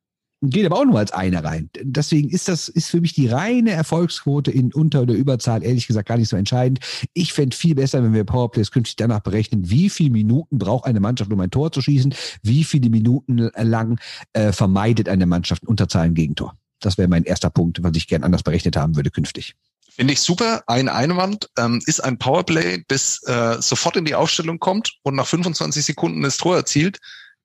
[0.50, 1.70] geht aber auch nur als eine rein.
[1.80, 6.08] Deswegen ist das, ist für mich die reine Erfolgsquote in Unter- oder Überzahl ehrlich gesagt
[6.08, 6.80] gar nicht so entscheidend.
[7.14, 11.00] Ich fände viel besser, wenn wir Powerplays künftig danach berechnen, wie viele Minuten braucht eine
[11.00, 14.00] Mannschaft, um ein Tor zu schießen, wie viele Minuten lang
[14.32, 16.56] äh, vermeidet eine Mannschaft Unterzahl im Gegentor.
[16.80, 19.54] Das wäre mein erster Punkt, was ich gern anders berechnet haben würde künftig.
[19.94, 20.62] Finde ich super.
[20.66, 25.26] Ein Einwand ähm, ist ein Powerplay, das äh, sofort in die Aufstellung kommt und nach
[25.26, 26.98] 25 Sekunden das Tor erzielt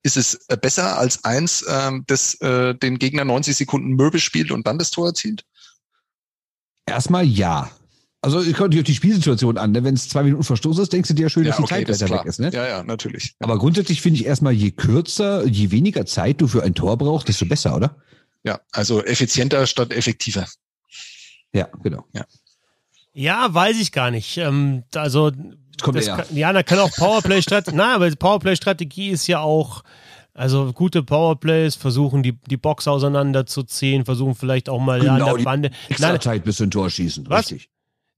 [0.04, 4.52] ist es äh, besser als eins, ähm, das äh, den Gegner 90 Sekunden Möbel spielt
[4.52, 5.44] und dann das Tor erzielt?
[6.86, 7.70] Erstmal ja.
[8.22, 9.72] Also es kommt auf die Spielsituation an.
[9.72, 9.84] Ne?
[9.84, 12.02] Wenn es zwei Minuten Verstoß ist, denkst du dir ja schön, dass die okay, Zeit
[12.02, 12.40] weiter weg ist.
[12.40, 12.50] Ne?
[12.52, 13.36] Ja, ja, natürlich.
[13.40, 17.28] Aber grundsätzlich finde ich erstmal, je kürzer, je weniger Zeit du für ein Tor brauchst,
[17.28, 17.96] desto besser, oder?
[18.44, 20.48] Ja, also effizienter statt effektiver.
[21.54, 22.06] Ja, genau.
[22.14, 22.26] Ja,
[23.14, 24.38] ja weiß ich gar nicht.
[24.38, 25.32] Ähm, also
[25.82, 27.76] Kommt das kann, ja, da kann auch Powerplay-Strategie.
[27.78, 29.84] Nein, aber Powerplay-Strategie ist ja auch,
[30.34, 35.44] also gute Powerplays, versuchen die, die Box auseinanderzuziehen, versuchen vielleicht auch mal genau, an der
[35.44, 35.72] Bande.
[35.90, 37.30] Extra Zeit bis ein Tor schießen.
[37.30, 37.52] Was?
[37.52, 37.70] Richtig.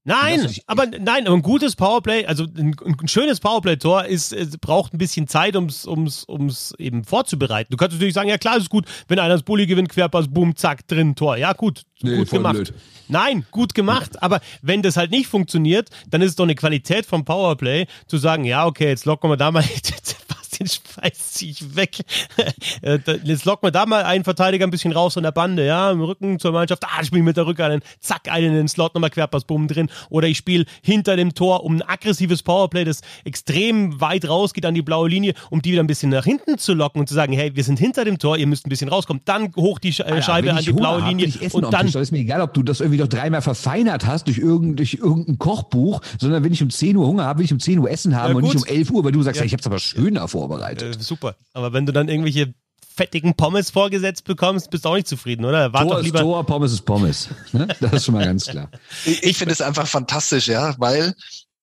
[0.04, 4.98] Nein, aber nein, aber ein gutes Powerplay, also ein, ein schönes Powerplay-Tor ist, braucht ein
[4.98, 7.70] bisschen Zeit, ums, ums, ums eben vorzubereiten.
[7.70, 10.56] Du kannst natürlich sagen, ja klar, ist gut, wenn einer das Bulli gewinnt, Querpass, boom,
[10.56, 11.36] zack, drin, Tor.
[11.36, 12.54] Ja, gut, nee, gut gemacht.
[12.54, 12.74] Blöd.
[13.08, 17.04] Nein, gut gemacht, aber wenn das halt nicht funktioniert, dann ist es doch eine Qualität
[17.04, 19.64] vom Powerplay, zu sagen, ja, okay, jetzt locken wir da mal
[20.60, 21.96] den Schweiß ziehe ich weg.
[22.82, 25.90] Äh, jetzt locken wir da mal einen Verteidiger ein bisschen raus von der Bande, ja,
[25.90, 28.68] im Rücken zur Mannschaft, ah, ich spiele mit der Rücke einen, zack, einen in den
[28.68, 29.90] Slot, nochmal Querpassbumm drin.
[30.08, 34.74] Oder ich spiele hinter dem Tor um ein aggressives Powerplay, das extrem weit rausgeht an
[34.74, 37.32] die blaue Linie, um die wieder ein bisschen nach hinten zu locken und zu sagen,
[37.32, 39.22] hey, wir sind hinter dem Tor, ihr müsst ein bisschen rauskommen.
[39.24, 41.28] Dann hoch die Sch Alter, Scheibe an die blaue Linie.
[41.28, 41.86] Hab, und dann.
[41.86, 45.38] ist mir egal, ob du das irgendwie doch dreimal verfeinert hast durch, irgend, durch irgendein
[45.38, 48.16] Kochbuch, sondern wenn ich um 10 Uhr Hunger habe, will ich um 10 Uhr Essen
[48.16, 49.42] haben ja, und nicht um 11 Uhr, weil du sagst, ja.
[49.42, 50.96] ja ich habe es aber schöner vorbereitet.
[50.96, 51.36] Äh, super.
[51.52, 52.54] Aber wenn du dann irgendwelche
[52.94, 55.72] fettigen Pommes vorgesetzt bekommst, bist du auch nicht zufrieden, oder?
[55.72, 57.28] War Tor doch lieber ist Tor, Pommes ist Pommes.
[57.52, 57.68] Ne?
[57.80, 58.70] Das ist schon mal ganz klar.
[59.04, 61.14] ich, ich finde es einfach fantastisch, ja, weil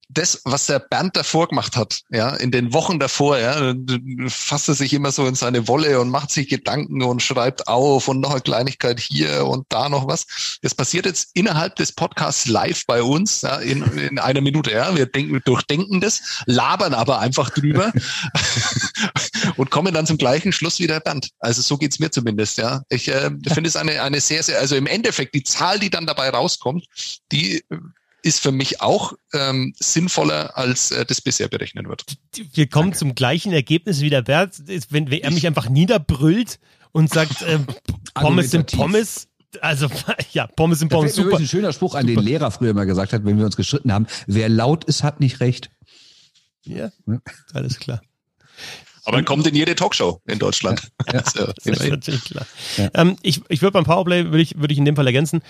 [0.09, 3.73] das, was der Bernd davor gemacht hat, ja, in den Wochen davor, ja,
[4.27, 8.07] fasst er sich immer so in seine Wolle und macht sich Gedanken und schreibt auf
[8.07, 10.59] und noch eine Kleinigkeit hier und da noch was.
[10.61, 14.95] Das passiert jetzt innerhalb des Podcasts live bei uns, ja, in, in einer Minute, ja.
[14.95, 17.91] Wir denken, durchdenken das, labern aber einfach drüber
[19.57, 21.29] und kommen dann zum gleichen Schluss wie der Bernd.
[21.39, 22.81] Also so geht's mir zumindest, ja.
[22.89, 26.05] Ich äh, finde es eine, eine sehr, sehr, also im Endeffekt, die Zahl, die dann
[26.05, 26.85] dabei rauskommt,
[27.31, 27.63] die
[28.27, 32.05] ist für mich auch ähm, sinnvoller, als äh, das bisher berechnen wird.
[32.53, 32.97] Wir kommen Danke.
[32.97, 36.59] zum gleichen Ergebnis wie der Bert, wenn, wenn er mich einfach niederbrüllt
[36.91, 37.59] und sagt, äh,
[38.13, 39.27] Pommes sind Pommes.
[39.61, 39.87] Also,
[40.33, 41.15] ja, Pommes sind Pommes.
[41.15, 43.55] Das ist ein schöner Spruch, an den Lehrer früher immer gesagt hat, wenn wir uns
[43.55, 44.07] gestritten haben.
[44.27, 45.71] Wer laut ist, hat nicht recht.
[46.63, 46.91] Ja,
[47.53, 48.01] alles klar.
[49.07, 50.91] Aber kommt in jede Talkshow in Deutschland.
[51.11, 51.53] Ja, also.
[52.77, 52.89] Ja.
[52.93, 55.41] Ähm, ich ich würde beim Powerplay, würde ich, würde ich in dem Fall ergänzen,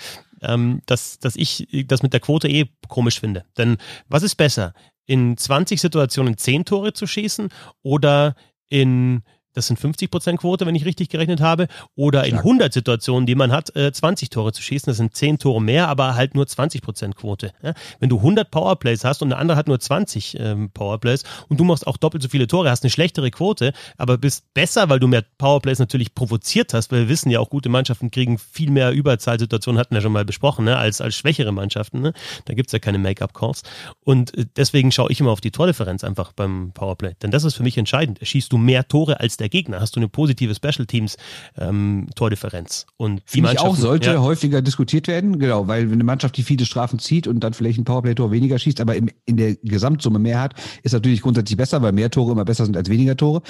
[0.43, 3.45] ähm, dass, dass ich das mit der Quote eh komisch finde.
[3.57, 3.77] Denn
[4.07, 4.73] was ist besser?
[5.07, 7.49] In 20 Situationen 10 Tore zu schießen
[7.81, 8.35] oder
[8.69, 9.23] in
[9.57, 13.33] das sind 50 Prozent Quote, wenn ich richtig gerechnet habe, oder in 100 Situationen, die
[13.33, 14.89] man hat, 20 äh, Tore zu schießen.
[14.89, 17.51] Das sind 10 Tore mehr, aber halt nur 20 Prozent Quote.
[17.99, 21.63] Wenn du 100 Powerplays hast und der andere hat nur 20 ähm, Powerplays und du
[21.63, 25.07] machst auch doppelt so viele Tore, hast eine schlechtere Quote, aber bist besser, weil du
[25.07, 28.91] mehr Powerplays natürlich provoziert hast, weil wir wissen ja auch, gute Mannschaften kriegen viel mehr
[28.91, 32.01] Überzahlsituationen, hatten wir schon mal besprochen, ne, als, als schwächere Mannschaften.
[32.01, 32.13] Ne?
[32.45, 33.63] Da es ja keine Make-up-Calls.
[34.03, 37.15] Und äh, deswegen schaue ich immer auf die Tordifferenz einfach beim Powerplay.
[37.23, 38.19] Denn das ist für mich entscheidend.
[38.21, 41.17] Schießt du mehr Tore als der der Gegner, hast du eine positive Special Teams
[41.57, 42.85] ähm, Tordifferenz.
[42.97, 46.43] Und die Finde auch sollte ja, häufiger diskutiert werden, genau, weil wenn eine Mannschaft die
[46.43, 50.19] viele Strafen zieht und dann vielleicht ein Powerplay-Tor weniger schießt, aber im, in der Gesamtsumme
[50.19, 53.41] mehr hat, ist natürlich grundsätzlich besser, weil mehr Tore immer besser sind als weniger Tore.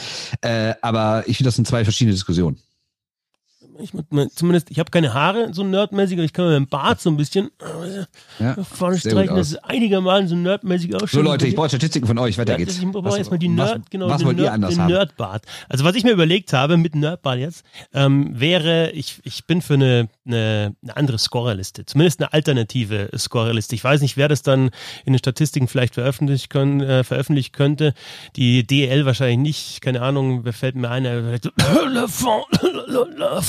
[0.41, 2.57] Äh, aber ich finde, das sind zwei verschiedene Diskussionen
[3.81, 3.91] ich
[4.35, 7.51] zumindest, ich habe keine Haare, so nerdmäßig, ich kann mir im Bart so ein bisschen
[7.59, 11.09] äh, ja, vorne streichen, dass es einigermaßen so nerdmäßig ausschaut.
[11.09, 12.77] So Leute, ich brauche Statistiken von euch, weiter ja, geht's.
[12.77, 15.43] Ich brauche erstmal die Nerd, was, genau, was den, Nerd, den Nerdbart.
[15.69, 17.63] Also was ich mir überlegt habe mit Nerdbart jetzt,
[17.93, 23.75] ähm, wäre, ich, ich bin für eine, eine, eine andere Scorerliste, zumindest eine alternative Scorerliste.
[23.75, 24.69] Ich weiß nicht, wer das dann
[25.05, 27.93] in den Statistiken vielleicht veröffentlichen können, äh, veröffentlichen könnte.
[28.35, 31.39] Die DL wahrscheinlich nicht, keine Ahnung, wer fällt mir ein,
[32.07, 32.39] so,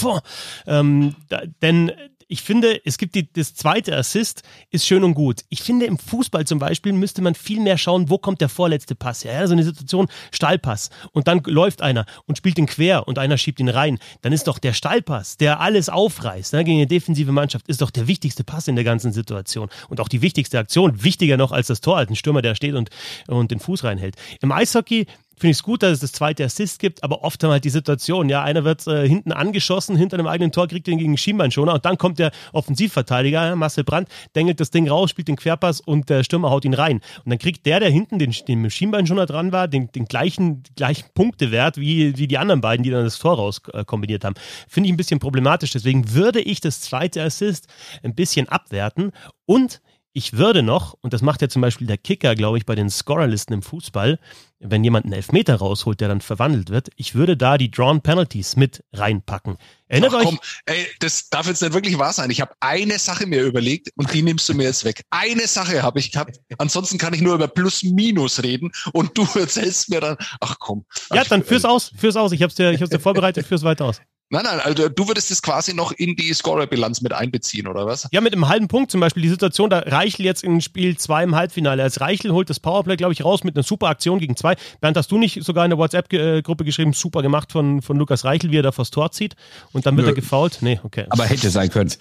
[0.67, 1.15] ähm,
[1.63, 1.93] denn
[2.29, 5.41] ich finde, es gibt die, das zweite Assist, ist schön und gut.
[5.49, 8.95] Ich finde, im Fußball zum Beispiel müsste man viel mehr schauen, wo kommt der vorletzte
[8.95, 9.33] Pass her.
[9.33, 10.91] Ja, so eine Situation, Stallpass.
[11.13, 13.99] Und dann läuft einer und spielt ihn quer und einer schiebt ihn rein.
[14.21, 17.91] Dann ist doch der Stallpass, der alles aufreißt, ne, gegen eine defensive Mannschaft, ist doch
[17.91, 19.71] der wichtigste Pass in der ganzen Situation.
[19.89, 22.75] Und auch die wichtigste Aktion, wichtiger noch als das Tor, als ein Stürmer, der steht
[22.75, 22.91] und,
[23.27, 24.17] und den Fuß reinhält.
[24.43, 25.07] Im Eishockey
[25.39, 27.71] finde ich es gut, dass es das zweite Assist gibt, aber oft haben halt die
[27.71, 31.75] Situation, ja, einer wird äh, hinten angeschossen, hinter einem eigenen Tor, kriegt den gegen Schienbeinschoner
[31.75, 36.09] und dann kommt der Offensivverteidiger, Marcel Brandt, dengelt das Ding raus, spielt den Querpass und
[36.11, 37.01] der Stürmer haut ihn rein.
[37.25, 41.09] Und dann kriegt der, der hinten den, den Schienbeinschoner dran war, den, den gleichen, gleichen
[41.15, 44.35] Punktewert wie, wie die anderen beiden, die dann das Tor raus äh, kombiniert haben.
[44.69, 47.69] Finde ich ein bisschen problematisch, deswegen würde ich das zweite Assist
[48.03, 49.13] ein bisschen abwerten
[49.47, 49.81] und
[50.15, 52.91] Ich würde noch, und das macht ja zum Beispiel der Kicker, glaube ich, bei den
[52.91, 54.19] Scorerlisten im Fußball,
[54.61, 58.57] wenn jemand einen Elfmeter rausholt, der dann verwandelt wird, ich würde da die Drawn Penalties
[58.57, 59.57] mit reinpacken.
[59.87, 60.61] Erinnert Ach, komm, euch?
[60.67, 62.31] Ey, das darf jetzt nicht wirklich wahr sein.
[62.31, 65.03] Ich habe eine Sache mir überlegt und die nimmst du mir jetzt weg.
[65.11, 66.41] Eine Sache habe ich gehabt.
[66.59, 70.85] Ansonsten kann ich nur über Plus Minus reden und du erzählst mir dann, ach komm.
[71.13, 72.33] Ja, dann führ's aus, führ's aus.
[72.33, 74.01] Ich habe dir, ich hab's dir vorbereitet, führ's weiter aus.
[74.31, 78.09] Nein, nein, also du würdest es quasi noch in die Scorerbilanz mit einbeziehen, oder was?
[78.13, 79.23] Ja, mit einem halben Punkt zum Beispiel.
[79.23, 81.83] Die Situation, da Reichel jetzt in Spiel 2 im Halbfinale.
[81.83, 84.57] Als Reichel holt das Powerplay, glaube ich, raus mit einer super Aktion gegen zwei.
[84.83, 88.51] Bernd, hast du nicht sogar in der WhatsApp-Gruppe geschrieben, super gemacht von, von Lukas Reichel,
[88.51, 89.35] wie er da vors Tor zieht
[89.73, 90.13] und dann wird Nö.
[90.13, 90.59] er gefault?
[90.61, 91.07] Nee, okay.
[91.09, 91.91] Aber hätte sein können.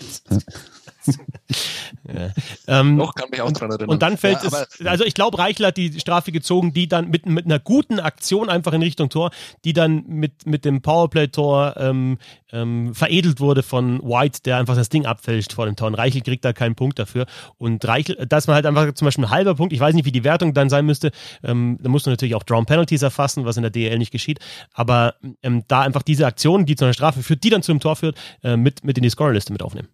[2.13, 2.31] ja.
[2.67, 3.89] ähm, Doch, kann mich auch dran erinnern.
[3.89, 7.09] Und dann fällt ja, es, also ich glaube, Reichel hat die Strafe gezogen, die dann
[7.09, 9.31] mit, mit einer guten Aktion einfach in Richtung Tor,
[9.65, 12.17] die dann mit, mit dem Powerplay-Tor ähm,
[12.51, 15.87] ähm, veredelt wurde von White, der einfach das Ding abfälscht vor dem Tor.
[15.87, 17.25] Und Reichel kriegt da keinen Punkt dafür.
[17.57, 20.11] Und Reichel, dass man halt einfach zum Beispiel ein halber Punkt, ich weiß nicht, wie
[20.11, 21.11] die Wertung dann sein müsste,
[21.43, 24.39] ähm, da musst du natürlich auch Drawn Penalties erfassen, was in der DL nicht geschieht.
[24.73, 27.79] Aber ähm, da einfach diese Aktion, die zu einer Strafe führt, die dann zu einem
[27.79, 29.89] Tor führt, äh, mit, mit in die Scorerliste mit aufnehmen.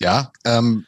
[0.00, 0.86] Ja, ähm,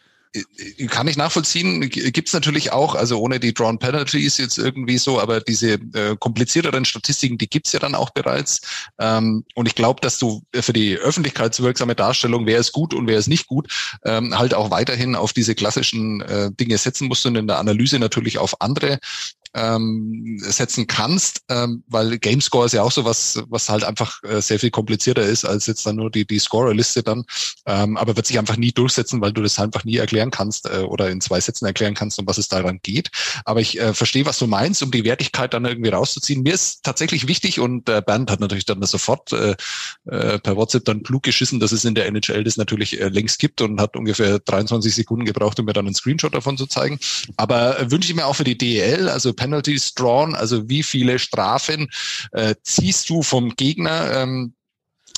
[0.89, 1.81] kann ich nachvollziehen.
[1.89, 6.17] Gibt es natürlich auch, also ohne die Drawn Penalties jetzt irgendwie so, aber diese äh,
[6.19, 8.61] komplizierteren Statistiken, die gibt's ja dann auch bereits.
[8.99, 13.19] Ähm, und ich glaube, dass du für die öffentlichkeitswirksame Darstellung, wer ist gut und wer
[13.19, 13.73] ist nicht gut,
[14.05, 17.99] ähm, halt auch weiterhin auf diese klassischen äh, Dinge setzen musst und in der Analyse
[17.99, 18.99] natürlich auf andere
[19.57, 24.41] ähm, setzen kannst, ähm, weil Gamescore ist ja auch so was, was halt einfach äh,
[24.43, 27.25] sehr viel komplizierter ist als jetzt dann nur die, die Scorer-Liste dann,
[27.65, 30.81] ähm, aber wird sich einfach nie durchsetzen, weil du das einfach nie erklären kannst äh,
[30.81, 33.11] oder in zwei Sätzen erklären kannst, um was es daran geht.
[33.45, 36.43] Aber ich äh, verstehe, was du meinst, um die Wertigkeit dann irgendwie rauszuziehen.
[36.43, 39.57] Mir ist tatsächlich wichtig und äh, Bernd hat natürlich dann sofort äh,
[40.05, 43.39] äh, per WhatsApp dann klug geschissen, dass es in der NHL das natürlich äh, längst
[43.39, 46.99] gibt und hat ungefähr 23 Sekunden gebraucht, um mir dann einen Screenshot davon zu zeigen.
[47.39, 51.21] Aber äh, wünsche ich mir auch für die DEL, also Penalties drawn, also wie viele
[51.21, 51.89] Strafen
[52.33, 54.11] äh, ziehst du vom Gegner?
[54.13, 54.55] Ähm,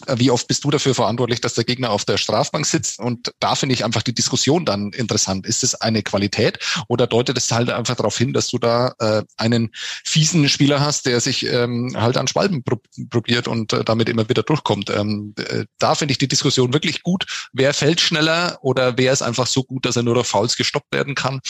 [0.07, 3.01] wie oft bist du dafür verantwortlich, dass der Gegner auf der Strafbank sitzt?
[3.01, 5.45] Und da finde ich einfach die Diskussion dann interessant.
[5.45, 9.23] Ist es eine Qualität oder deutet es halt einfach darauf hin, dass du da äh,
[9.37, 9.71] einen
[10.05, 12.77] fiesen Spieler hast, der sich ähm, halt an Spalten pro
[13.11, 14.91] probiert und äh, damit immer wieder durchkommt?
[14.91, 17.49] Ähm, äh, da finde ich die Diskussion wirklich gut.
[17.53, 20.95] Wer fällt schneller oder wer ist einfach so gut, dass er nur durch Fouls gestoppt
[20.95, 21.41] werden kann?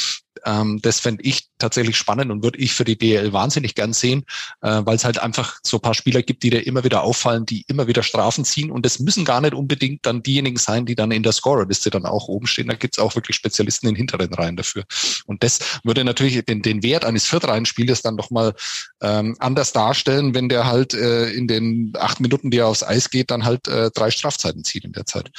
[0.44, 4.24] Ähm, das fände ich tatsächlich spannend und würde ich für die DL wahnsinnig gern sehen,
[4.60, 7.47] äh, weil es halt einfach so ein paar Spieler gibt, die dir immer wieder auffallen,
[7.47, 8.70] die immer wieder Strafen ziehen.
[8.70, 12.06] Und das müssen gar nicht unbedingt dann diejenigen sein, die dann in der Scorerliste dann
[12.06, 12.69] auch oben stehen.
[12.69, 14.85] Da gibt es auch wirklich Spezialisten in hinteren Reihen dafür.
[15.27, 18.55] Und das würde natürlich den, den Wert eines Viertreihenspielers dann doch mal
[19.01, 23.10] ähm, anders darstellen, wenn der halt äh, in den acht Minuten, die er aufs Eis
[23.10, 25.31] geht, dann halt äh, drei Strafzeiten zieht in der Zeit.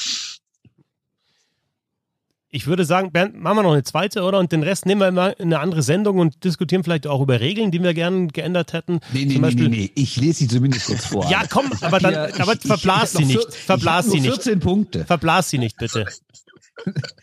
[2.51, 4.39] Ich würde sagen, Bernd, machen wir noch eine zweite, oder?
[4.39, 7.39] Und den Rest nehmen wir immer in eine andere Sendung und diskutieren vielleicht auch über
[7.39, 9.01] Regeln, die wir gerne geändert hätten.
[9.13, 11.29] Nee, nee, nee, nee, nee, ich lese sie zumindest kurz vor.
[11.29, 13.53] ja, komm, aber dann, ja, aber ich, verblas ich, sie nicht.
[13.53, 14.33] Verblas sie nicht.
[14.33, 15.05] 14 Punkte.
[15.05, 16.05] Verblas sie nicht, bitte.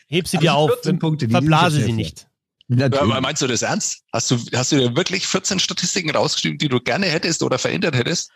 [0.07, 0.70] Heb sie dir auf.
[0.70, 2.28] 14 Punkte, Verblase sie nicht.
[2.69, 2.89] Ja,
[3.20, 4.03] meinst du das ernst?
[4.12, 7.97] Hast du, hast du dir wirklich 14 Statistiken rausgeschrieben, die du gerne hättest oder verändert
[7.97, 8.31] hättest?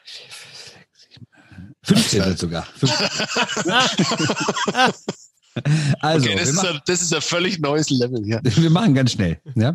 [1.84, 2.66] 15 sogar.
[2.78, 3.06] 15.
[6.00, 8.40] Also, okay, das, ist ein, das, ist ein, völlig neues Level hier.
[8.56, 9.38] Wir machen ganz schnell.
[9.56, 9.74] Ja?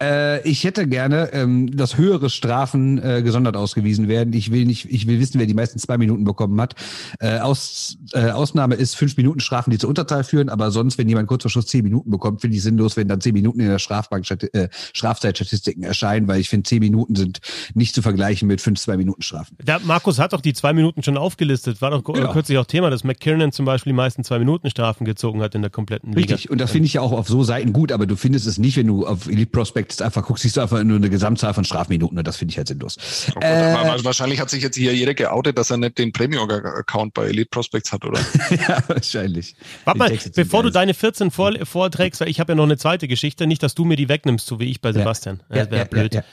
[0.00, 4.32] Äh, ich hätte gerne, ähm, dass höhere Strafen äh, gesondert ausgewiesen werden.
[4.32, 6.74] Ich will nicht, ich will wissen, wer die meisten zwei Minuten bekommen hat.
[7.18, 11.08] Äh, aus, äh, Ausnahme ist fünf Minuten Strafen, die zu Unterteil führen, aber sonst, wenn
[11.08, 13.68] jemand kurz vor Schluss zehn Minuten bekommt, finde ich sinnlos, wenn dann zehn Minuten in
[13.68, 17.40] der Strafbank äh, Strafzeitstatistiken erscheinen, weil ich finde, zehn Minuten sind
[17.74, 19.56] nicht zu vergleichen mit fünf zwei Minuten Strafen.
[19.62, 21.80] Der Markus hat doch die zwei Minuten schon aufgelistet.
[21.82, 22.32] War doch ja.
[22.32, 25.62] kürzlich auch Thema, dass McKiernan zum Beispiel die meisten zwei Minuten Strafen gezogen hat in
[25.62, 26.34] der kompletten Liga.
[26.34, 28.58] Richtig, und das finde ich ja auch auf so Seiten gut, aber du findest es
[28.58, 31.64] nicht, wenn du auf Elite Prospects einfach guckst, siehst du einfach nur eine Gesamtzahl von
[31.64, 32.96] Strafminuten und das finde ich halt sinnlos.
[33.36, 37.26] Oh äh, wahrscheinlich hat sich jetzt hier jeder geoutet, dass er nicht den Premium-Account bei
[37.26, 38.20] Elite Prospects hat, oder?
[38.50, 39.54] ja, wahrscheinlich.
[39.84, 43.08] Warte mal, bevor du deine 14 vor, vorträgst, weil ich habe ja noch eine zweite
[43.08, 45.42] Geschichte, nicht, dass du mir die wegnimmst, so wie ich bei Sebastian.
[45.48, 46.14] Ja, ja, das wäre ja, blöd.
[46.14, 46.24] Ja,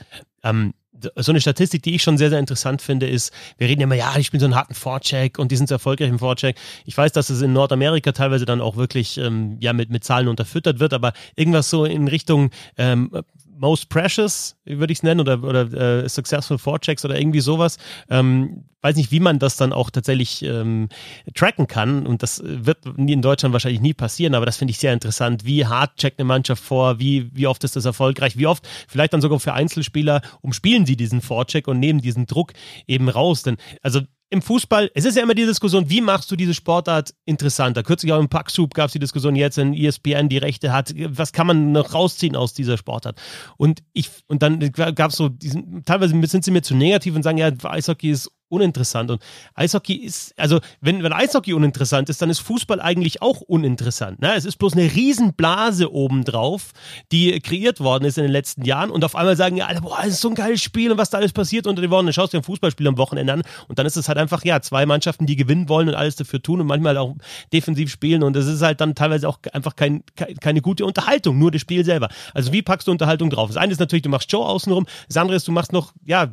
[0.43, 0.73] ähm,
[1.15, 4.15] so eine Statistik, die ich schon sehr, sehr interessant finde, ist, wir reden immer, ja,
[4.17, 6.57] ich bin so einen harten Vorcheck und die sind so erfolgreich im Vorcheck.
[6.85, 10.27] Ich weiß, dass es in Nordamerika teilweise dann auch wirklich ähm, ja mit, mit Zahlen
[10.27, 13.11] unterfüttert wird, aber irgendwas so in Richtung ähm,
[13.57, 17.77] Most Precious, würde ich es nennen, oder, oder äh, Successful Vorchecks oder irgendwie sowas.
[18.09, 20.87] Ähm, weiß nicht, wie man das dann auch tatsächlich ähm,
[21.35, 22.07] tracken kann.
[22.07, 25.45] Und das wird in Deutschland wahrscheinlich nie passieren, aber das finde ich sehr interessant.
[25.45, 26.99] Wie hart checkt eine Mannschaft vor?
[26.99, 28.37] Wie, wie oft ist das erfolgreich?
[28.37, 32.53] Wie oft, vielleicht dann sogar für Einzelspieler, umspielen sie diesen Vorcheck und nehmen diesen Druck
[32.87, 33.43] eben raus?
[33.43, 37.13] Denn, also im Fußball, es ist ja immer die Diskussion, wie machst du diese Sportart
[37.25, 37.83] interessanter?
[37.83, 41.31] Kürzlich auch im Packsoup gab es die Diskussion, jetzt in ESPN die Rechte hat, was
[41.31, 43.19] kann man noch rausziehen aus dieser Sportart?
[43.55, 47.23] Und ich, und dann gab es so diesen, teilweise sind sie mir zu negativ und
[47.23, 49.11] sagen, ja, Eishockey ist uninteressant.
[49.11, 49.21] Und
[49.55, 54.21] Eishockey ist, also wenn, wenn Eishockey uninteressant ist, dann ist Fußball eigentlich auch uninteressant.
[54.21, 54.33] Ne?
[54.35, 56.71] Es ist bloß eine Riesenblase obendrauf,
[57.11, 59.97] die kreiert worden ist in den letzten Jahren und auf einmal sagen ja alle, boah,
[59.97, 62.07] das ist so ein geiles Spiel und was da alles passiert unter den Worten.
[62.07, 64.43] Dann schaust du dir ein Fußballspiel am Wochenende an und dann ist es halt einfach,
[64.45, 67.15] ja, zwei Mannschaften, die gewinnen wollen und alles dafür tun und manchmal auch
[67.53, 70.03] defensiv spielen und es ist halt dann teilweise auch einfach kein,
[70.39, 72.09] keine gute Unterhaltung, nur das Spiel selber.
[72.33, 73.49] Also wie packst du Unterhaltung drauf?
[73.49, 76.31] Das eine ist natürlich, du machst Show außenrum, das andere ist, du machst noch, ja,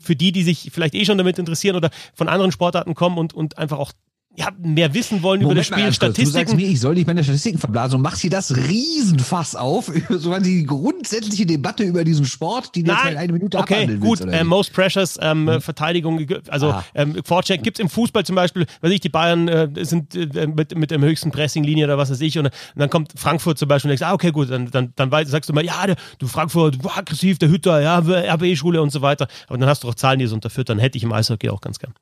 [0.00, 3.18] für die, die sich vielleicht eh schon damit interessieren, interessieren oder von anderen Sportarten kommen
[3.18, 3.92] und, und einfach auch
[4.36, 6.26] ja, mehr wissen wollen Moment über das Spiel, Statistiken.
[6.26, 9.92] Du sagst mir, ich soll nicht meine Statistiken verblasen und machst sie das Riesenfass auf,
[10.08, 14.20] so die grundsätzliche Debatte über diesen Sport, die du jetzt in eine Minute okay, gut,
[14.20, 15.60] willst, äh, Most Precious, ähm, hm.
[15.60, 16.84] Verteidigung, also ah.
[16.94, 20.48] ähm, Vorcheck gibt es im Fußball zum Beispiel, weiß ich, die Bayern äh, sind äh,
[20.48, 23.68] mit, mit der höchsten Pressinglinie oder was weiß ich und, und, dann kommt Frankfurt zum
[23.68, 26.26] Beispiel und denkst, ah, okay, gut, dann, dann, dann sagst du mal, ja, der, du
[26.26, 29.94] Frankfurt, du aggressiv, der Hütter, ja, RB-Schule und so weiter, aber dann hast du auch
[29.94, 31.94] Zahlen, die es unterfüttern, hätte ich im Eishockey auch ganz gern.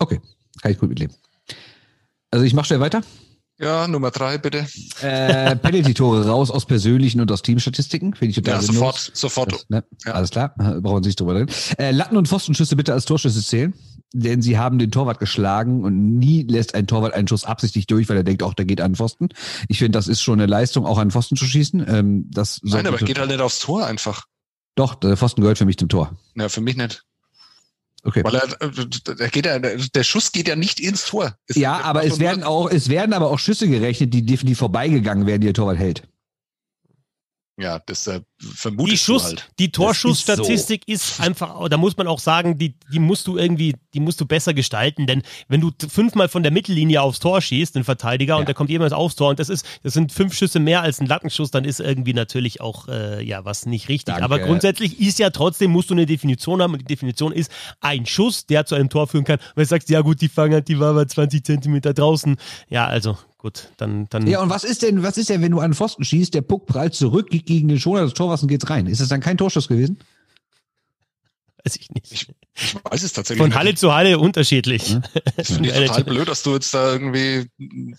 [0.00, 0.20] Okay,
[0.60, 1.14] kann ich gut mitleben.
[2.30, 3.02] Also ich mache schnell weiter.
[3.58, 4.66] Ja, Nummer drei, bitte.
[5.02, 8.14] Äh, Penalty-Tore raus aus persönlichen und aus Teamstatistiken.
[8.14, 9.52] Finde ich total Ja, sofort, sofort.
[9.52, 9.84] Das, ne?
[10.04, 10.12] ja.
[10.12, 11.50] Alles klar, brauchen Sie sich drüber reden.
[11.78, 13.72] Äh, Latten- und Pfostenschüsse bitte als Torschüsse zählen,
[14.12, 18.08] denn sie haben den Torwart geschlagen und nie lässt ein Torwart einen Schuss absichtlich durch,
[18.08, 19.28] weil er denkt, auch der geht an Pfosten.
[19.68, 21.86] Ich finde, das ist schon eine Leistung, auch an Pfosten zu schießen.
[21.88, 24.24] Ähm, das Nein, aber geht halt nicht aufs Tor einfach.
[24.74, 26.16] Doch, der Pfosten gehört für mich zum Tor.
[26.34, 27.04] Ja, für mich nicht.
[28.04, 28.24] Okay.
[28.24, 31.36] Weil er, er geht ja, der Schuss geht ja nicht ins Tor.
[31.46, 35.26] Es ja, aber es werden auch, es werden aber auch Schüsse gerechnet, die definitiv vorbeigegangen
[35.26, 36.02] werden, die der Torwart hält.
[37.62, 39.50] Ja, das äh, vermutest die Schuss, halt.
[39.60, 41.12] Die Torschussstatistik ist, so.
[41.12, 44.26] ist, einfach, da muss man auch sagen, die, die musst du irgendwie, die musst du
[44.26, 48.40] besser gestalten, denn wenn du fünfmal von der Mittellinie aufs Tor schießt, ein Verteidiger, ja.
[48.40, 51.00] und der kommt jemals aufs Tor und das ist, das sind fünf Schüsse mehr als
[51.00, 54.14] ein Lattenschuss, dann ist irgendwie natürlich auch, äh, ja, was nicht richtig.
[54.14, 54.24] Danke.
[54.24, 58.06] Aber grundsätzlich ist ja trotzdem, musst du eine Definition haben und die Definition ist ein
[58.06, 59.38] Schuss, der zu einem Tor führen kann.
[59.38, 62.36] Und du sagst, ja gut, die Fangert, die war aber 20 Zentimeter draußen.
[62.68, 64.26] Ja, also gut, dann, dann.
[64.26, 66.42] Ja, und was ist denn, was ist denn, wenn du an den Pfosten schießt, der
[66.42, 68.86] Puck prallt zurück, geht gegen den Schoner des Torwarts und geht's rein?
[68.86, 69.98] Ist das dann kein Torschuss gewesen?
[71.64, 72.10] Weiß ich nicht.
[72.10, 73.58] Ich, ich weiß es tatsächlich Von nicht.
[73.58, 74.90] Halle zu Halle unterschiedlich.
[74.90, 75.02] Ja.
[75.36, 77.48] Das finde ich total blöd, dass du jetzt da irgendwie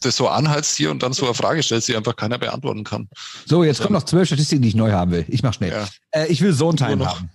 [0.02, 3.10] das so anhaltst hier und dann so eine Frage stellst, die einfach keiner beantworten kann.
[3.46, 5.26] So, jetzt kommen noch zwölf Statistiken, die ich neu haben will.
[5.28, 5.72] Ich mach schnell.
[5.72, 5.88] Ja.
[6.12, 7.30] Äh, ich will Zone-Time haben.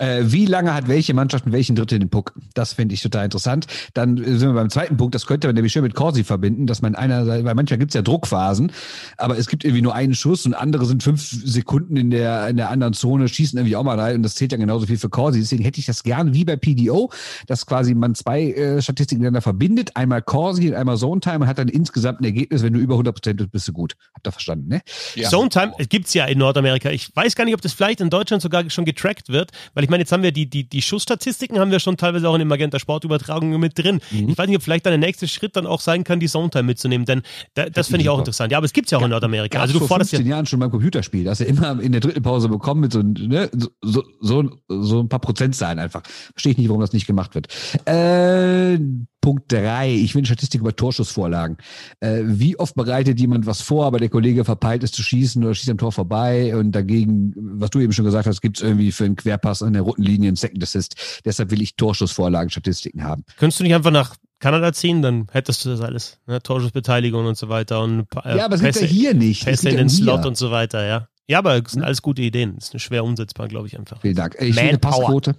[0.00, 2.32] Äh, wie lange hat welche Mannschaft in welchen Drittel den Puck?
[2.54, 3.66] Das finde ich total interessant.
[3.92, 6.80] Dann sind wir beim zweiten Punkt, das könnte man nämlich schön mit Corsi verbinden, dass
[6.80, 8.72] man einer, weil manchmal gibt es ja Druckphasen,
[9.18, 12.56] aber es gibt irgendwie nur einen Schuss und andere sind fünf Sekunden in der, in
[12.56, 15.10] der anderen Zone, schießen irgendwie auch mal rein und das zählt ja genauso viel für
[15.10, 15.38] Corsi.
[15.38, 17.10] Deswegen hätte ich das gern wie bei PDO,
[17.46, 21.46] dass quasi man zwei äh, Statistiken miteinander verbindet, einmal Corsi und einmal Zone Time und
[21.46, 23.96] hat dann insgesamt ein Ergebnis, wenn du über 100 Prozent bist, bist du gut.
[24.14, 24.80] Habt ihr verstanden, ne?
[25.14, 25.28] Ja.
[25.28, 26.90] Zone Time gibt's ja in Nordamerika.
[26.90, 29.89] Ich weiß gar nicht, ob das vielleicht in Deutschland sogar schon getrackt wird, weil ich
[29.90, 32.48] meine, jetzt haben wir die, die, die Schussstatistiken haben wir schon teilweise auch in den
[32.48, 34.00] Magenta Sportübertragungen mit drin.
[34.10, 34.30] Mhm.
[34.30, 36.64] Ich weiß nicht, ob vielleicht dann der nächste Schritt dann auch sein kann, die Zone-Time
[36.64, 37.22] mitzunehmen, denn
[37.54, 38.52] da, das, finde ich auch interessant.
[38.52, 39.60] Ja, aber es gibt es ja auch in Nordamerika.
[39.60, 42.00] Also du vor forderst 15 ja Jahren schon beim Computerspiel, hast du immer in der
[42.00, 43.50] dritten Pause bekommen mit so, ne,
[43.82, 46.02] so, so, so ein paar Prozentzahlen einfach.
[46.32, 47.48] Verstehe ich nicht, warum das nicht gemacht wird.
[47.86, 48.78] Äh,
[49.20, 49.92] Punkt drei.
[49.92, 51.58] Ich will eine Statistik über Torschussvorlagen.
[52.00, 55.54] Äh, wie oft bereitet jemand was vor, aber der Kollege verpeilt es zu schießen oder
[55.54, 58.92] schießt am Tor vorbei und dagegen, was du eben schon gesagt hast, gibt es irgendwie
[58.92, 61.20] für einen Querpass an der roten Linie einen Second Assist.
[61.24, 63.24] Deshalb will ich Torschussvorlagen-Statistiken haben.
[63.36, 66.18] Könntest du nicht einfach nach Kanada ziehen, dann hättest du das alles.
[66.26, 66.42] Ne?
[66.42, 67.82] Torschussbeteiligung und so weiter.
[67.82, 69.44] Und, äh, ja, aber es gibt ja hier nicht.
[69.44, 71.08] Pässe in den Slot und so weiter, ja.
[71.28, 72.56] Ja, aber es sind alles gute Ideen.
[72.56, 74.00] Das ist schwer umsetzbar, glaube ich einfach.
[74.00, 74.36] Vielen Dank.
[74.40, 75.36] Ich will eine Passquote.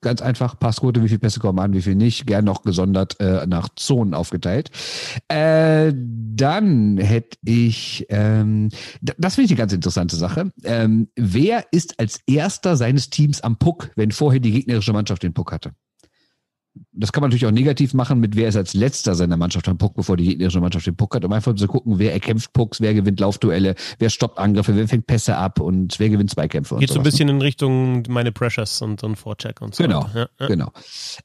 [0.00, 2.26] Ganz einfach, Passquote, wie viele Pässe kommen an, wie viel nicht.
[2.26, 4.70] Gern noch gesondert äh, nach Zonen aufgeteilt.
[5.26, 8.68] Äh, dann hätte ich, ähm,
[9.00, 10.52] das finde ich eine ganz interessante Sache.
[10.62, 15.34] Ähm, wer ist als erster seines Teams am Puck, wenn vorher die gegnerische Mannschaft den
[15.34, 15.72] Puck hatte?
[16.92, 19.78] Das kann man natürlich auch negativ machen, mit wer ist als letzter seiner Mannschaft am
[19.78, 22.80] Puck, bevor die gegnerische Mannschaft den Puck hat, um einfach zu gucken, wer erkämpft Pucks,
[22.80, 26.76] wer gewinnt Laufduelle, wer stoppt Angriffe, wer fängt Pässe ab und wer gewinnt Zweikämpfe.
[26.76, 29.82] Geht so ein bisschen in Richtung meine Pressures und, und Vorcheck und so.
[29.82, 30.46] Genau, ja, ja.
[30.46, 30.72] genau.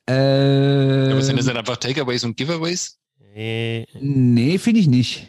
[0.07, 2.99] Äh, Aber sind das dann einfach Takeaways und Giveaways?
[3.35, 5.27] Nee, nee finde ich nicht.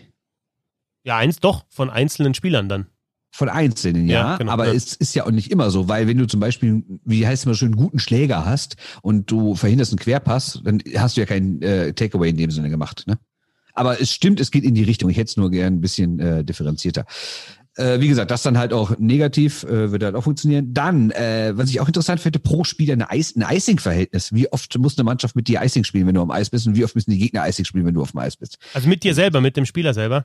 [1.05, 2.87] Ja, eins doch, von einzelnen Spielern dann.
[3.37, 4.15] Von Einzelnen, ja.
[4.31, 4.75] ja genau, aber ja.
[4.75, 7.47] es ist ja auch nicht immer so, weil wenn du zum Beispiel, wie heißt es
[7.47, 11.27] mal schön, einen guten Schläger hast und du verhinderst einen Querpass, dann hast du ja
[11.27, 13.03] keinen äh, Takeaway in dem Sinne gemacht.
[13.09, 13.19] Ne?
[13.73, 15.11] Aber es stimmt, es geht in die Richtung.
[15.11, 17.07] Ich hätte es nur gern ein bisschen äh, differenzierter.
[17.75, 20.73] Äh, wie gesagt, das dann halt auch negativ, äh, wird halt auch funktionieren.
[20.73, 24.33] Dann, äh, was ich auch interessant finde, pro Spieler eine Eis, ein Icing-Verhältnis.
[24.33, 26.69] Wie oft muss eine Mannschaft mit dir Icing spielen, wenn du am Eis bist?
[26.69, 28.59] Und wie oft müssen die Gegner Icing spielen, wenn du auf dem Eis bist?
[28.75, 30.25] Also mit dir selber, mit dem Spieler selber?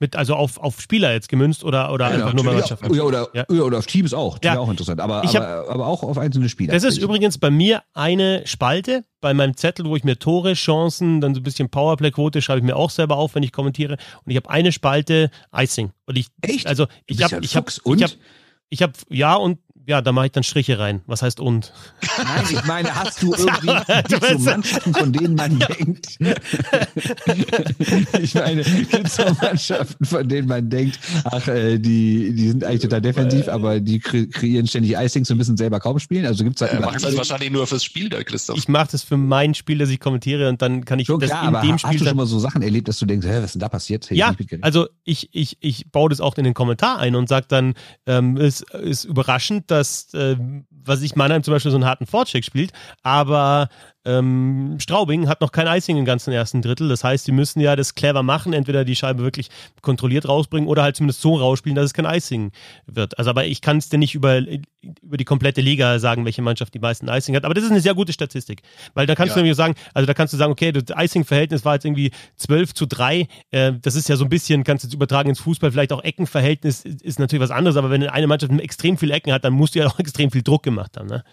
[0.00, 2.94] Mit, also auf, auf Spieler jetzt gemünzt oder, oder ja, einfach nur Mannschaften?
[2.94, 3.44] Ja, oder, ja.
[3.48, 4.38] oder auf Teams auch.
[4.38, 4.60] Das ja.
[4.60, 5.00] auch interessant.
[5.00, 6.72] Aber, hab, aber, aber auch auf einzelne Spieler.
[6.72, 9.04] Das ist übrigens bei mir eine Spalte.
[9.20, 12.64] Bei meinem Zettel, wo ich mir Tore, Chancen, dann so ein bisschen Powerplay-Quote schreibe ich
[12.64, 13.94] mir auch selber auf, wenn ich kommentiere.
[14.24, 15.90] Und ich habe eine Spalte Icing.
[16.06, 16.68] Und ich, Echt?
[16.68, 18.12] Also ich habe, ich habe, ich habe,
[18.70, 19.58] ich habe, ja und
[19.88, 21.00] ja, da mache ich dann Striche rein.
[21.06, 21.72] Was heißt und?
[22.18, 23.72] Nein, ich meine, hast du irgendwie
[24.10, 25.66] so Mannschaften, von denen man ja.
[25.66, 26.18] denkt?
[28.20, 32.82] ich meine, gibt so Mannschaften, von denen man denkt, ach, äh, die, die sind eigentlich
[32.82, 36.26] total defensiv, aber die kre kreieren ständig Icings und müssen selber kaum spielen.
[36.26, 38.58] Also gibt's halt äh, macht das wahrscheinlich nur fürs Spiel, der Christoph.
[38.58, 41.30] Ich mache das für mein Spiel, das ich kommentiere und dann kann ich Schon das
[41.30, 41.92] klar, in aber dem Spiel.
[41.92, 43.70] Hast du schon mal so Sachen erlebt, dass du denkst, hä, was ist denn da
[43.70, 44.10] passiert?
[44.10, 47.46] Hey, ja, also ich, ich, ich baue das auch in den Kommentar ein und sage
[47.48, 47.72] dann,
[48.04, 49.77] ähm, es ist überraschend, dass
[50.14, 50.36] äh,
[50.70, 52.72] was ich Mannheim zum Beispiel so einen harten Vorcheck spielt,
[53.02, 53.68] aber
[54.08, 56.88] ähm, Straubing hat noch kein Icing im ganzen ersten Drittel.
[56.88, 59.50] Das heißt, sie müssen ja das clever machen, entweder die Scheibe wirklich
[59.82, 62.52] kontrolliert rausbringen oder halt zumindest so rausspielen, dass es kein Icing
[62.86, 63.18] wird.
[63.18, 66.72] Also, aber ich kann es dir nicht über, über die komplette Liga sagen, welche Mannschaft
[66.72, 67.44] die meisten Icing hat.
[67.44, 68.62] Aber das ist eine sehr gute Statistik.
[68.94, 69.34] Weil da kannst ja.
[69.34, 72.72] du nämlich sagen, also da kannst du sagen, okay, das Icing-Verhältnis war jetzt irgendwie 12
[72.72, 73.28] zu 3.
[73.50, 76.02] Äh, das ist ja so ein bisschen, kannst du jetzt übertragen ins Fußball, vielleicht auch
[76.02, 79.74] Eckenverhältnis ist natürlich was anderes, aber wenn eine Mannschaft extrem viele Ecken hat, dann musst
[79.74, 81.08] du ja auch extrem viel Druck gemacht haben.
[81.08, 81.24] Ne?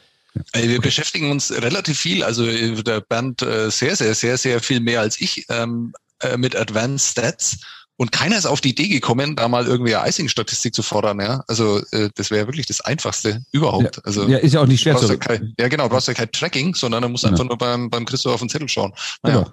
[0.54, 4.60] Äh, wir beschäftigen uns relativ viel, also äh, der Bernd äh, sehr, sehr, sehr, sehr
[4.60, 5.94] viel mehr als ich ähm,
[6.38, 7.58] mit Advanced Stats.
[7.98, 11.20] Und keiner ist auf die Idee gekommen, da mal irgendwie eine Icing-Statistik zu fordern.
[11.20, 11.44] Ja?
[11.48, 13.98] Also äh, das wäre wirklich das Einfachste überhaupt.
[13.98, 15.08] Ja, also ja, ist ja auch nicht schwer zu.
[15.08, 17.30] Ja, kein, ja, genau, du brauchst ja kein Tracking, sondern du musst ja.
[17.30, 18.94] einfach nur beim, beim Christoph auf den Zettel schauen.
[19.24, 19.44] Naja.
[19.44, 19.52] Genau.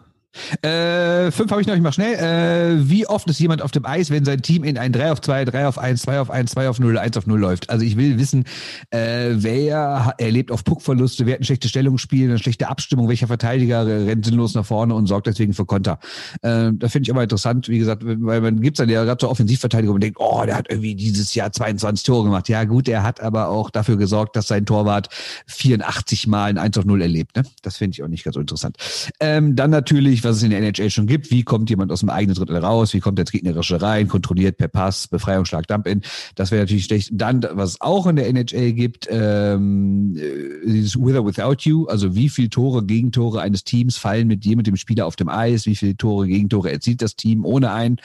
[0.63, 2.15] Äh, fünf habe ich noch, ich mach schnell.
[2.15, 5.21] Äh, wie oft ist jemand auf dem Eis, wenn sein Team in ein 3 auf
[5.21, 7.71] 2, 3 auf 1, 2 auf 1, 2 auf 0, 1 auf 0 läuft?
[7.71, 8.45] Also ich will wissen,
[8.91, 13.87] äh, wer erlebt auf Puckverluste, wer hat ein schlechtes Stellungsspiel, eine schlechte Abstimmung, welcher Verteidiger
[13.87, 15.99] rennt sinnlos nach vorne und sorgt deswegen für Konter.
[16.43, 19.29] Äh, da finde ich aber interessant, wie gesagt, weil man gibt's dann ja gerade so
[19.29, 22.49] Offensivverteidiger und denkt, oh, der hat irgendwie dieses Jahr 22 Tore gemacht.
[22.49, 25.09] Ja gut, er hat aber auch dafür gesorgt, dass sein Torwart
[25.47, 27.37] 84 Mal ein 1 auf 0 erlebt.
[27.37, 27.45] Ne?
[27.63, 28.77] Das finde ich auch nicht ganz so interessant.
[29.21, 31.31] Ähm, dann natürlich, was es in der NHL schon gibt.
[31.31, 32.93] Wie kommt jemand aus dem eigenen Drittel raus?
[32.95, 34.09] Wie kommt der Gegnerische rein?
[34.09, 36.03] Kontrolliert per Pass, Befreiungsschlag, Dump-In.
[36.35, 37.11] Das wäre natürlich schlecht.
[37.13, 41.87] Dann, was es auch in der NHL gibt, ähm, äh, dieses With or Without You.
[41.87, 45.29] Also wie viele Tore, Gegentore eines Teams fallen mit dir, mit dem Spieler auf dem
[45.29, 45.67] Eis?
[45.67, 47.99] Wie viele Tore, Gegentore erzielt das Team ohne einen?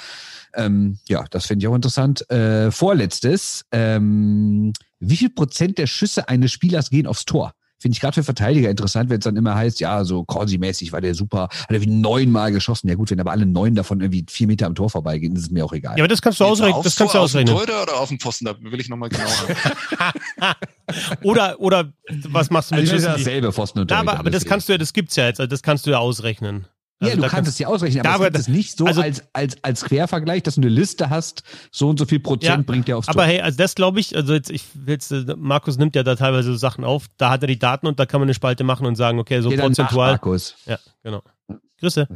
[0.53, 2.29] Ähm, ja, das finde ich auch interessant.
[2.29, 7.53] Äh, vorletztes, ähm, wie viel Prozent der Schüsse eines Spielers gehen aufs Tor?
[7.79, 11.01] Finde ich gerade für Verteidiger interessant, wenn es dann immer heißt, ja, so Corsi-mäßig war
[11.01, 12.87] der super, hat er wie neunmal geschossen.
[12.87, 15.51] Ja gut, wenn aber alle neun davon irgendwie vier Meter am Tor vorbeigehen, ist es
[15.51, 15.95] mir auch egal.
[15.97, 16.81] Ja, aber das kannst du ausrechnen.
[16.83, 17.53] Das kannst du ausrechnen.
[17.53, 19.25] Auf dem oder auf dem Posten, da will ich nochmal genau
[21.23, 21.91] oder, oder
[22.29, 24.67] was machst du mit also Das ist dasselbe Pfosten und ja, aber, aber das kannst
[24.69, 26.65] du ja, das gibt's ja jetzt, also das kannst du ja ausrechnen.
[26.99, 29.63] Also ja, du kannst es ja ausrechnen, aber es ist nicht so also, als, als,
[29.63, 32.97] als Quervergleich, dass du eine Liste hast, so und so viel Prozent ja, bringt der
[32.97, 33.15] aufs Tor.
[33.15, 36.51] Aber hey, also das glaube ich, also jetzt, ich jetzt, Markus nimmt ja da teilweise
[36.51, 38.87] so Sachen auf, da hat er die Daten und da kann man eine Spalte machen
[38.87, 40.11] und sagen, okay, so prozentual.
[40.11, 40.55] Markus.
[40.65, 41.21] Ja, genau.
[41.79, 42.07] Grüße.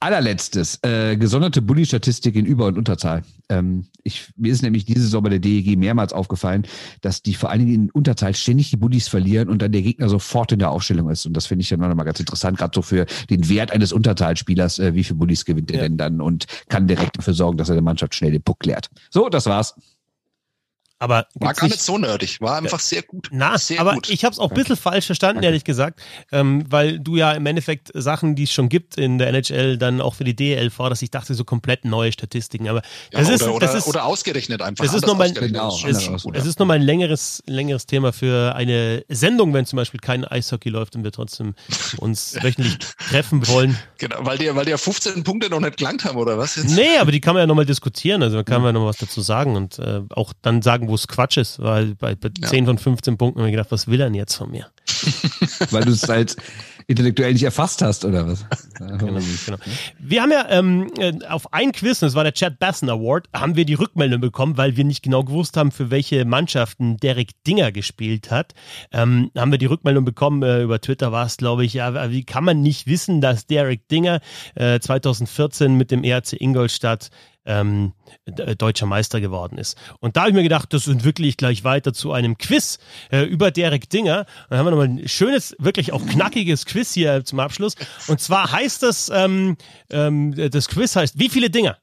[0.00, 3.22] Allerletztes, äh, gesonderte Bully-Statistik in Über- und Unterzahl.
[3.48, 6.66] Ähm, ich, mir ist nämlich diese Saison bei der DEG mehrmals aufgefallen,
[7.00, 10.08] dass die vor allen Dingen in Unterzahl ständig die Bullies verlieren und dann der Gegner
[10.08, 11.26] sofort in der Aufstellung ist.
[11.26, 14.78] Und das finde ich dann nochmal ganz interessant, gerade so für den Wert eines Unterzahlspielers,
[14.78, 15.82] äh, wie viele Bullies gewinnt er ja.
[15.84, 18.88] denn dann und kann direkt dafür sorgen, dass er der Mannschaft schnell den Puck klärt.
[19.10, 19.74] So, das war's.
[21.02, 23.28] Aber war gar nicht so nerdig, war einfach sehr gut.
[23.32, 24.08] Na, sehr aber gut.
[24.08, 25.46] ich habe es auch ein bisschen falsch verstanden, okay.
[25.46, 26.00] ehrlich gesagt,
[26.30, 30.00] ähm, weil du ja im Endeffekt Sachen, die es schon gibt in der NHL, dann
[30.00, 31.02] auch für die DL forderst.
[31.02, 34.04] Ich dachte so komplett neue Statistiken, aber ja, das, oder, ist, oder, das ist oder
[34.04, 34.84] ausgerechnet einfach.
[34.84, 39.54] Das ist nochmal genau, es, es ist nochmal ein längeres längeres Thema für eine Sendung,
[39.54, 41.56] wenn zum Beispiel kein Eishockey läuft und wir trotzdem
[41.96, 42.78] uns wöchentlich
[43.10, 43.76] treffen wollen.
[43.98, 46.70] Genau, weil die weil die ja 15 Punkte noch nicht gelangt haben oder was jetzt?
[46.70, 48.98] Nee, aber die kann man ja nochmal diskutieren, also da kann man ja noch was
[48.98, 52.48] dazu sagen und äh, auch dann sagen, wo es Quatsch ist, weil bei, bei ja.
[52.48, 54.66] 10 von 15 Punkten habe ich gedacht, was will er denn jetzt von mir?
[55.70, 56.36] weil du es halt
[56.86, 58.44] intellektuell nicht erfasst hast, oder was?
[58.78, 59.58] genau, genau.
[59.98, 63.56] Wir haben ja ähm, äh, auf ein Quiz, das war der Chad Basson Award, haben
[63.56, 67.72] wir die Rückmeldung bekommen, weil wir nicht genau gewusst haben, für welche Mannschaften Derek Dinger
[67.72, 68.54] gespielt hat.
[68.90, 72.24] Ähm, haben wir die Rückmeldung bekommen, äh, über Twitter war es, glaube ich, ja, wie
[72.24, 74.20] kann man nicht wissen, dass Derek Dinger
[74.54, 77.10] äh, 2014 mit dem ERC Ingolstadt
[77.44, 77.92] ähm,
[78.24, 79.76] äh, deutscher Meister geworden ist.
[80.00, 82.78] Und da habe ich mir gedacht, das entwickle ich gleich weiter zu einem Quiz
[83.10, 84.26] äh, über Derek Dinger.
[84.48, 87.74] Dann haben wir nochmal ein schönes, wirklich auch knackiges Quiz hier zum Abschluss.
[88.06, 89.56] Und zwar heißt das, ähm,
[89.90, 91.78] ähm, das Quiz heißt, wie viele Dinger?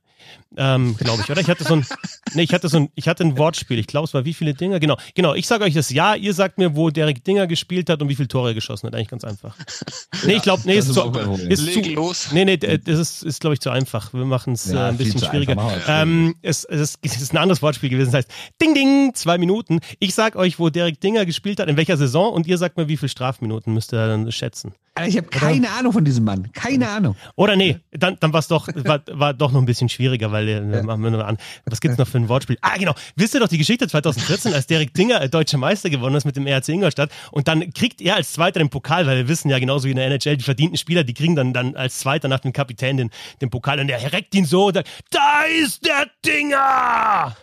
[0.57, 1.41] Ähm, glaube ich, oder?
[1.41, 1.85] Ich hatte so ein,
[2.33, 3.77] nee, ich hatte so ein, ich hatte ein Wortspiel.
[3.77, 4.79] Ich glaube, es war wie viele Dinger.
[4.79, 5.35] Genau, genau.
[5.35, 6.17] Ich sage euch das Jahr.
[6.17, 8.95] Ihr sagt mir, wo Derek Dinger gespielt hat und wie viele Tore er geschossen hat.
[8.95, 9.55] Eigentlich ganz einfach.
[10.25, 11.11] Nee, ich glaube, nee, ist, zu,
[11.49, 12.29] ist zu, los.
[12.31, 14.13] Nee, nee, das ist, ist glaube ich zu einfach.
[14.13, 15.55] Wir machen es ja, äh, ein bisschen schwieriger.
[15.87, 18.11] Ähm, es, es, ist, es ist ein anderes Wortspiel gewesen.
[18.11, 18.31] Das heißt,
[18.61, 19.79] Ding Ding, zwei Minuten.
[19.99, 22.87] Ich sag euch, wo Derek Dinger gespielt hat, in welcher Saison und ihr sagt mir,
[22.87, 24.73] wie viele Strafminuten müsst ihr dann schätzen.
[25.07, 25.77] Ich habe keine Oder?
[25.77, 26.51] Ahnung von diesem Mann.
[26.53, 27.15] Keine Ahnung.
[27.35, 30.47] Oder nee, dann, dann war es doch, war, war doch noch ein bisschen schwieriger, weil
[30.47, 30.83] äh, ja.
[30.83, 31.37] machen wir nur an.
[31.65, 32.57] Was gibt's noch für ein Wortspiel?
[32.61, 32.93] Ah, genau.
[33.15, 36.35] Wisst ihr doch die Geschichte 2014, als Derek Dinger äh, deutscher Meister gewonnen ist mit
[36.35, 39.59] dem RC Ingolstadt und dann kriegt er als Zweiter den Pokal, weil wir wissen ja
[39.59, 42.39] genauso wie in der NHL, die verdienten Spieler, die kriegen dann, dann als Zweiter nach
[42.39, 43.09] dem Kapitän den,
[43.41, 47.35] den Pokal und er reckt ihn so und sagt, da ist der Dinger!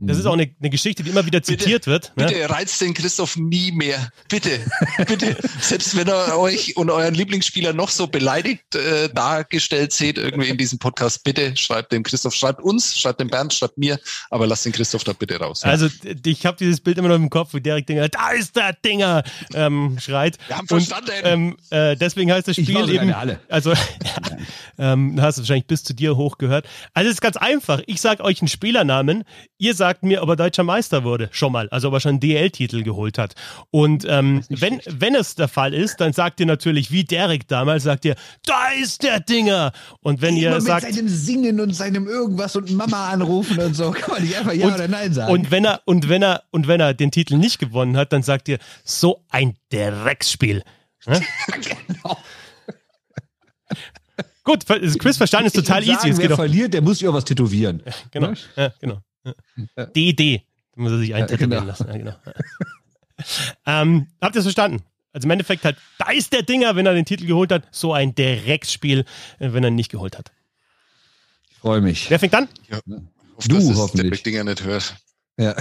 [0.00, 2.12] Das ist auch eine, eine Geschichte, die immer wieder zitiert bitte, wird.
[2.16, 2.26] Ne?
[2.26, 4.10] Bitte reizt den Christoph nie mehr.
[4.28, 4.60] Bitte,
[5.08, 5.36] bitte.
[5.60, 10.56] Selbst wenn er euch und euren Lieblingsspieler noch so beleidigt äh, dargestellt seht, irgendwie in
[10.56, 13.98] diesem Podcast, bitte schreibt den Christoph, schreibt uns, schreibt den Bernd, schreibt mir,
[14.30, 15.62] aber lasst den Christoph da bitte raus.
[15.64, 15.70] Ja.
[15.70, 15.88] Also
[16.24, 19.24] ich habe dieses Bild immer noch im Kopf, wie Derek Dinger, da ist der Dinger,
[19.54, 20.38] ähm, schreit.
[20.46, 21.10] Wir haben verstanden.
[21.10, 23.12] Und, ähm, äh, deswegen heißt das Spiel eben.
[23.12, 23.40] Alle.
[23.48, 23.72] Also
[24.78, 26.68] ähm, hast du wahrscheinlich bis zu dir hochgehört.
[26.94, 27.80] Also es ist ganz einfach.
[27.86, 29.24] Ich sage euch einen Spielernamen,
[29.58, 32.20] ihr sagt mir, ob er deutscher Meister wurde, schon mal, also ob er schon einen
[32.20, 33.34] DL-Titel geholt hat.
[33.70, 37.84] Und ähm, wenn, wenn es der Fall ist, dann sagt ihr natürlich, wie Derek damals,
[37.84, 39.72] sagt ihr, da ist der Dinger.
[40.00, 40.86] Und wenn Immer ihr sagt.
[40.86, 44.52] Mit seinem Singen und seinem irgendwas und Mama anrufen und so, kann man nicht einfach
[44.52, 45.32] Ja und, oder Nein sagen.
[45.32, 48.22] Und wenn er, und wenn er, und wenn er den Titel nicht gewonnen hat, dann
[48.22, 50.62] sagt ihr, so ein Drecksspiel.
[51.06, 51.20] Ne?
[51.86, 52.18] genau.
[54.44, 55.94] Gut, das Quiz verstanden ist total easy.
[55.94, 57.82] Sagen, es wer verliert, der muss sich auch was tätowieren.
[58.10, 59.02] genau, ja, genau.
[59.94, 60.42] DD.
[60.74, 61.68] Da muss er sich eintätowieren ja, genau.
[61.68, 61.86] lassen.
[61.88, 62.16] Ja, genau.
[63.66, 64.82] ähm, habt ihr es verstanden?
[65.12, 67.92] Also im Endeffekt halt, da ist der Dinger, wenn er den Titel geholt hat, so
[67.92, 69.00] ein Direktspiel,
[69.38, 70.30] äh, wenn er ihn nicht geholt hat.
[71.50, 72.08] Ich freue mich.
[72.10, 72.48] Wer fängt an?
[72.68, 72.78] Ja.
[73.36, 74.22] Hoffe, du hoffentlich.
[74.22, 74.96] Der Dinger nicht hört.
[75.38, 75.56] Ja.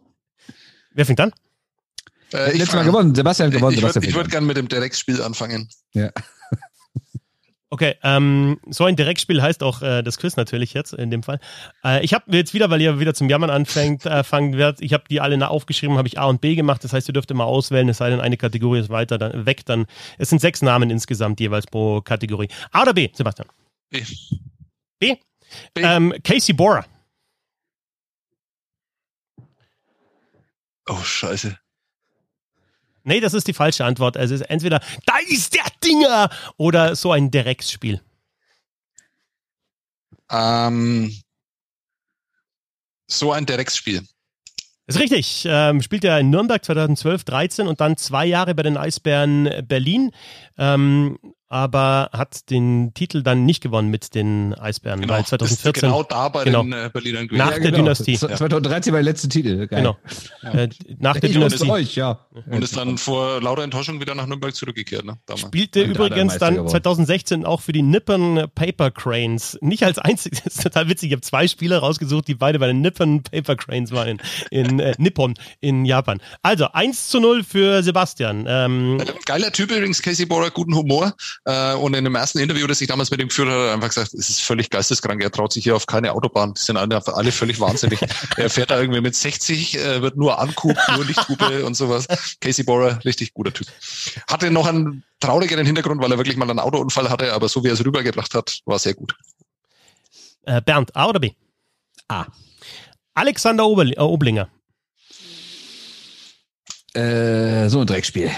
[0.92, 1.32] Wer fängt an?
[2.32, 3.76] Äh, Letztes Mal gewonnen, Sebastian gewonnen.
[3.76, 5.68] Ich würde würd gerne mit dem Direktspiel anfangen.
[5.92, 6.10] Ja.
[7.72, 11.38] Okay, ähm, so ein Direktspiel heißt auch äh, das Quiz natürlich jetzt in dem Fall.
[11.84, 14.92] Äh, ich habe jetzt wieder, weil ihr wieder zum Jammern anfängt, äh, fangen wird, ich
[14.92, 16.82] habe die alle aufgeschrieben, habe ich A und B gemacht.
[16.82, 19.64] Das heißt, ihr dürft immer auswählen, es sei denn, eine Kategorie ist weiter dann weg.
[19.66, 19.86] Dann
[20.18, 22.48] es sind sechs Namen insgesamt jeweils pro Kategorie.
[22.72, 23.48] A oder B, Sebastian?
[23.88, 24.02] B.
[24.98, 25.16] B.
[25.72, 25.82] B.
[25.82, 26.84] Ähm, Casey Borer.
[30.88, 31.56] Oh Scheiße.
[33.04, 34.16] Nee, das ist die falsche Antwort.
[34.16, 38.00] Also es ist entweder da ist der Dinger oder so ein Direktspiel.
[40.30, 41.14] Ähm,
[43.06, 44.02] so ein Direktspiel.
[44.86, 45.44] Ist richtig.
[45.46, 50.10] Ähm, spielt er in Nürnberg 2012, 13 und dann zwei Jahre bei den Eisbären Berlin.
[50.58, 51.18] Ähm,
[51.50, 56.28] aber hat den Titel dann nicht gewonnen mit den Eisbären, genau, weil 2014 genau da
[56.28, 57.38] bei genau, den äh, Berlinern gewesen.
[57.38, 57.82] Nach ja, der genau.
[57.82, 58.16] Dynastie.
[58.16, 59.66] 2013 war der letzte Titel.
[59.66, 59.80] Geil.
[59.80, 59.96] Genau.
[60.42, 60.52] Ja.
[60.52, 60.68] Äh,
[61.00, 61.68] nach der Dynastie.
[61.68, 62.20] Euch, ja.
[62.46, 65.04] Und ist dann vor lauter Enttäuschung wieder nach Nürnberg zurückgekehrt.
[65.04, 65.40] Ne, damals.
[65.40, 66.70] Spielte und übrigens dann geworden.
[66.70, 69.58] 2016 auch für die Nippon Paper Cranes.
[69.60, 71.08] Nicht als einziges, das ist total witzig.
[71.08, 74.20] Ich habe zwei Spieler rausgesucht, die beide bei den Nippon Paper Cranes waren
[74.50, 76.20] in, in äh, Nippon in Japan.
[76.42, 78.44] Also 1 zu 0 für Sebastian.
[78.46, 81.14] Ähm, Geiler Typ übrigens, Casey Borer, guten Humor.
[81.44, 83.74] Äh, und in dem ersten Interview, das ich damals mit ihm geführt habe, hat er
[83.74, 85.22] einfach gesagt, es ist völlig geisteskrank.
[85.22, 86.54] Er traut sich hier auf keine Autobahn.
[86.54, 88.00] Die sind alle, alle völlig wahnsinnig.
[88.36, 92.06] er fährt da irgendwie mit 60, äh, wird nur anguckt, nur Lichthupe und sowas.
[92.40, 93.68] Casey Borer, richtig guter Typ.
[94.28, 97.68] Hatte noch einen traurigeren Hintergrund, weil er wirklich mal einen Autounfall hatte, aber so wie
[97.68, 99.14] er es rübergebracht hat, war sehr gut.
[100.42, 101.32] Äh, Bernd, A oder B?
[102.08, 102.26] A.
[103.14, 104.48] Alexander Oberli äh, Oblinger.
[106.94, 108.30] Äh, so ein Dreckspiel.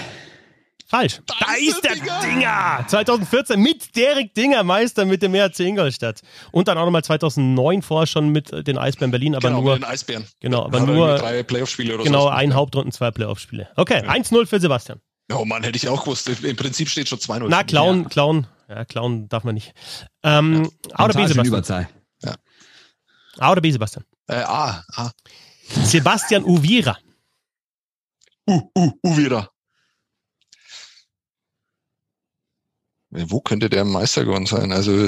[0.93, 1.21] Falsch.
[1.25, 2.21] Da, da ist, der Dinger.
[2.21, 2.85] Dinger.
[2.87, 6.21] 2014 mit Derek Dinger, Meister mit dem ERC Ingolstadt.
[6.51, 9.73] Und dann auch nochmal 2009 vorher schon mit den Eisbären Berlin, aber genau, nur.
[9.73, 10.27] Mit den Eisbären.
[10.39, 11.17] Genau, aber nur.
[11.17, 12.29] Drei Playoff-Spiele oder Genau, so.
[12.29, 13.69] ein Hauptrunden, zwei Playoff-Spiele.
[13.75, 14.11] Okay, ja.
[14.11, 15.01] 1-0 für Sebastian.
[15.33, 16.29] Oh Mann, hätte ich auch gewusst.
[16.29, 17.47] Im Prinzip steht schon 2-0.
[17.49, 18.09] Na, klauen, ja.
[18.09, 18.47] klauen.
[18.69, 19.73] Ja, klauen darf man nicht.
[20.21, 20.95] Ähm, ja.
[20.95, 21.47] A oder B, Sebastian?
[21.47, 21.89] Überzahl.
[22.21, 22.35] Ja.
[23.39, 24.05] A oder B, Sebastian?
[24.27, 25.11] Äh, A, A.
[25.85, 26.99] Sebastian Uvira.
[28.47, 29.49] Uh, uh, Uvira.
[33.13, 34.71] Wo könnte der Meister geworden sein?
[34.71, 35.05] Also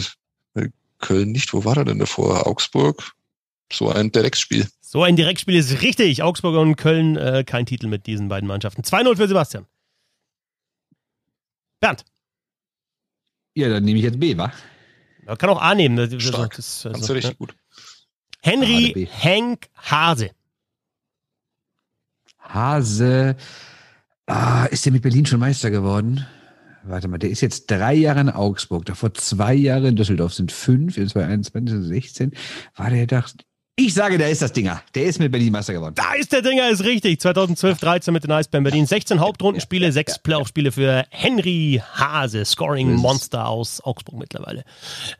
[0.54, 0.70] äh,
[1.00, 1.54] Köln nicht.
[1.54, 2.48] Wo war er denn davor?
[2.48, 3.14] Augsburg?
[3.72, 4.68] So ein Direktspiel.
[4.82, 6.22] So ein Direktspiel ist richtig.
[6.22, 8.84] Augsburg und Köln äh, kein Titel mit diesen beiden Mannschaften.
[8.84, 9.66] 2-0 für Sebastian.
[11.80, 12.06] Bernd.
[13.56, 14.52] Ja, dann nehme ich jetzt B, wa?
[15.26, 15.96] Man kann auch A nehmen.
[15.96, 16.56] Das, Stark.
[16.56, 17.38] Das, das, Kannst du richtig ja.
[17.38, 17.56] gut.
[18.42, 20.30] Henry Henk Hase.
[22.40, 23.36] Hase.
[24.28, 26.26] Ah, ist der mit Berlin schon Meister geworden?
[26.88, 30.52] Warte mal, der ist jetzt drei Jahre in Augsburg, davor zwei Jahre in Düsseldorf, sind
[30.52, 32.32] fünf, in 2021, 16.
[32.76, 33.30] War der doch,
[33.78, 34.82] ich sage, der ist das Dinger.
[34.94, 35.96] Der ist mit Berlin Meister geworden.
[35.96, 37.20] Da ist der Dinger, ist richtig.
[37.20, 38.86] 2012, 13 mit den Eisbären Berlin.
[38.86, 44.64] 16 Hauptrundenspiele, sechs Playoff-Spiele für Henry Hase, Scoring Monster aus Augsburg mittlerweile.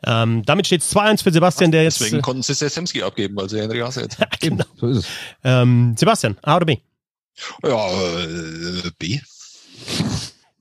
[0.06, 2.00] Ähm, damit steht es 2-1 für Sebastian, der jetzt.
[2.00, 4.16] Deswegen konnten sie Semski abgeben, weil sie Henry Hase jetzt.
[4.40, 4.64] genau.
[4.76, 5.06] So ist es.
[5.44, 6.78] Ähm, Sebastian, A oder B?
[7.62, 9.20] Ja, äh, B.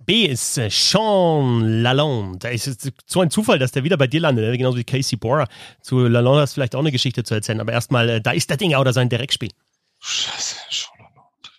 [0.06, 2.40] B ist äh, Sean Lalonde.
[2.40, 4.57] Da ist es so ein Zufall, dass der wieder bei dir landet, ne?
[4.57, 5.48] genauso wie Casey Borer.
[5.82, 8.49] Zu Lalonde hast du vielleicht auch eine Geschichte zu erzählen, aber erstmal, äh, da ist
[8.49, 9.52] der Dinger oder sein Direktspiel.
[9.99, 11.49] Scheiße, Sean Lalonde.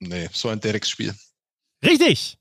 [0.00, 1.14] Nee, so ein Direktspiel.
[1.84, 2.38] Richtig!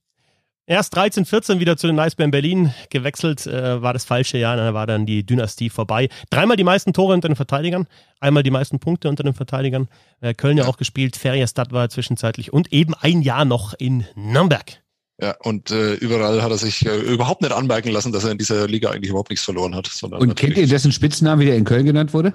[0.65, 4.73] Erst 13, 14 wieder zu den Eisbären Berlin gewechselt, äh, war das falsche Jahr, dann
[4.73, 6.07] war dann die Dynastie vorbei.
[6.29, 7.85] Dreimal die meisten Tore unter den Verteidigern,
[8.21, 9.89] einmal die meisten Punkte unter den Verteidigern.
[10.21, 14.81] Äh, Köln ja auch gespielt, Ferriestadt war zwischenzeitlich und eben ein Jahr noch in Nürnberg.
[15.21, 18.37] Ja, und äh, überall hat er sich äh, überhaupt nicht anmerken lassen, dass er in
[18.37, 19.89] dieser Liga eigentlich überhaupt nichts verloren hat.
[20.01, 22.33] und kennt ihr dessen Spitznamen, wie der in Köln genannt wurde?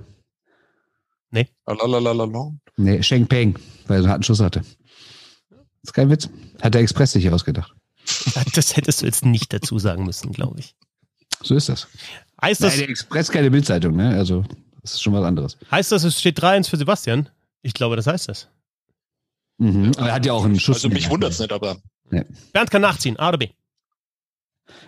[1.30, 1.48] Nee.
[1.66, 2.52] Lalalala.
[2.76, 4.60] Nee, Sheng Peng, weil er einen harten Schuss hatte.
[5.50, 6.28] Das ist kein Witz.
[6.60, 7.77] Hat der Express sich ausgedacht.
[8.54, 10.74] Das hättest du jetzt nicht dazu sagen müssen, glaube ich.
[11.42, 11.86] So ist das.
[12.40, 12.72] Heißt das?
[12.72, 14.16] Nein, der Express keine Bildzeitung, ne?
[14.16, 14.44] Also,
[14.82, 15.56] das ist schon was anderes.
[15.70, 17.28] Heißt das, es steht 3-1 für Sebastian?
[17.62, 18.48] Ich glaube, das heißt das.
[19.58, 19.92] Mhm.
[19.96, 20.76] Aber er hat ja auch einen Schuss.
[20.76, 21.76] Also mich wundert es nicht, aber.
[22.10, 22.24] Nee.
[22.52, 23.18] Bernd kann nachziehen.
[23.18, 23.48] A oder B?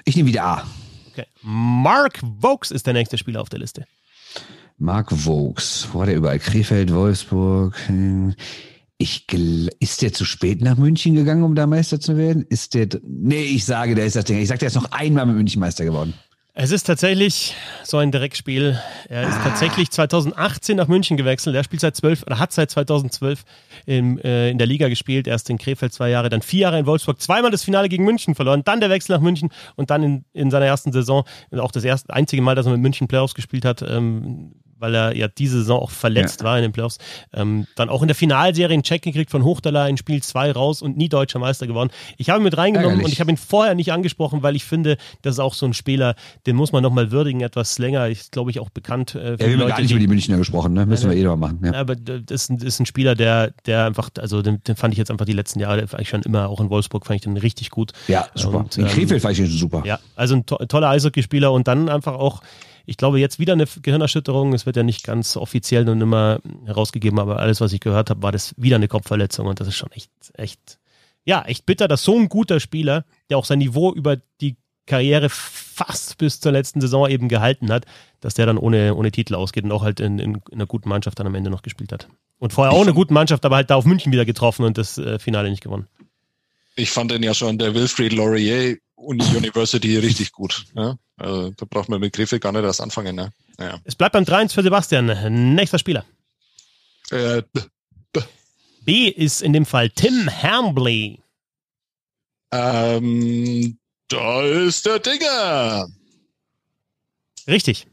[0.04, 0.66] Ich nehme wieder A.
[1.10, 1.26] Okay.
[1.42, 3.84] Mark Vokes ist der nächste Spieler auf der Liste.
[4.78, 5.88] Mark Vokes.
[5.92, 6.38] Wo war der überall?
[6.38, 7.76] Krefeld, Wolfsburg.
[7.86, 8.34] Hm.
[9.02, 9.24] Ich
[9.78, 12.44] ist der zu spät nach München gegangen, um da Meister zu werden?
[12.50, 14.36] Ist der Nee, ich sage, der ist das Ding.
[14.38, 16.12] Ich sage, der ist noch einmal mit München Meister geworden.
[16.52, 18.78] Es ist tatsächlich so ein Direktspiel.
[19.08, 19.44] Er ist ah.
[19.44, 21.56] tatsächlich 2018 nach München gewechselt.
[21.56, 23.42] Er spielt seit 12 oder hat seit 2012
[23.86, 25.26] im, äh, in der Liga gespielt.
[25.26, 28.34] Erst in Krefeld zwei Jahre, dann vier Jahre in Wolfsburg, zweimal das Finale gegen München
[28.34, 31.24] verloren, dann der Wechsel nach München und dann in, in seiner ersten Saison,
[31.56, 35.16] auch das erste einzige Mal, dass er mit München Playoffs gespielt hat, ähm, weil er
[35.16, 36.46] ja diese Saison auch verletzt ja.
[36.46, 36.98] war in den Playoffs.
[37.32, 40.82] Ähm, dann auch in der Finalserie einen Check gekriegt von Hochtaler in Spiel 2 raus
[40.82, 41.90] und nie deutscher Meister geworden.
[42.16, 43.06] Ich habe ihn mit reingenommen Ärgerlich.
[43.06, 45.74] und ich habe ihn vorher nicht angesprochen, weil ich finde, das ist auch so ein
[45.74, 46.14] Spieler,
[46.46, 48.08] den muss man nochmal würdigen, etwas länger.
[48.08, 49.14] Ich glaube ich auch bekannt.
[49.14, 50.86] Äh, für ja, wir haben gar nicht über die Münchner gesprochen, ne?
[50.86, 51.60] Müssen äh, wir eh noch machen.
[51.64, 51.74] Ja.
[51.74, 55.10] Aber das ist, ist, ein Spieler, der, der einfach, also den, den, fand ich jetzt
[55.10, 57.92] einfach die letzten Jahre eigentlich schon immer, auch in Wolfsburg fand ich den richtig gut.
[58.08, 58.58] Ja, super.
[58.58, 59.82] Und, in Krefeld ähm, fand ich ihn super.
[59.84, 62.40] Ja, also ein to toller Eishockeyspieler und dann einfach auch
[62.90, 64.52] ich glaube, jetzt wieder eine Gehirnerschütterung.
[64.52, 68.20] Es wird ja nicht ganz offiziell und immer herausgegeben, aber alles, was ich gehört habe,
[68.20, 70.80] war das wieder eine Kopfverletzung und das ist schon echt, echt,
[71.24, 74.56] ja, echt bitter, dass so ein guter Spieler, der auch sein Niveau über die
[74.86, 77.86] Karriere fast bis zur letzten Saison eben gehalten hat,
[78.18, 80.88] dass der dann ohne, ohne Titel ausgeht und auch halt in, in, in einer guten
[80.88, 82.08] Mannschaft dann am Ende noch gespielt hat.
[82.40, 84.98] Und vorher auch eine gute Mannschaft, aber halt da auf München wieder getroffen und das
[84.98, 85.86] äh, Finale nicht gewonnen.
[86.80, 90.64] Ich fand den ja schon der Wilfried Laurier University richtig gut.
[90.74, 90.96] Ja?
[91.16, 93.16] Also, da braucht man mit Griffe gar nicht erst anfangen.
[93.16, 93.32] Ne?
[93.58, 93.78] Ja.
[93.84, 95.54] Es bleibt beim 3 für Sebastian.
[95.54, 96.04] Nächster Spieler.
[97.10, 98.20] Äh, B.
[98.84, 101.20] B ist in dem Fall Tim Hambly.
[102.50, 103.78] Ähm,
[104.08, 105.86] da ist der Dinger.
[107.46, 107.86] Richtig.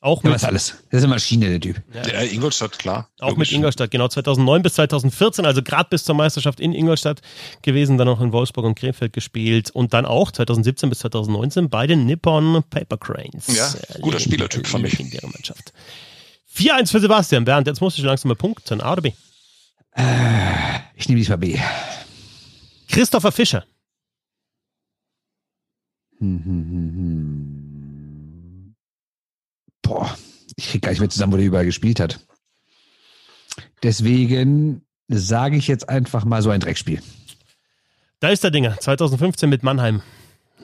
[0.00, 0.76] Auch mit, ja, was alles.
[0.90, 1.82] Das ist eine Maschine, der Typ.
[1.92, 3.08] Ja, ja Ingolstadt, klar.
[3.18, 3.50] Auch Logisch.
[3.50, 4.06] mit Ingolstadt, genau.
[4.06, 7.20] 2009 bis 2014, also gerade bis zur Meisterschaft in Ingolstadt
[7.62, 11.88] gewesen, dann auch in Wolfsburg und Krefeld gespielt und dann auch 2017 bis 2019 bei
[11.88, 13.48] den Nippon Paper Cranes.
[13.48, 14.98] Ja, guter Spielertyp fand ich.
[15.22, 15.72] Mannschaft.
[16.54, 17.44] 4-1 für Sebastian.
[17.44, 18.80] Bernd, jetzt musst du schon langsam mal punkten.
[18.80, 19.12] A oder B?
[19.96, 20.04] Äh,
[20.94, 21.58] ich nehme diesmal B.
[22.88, 23.64] Christopher Fischer.
[26.20, 27.27] Hm, hm, hm, hm
[29.88, 30.14] boah,
[30.56, 32.20] ich kriege gar nicht mehr zusammen, wo der überall gespielt hat.
[33.82, 37.00] Deswegen sage ich jetzt einfach mal so ein Dreckspiel.
[38.20, 40.02] Da ist der Dinger, 2015 mit Mannheim.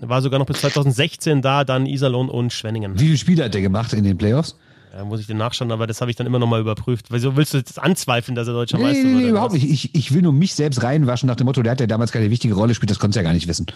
[0.01, 2.99] War sogar noch bis 2016 da, dann Iserlohn und Schwenningen.
[2.99, 4.57] Wie viele Spiele hat der gemacht in den Playoffs?
[4.93, 7.07] Ja, muss ich den nachschauen, aber das habe ich dann immer nochmal überprüft.
[7.11, 9.15] Wieso willst du jetzt anzweifeln, dass er deutscher nee, Meister wird?
[9.15, 9.69] Nee, überhaupt nicht.
[9.69, 12.31] Ich, ich will nur mich selbst reinwaschen nach dem Motto, der hat ja damals keine
[12.31, 13.67] wichtige Rolle gespielt, das konntest du ja gar nicht wissen.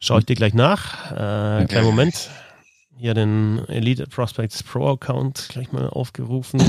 [0.00, 1.10] Schau ich dir gleich nach.
[1.10, 2.30] Äh, kleinen Moment
[2.98, 6.60] hier den Elite Prospects Pro Account gleich mal aufgerufen.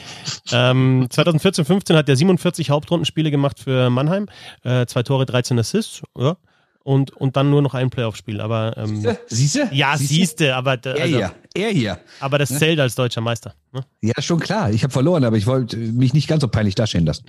[0.52, 4.26] ähm, 2014, 15 hat er 47 Hauptrundenspiele gemacht für Mannheim,
[4.64, 6.36] äh, zwei Tore, 13 Assists, ja.
[6.84, 8.40] Und, und dann nur noch ein Playoff-Spiel.
[8.40, 9.68] Aber ähm, siehste?
[9.72, 11.98] Ja, siehste, aber also, er hier, er hier.
[12.18, 12.58] Aber das ne?
[12.58, 13.54] zählt als deutscher Meister.
[13.72, 13.84] Ne?
[14.00, 14.70] Ja, schon klar.
[14.70, 17.26] Ich habe verloren, aber ich wollte mich nicht ganz so peinlich dastehen lassen.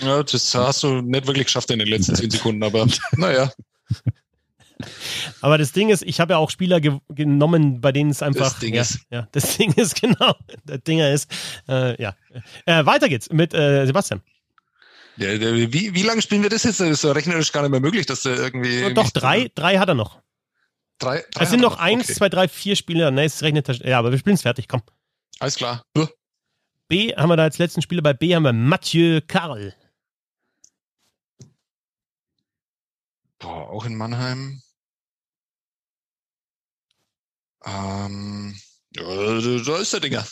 [0.00, 3.50] Ja, das hast du nicht wirklich geschafft in den letzten zehn Sekunden, aber naja.
[5.40, 8.50] Aber das Ding ist, ich habe ja auch Spieler ge genommen, bei denen es einfach.
[8.50, 9.00] Das Ding ja, ist.
[9.10, 10.34] Ja, das Ding ist genau.
[10.64, 11.30] Das Ding ist.
[11.68, 12.14] Äh, ja.
[12.66, 14.22] Äh, weiter geht's mit äh, Sebastian.
[15.16, 16.80] Ja, wie, wie lange spielen wir das jetzt?
[16.80, 18.92] Das ist ja rechnerisch gar nicht mehr möglich, dass der irgendwie.
[18.94, 20.20] Doch, drei, drei hat er noch.
[20.98, 22.14] Drei, drei es sind noch er eins, okay.
[22.14, 23.10] zwei, drei, vier Spieler.
[23.10, 23.68] Ne, es rechnet.
[23.84, 24.82] Ja, aber wir spielen es fertig, komm.
[25.38, 25.84] Alles klar.
[26.88, 28.02] B haben wir da als letzten Spieler.
[28.02, 29.74] Bei B haben wir Mathieu Karl.
[33.38, 34.62] Boah, auch in Mannheim.
[37.64, 38.54] Ähm,
[38.92, 40.24] da ist der Dinger.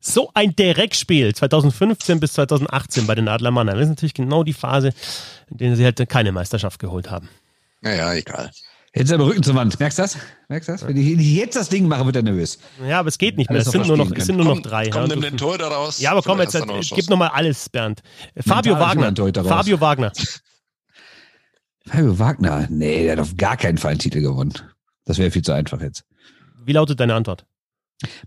[0.00, 3.76] So ein Direktspiel 2015 bis 2018 bei den Adler Mannheim.
[3.76, 4.92] Das ist natürlich genau die Phase,
[5.50, 7.28] in der sie halt keine Meisterschaft geholt haben.
[7.80, 8.50] Naja, egal.
[8.94, 9.78] Jetzt aber Rücken zur Wand.
[9.78, 10.16] Merkst du das?
[10.48, 10.86] Merkst du das?
[10.86, 12.58] Wenn ich jetzt das Ding mache, wird er nervös.
[12.86, 13.60] Ja, aber es geht nicht mehr.
[13.60, 14.88] Es sind nur noch, es sind nur noch Komm, drei.
[14.88, 16.00] Komm, ja, nimm den Tor daraus.
[16.00, 18.00] ja, aber komm, jetzt eine gib nochmal alles, Bernd.
[18.44, 19.40] Fabio Mental Wagner.
[19.42, 19.48] raus.
[19.48, 20.12] Fabio Wagner.
[21.86, 22.66] Fabio Wagner?
[22.70, 24.54] Nee, der hat auf gar keinen Fall einen Titel gewonnen.
[25.04, 26.04] Das wäre viel zu einfach jetzt.
[26.60, 27.46] Wie lautet deine Antwort?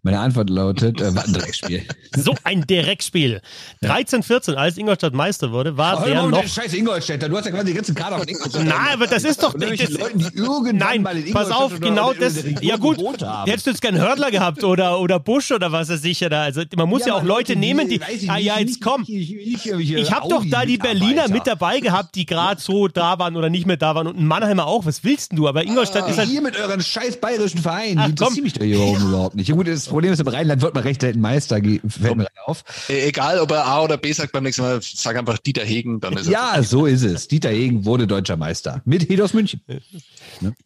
[0.04, 1.84] Meine Antwort lautet, äh, war ein Dreckspiel.
[2.18, 3.42] So ein Direktspiel.
[3.82, 6.46] 13, 14, als Ingolstadt Meister wurde, war der noch.
[6.46, 8.66] Scheiß Ingolstädter, du hast ja quasi den ganzen Kader von Ingolstadt.
[8.66, 12.12] Nein, aber das ist doch Das, Leuten, die irgendwann nein, mal in pass auf, genau
[12.12, 12.36] in das.
[12.62, 12.98] Ja gut,
[13.46, 16.42] hättest du jetzt gern Hördler gehabt oder, oder Busch oder was er sicher da.
[16.42, 18.02] Also man muss ja, auch aber Leute nehmen, die.
[18.12, 19.02] ich Ah nicht, ja, jetzt komm.
[19.02, 22.90] nicht- nicht irgendwelche Ich habe doch da die Berliner mit dabei gehabt, die gerade so
[22.90, 24.86] da waren oder nicht mehr da waren und ein Mannheimer auch.
[24.86, 25.48] Was willst denn du?
[25.48, 26.28] Aber Ingolstadt ist halt.
[26.28, 28.36] Hier mit euren scheiß bayerischen Vereinen, Ach, die komm.
[28.36, 28.64] interessieren mich doch
[28.98, 29.50] hier überhaupt nicht.
[29.62, 32.64] Gut, das Problem ist, im Rheinland wird man recht selten Meister, fällt mir auf.
[32.90, 36.00] E- Egal, ob er A oder B sagt beim nächsten Mal, sag einfach Dieter Hegen,
[36.00, 36.32] dann ist er.
[36.34, 37.28] Ja, so ist es.
[37.28, 38.82] Dieter Hegen wurde deutscher Meister.
[38.86, 39.62] Mit Hedos München.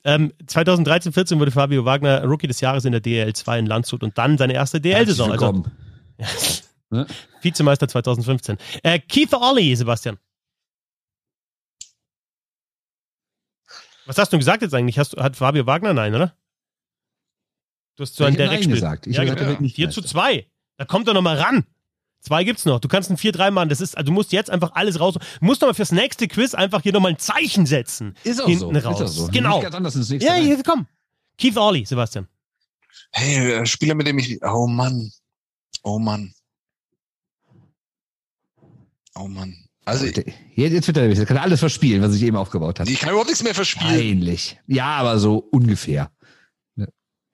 [0.06, 4.18] Ähm, 2013, 14 wurde Fabio Wagner Rookie des Jahres in der DL2 in Landshut und
[4.18, 5.32] dann seine erste DL-Saison.
[5.32, 5.64] Also.
[6.92, 7.08] Ne?
[7.42, 8.58] Vizemeister 2015.
[8.84, 10.18] Äh, Keith Olli, Sebastian.
[14.06, 15.00] Was hast du gesagt jetzt eigentlich?
[15.00, 15.94] Hast, hat Fabio Wagner?
[15.94, 16.36] Nein, oder?
[17.96, 18.76] Du hast so Ich ein hab Nein Direktspiel.
[18.76, 19.08] gesagt.
[19.08, 19.50] Ich ja, gesagt, genau.
[19.50, 20.12] er wird nicht 4 zu Meister.
[20.20, 20.46] 2.
[20.78, 21.64] Da kommt er noch mal ran.
[22.20, 22.80] Zwei gibt's noch.
[22.80, 23.70] Du kannst ein 4-3 machen.
[23.70, 25.14] Das ist, also du musst jetzt einfach alles raus.
[25.14, 28.16] Du musst doch mal fürs nächste Quiz einfach hier nochmal ein Zeichen setzen.
[28.24, 28.88] Ist auch Hinten so.
[28.90, 29.00] raus.
[29.00, 29.28] Ist auch so.
[29.32, 29.62] Genau.
[29.62, 30.88] Ganz anders ins nächste Ja, hier, komm.
[31.38, 32.28] Keith Olli, Sebastian.
[33.12, 34.40] Hey, der Spieler, mit dem ich.
[34.44, 35.12] Oh Mann.
[35.84, 36.34] Oh Mann.
[39.16, 39.56] Oh Mann.
[39.86, 40.16] Also, ich,
[40.56, 41.04] Jetzt jetzt wird er.
[41.16, 42.90] Er kann alles verspielen, was sich eben aufgebaut hat.
[42.90, 43.96] ich kann überhaupt nichts mehr verspielen.
[43.96, 44.58] Peinlich.
[44.68, 46.12] Ja, aber so ungefähr.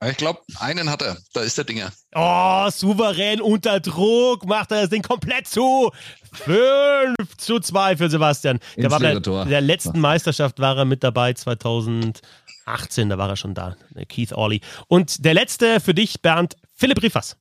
[0.04, 1.18] Ich glaube, einen hat er.
[1.34, 1.92] Da ist der Dinger.
[2.16, 5.92] Oh, souverän unter Druck macht er das Ding komplett zu.
[6.34, 8.60] 5 zu 2 für Sebastian.
[8.76, 9.46] Der Ins war bei Tor.
[9.46, 14.34] der letzten Meisterschaft war er mit dabei 2018, da war er schon da, der Keith
[14.34, 14.62] Orley.
[14.88, 17.38] Und der letzte für dich, Bernd, Philipp Riffers.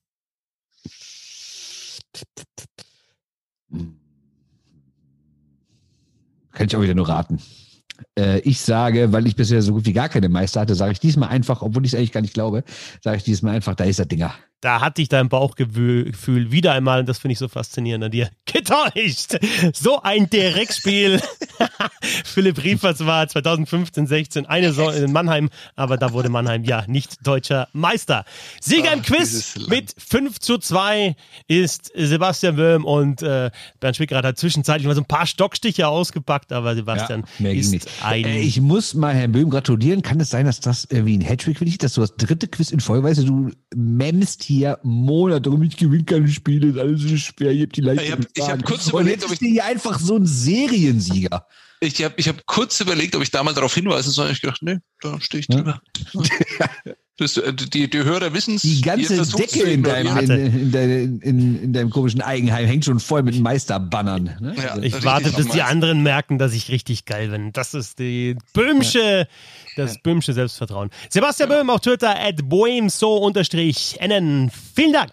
[6.53, 7.41] Kann ich auch wieder nur raten.
[8.19, 11.01] Äh, ich sage, weil ich bisher so gut wie gar keine Meister hatte, sage ich
[11.01, 12.65] diesmal einfach, obwohl ich es eigentlich gar nicht glaube,
[13.03, 14.35] sage ich diesmal einfach, da ist der Dinger.
[14.61, 18.31] Da hat dich dein Bauchgefühl wieder einmal, und das finde ich so faszinierend an dir,
[18.45, 19.39] getäuscht.
[19.73, 21.21] So ein Direktspiel.
[22.25, 27.27] Philipp Riefers war 2015, 16 eine Saison in Mannheim, aber da wurde Mannheim ja nicht
[27.27, 28.25] deutscher Meister.
[28.61, 31.17] Sieger im Quiz mit 5 zu 2
[31.49, 33.51] ist Sebastian Wöhm und äh,
[33.81, 37.89] Bernd Schwickerath hat zwischenzeitlich mal so ein paar Stockstiche ausgepackt, aber Sebastian ging ist nicht.
[38.03, 38.25] ein...
[38.25, 40.03] Äh, ich muss mal Herrn Böhm gratulieren.
[40.03, 42.71] Kann es sein, dass das irgendwie ein Hattrick dich ist, dass du das dritte Quiz
[42.71, 47.51] in du, du memmst hier Monate rum, ich gewinne keine Spiele, ist alles so schwer,
[47.53, 49.49] ich hab die Leistung Ich hab- ich hab kurz Und überlegt, jetzt ob ist dir
[49.51, 51.47] hier einfach so ein Seriensieger.
[51.81, 54.31] Ich habe ich hab kurz überlegt, ob ich da mal darauf hinweisen soll.
[54.31, 55.57] Ich gedacht, nee, da stehe ich Ja.
[55.57, 55.81] drüber.
[57.17, 58.63] Das, äh, die, die Hörer wissen es.
[58.63, 63.23] Die ganze Decke in deinem, in, in, in, in deinem komischen Eigenheim hängt schon voll
[63.23, 64.39] mit Meisterbannern.
[64.41, 64.55] Ne?
[64.57, 64.79] Ja.
[64.83, 67.53] Ich warte, bis die anderen merken, dass ich richtig geil bin.
[67.53, 69.29] Das ist die Böhmsche,
[69.77, 70.91] das Böhmsche Selbstvertrauen.
[71.09, 74.51] Sebastian Böhm auf Twitter at boemso-nnen.
[74.75, 75.13] Vielen Dank.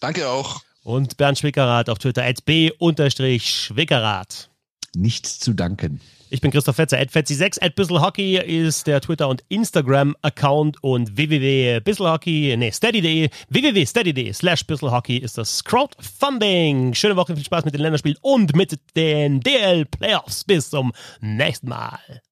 [0.00, 0.62] Danke auch.
[0.84, 4.50] Und Bernd Schwickerath auf Twitter at b-schwickerath.
[4.94, 6.00] Nichts zu danken.
[6.32, 12.56] Ich bin Christoph Fetzer, at Fetzi6, at Bisselhockey ist der Twitter- und Instagram-Account und www.bisselhockey,
[12.56, 16.94] nee, steady.de, www.steady.de slash Bisselhockey ist das Crowdfunding.
[16.94, 20.44] Schöne Woche, viel Spaß mit den Länderspielen und mit den DL-Playoffs.
[20.44, 22.22] Bis zum nächsten Mal.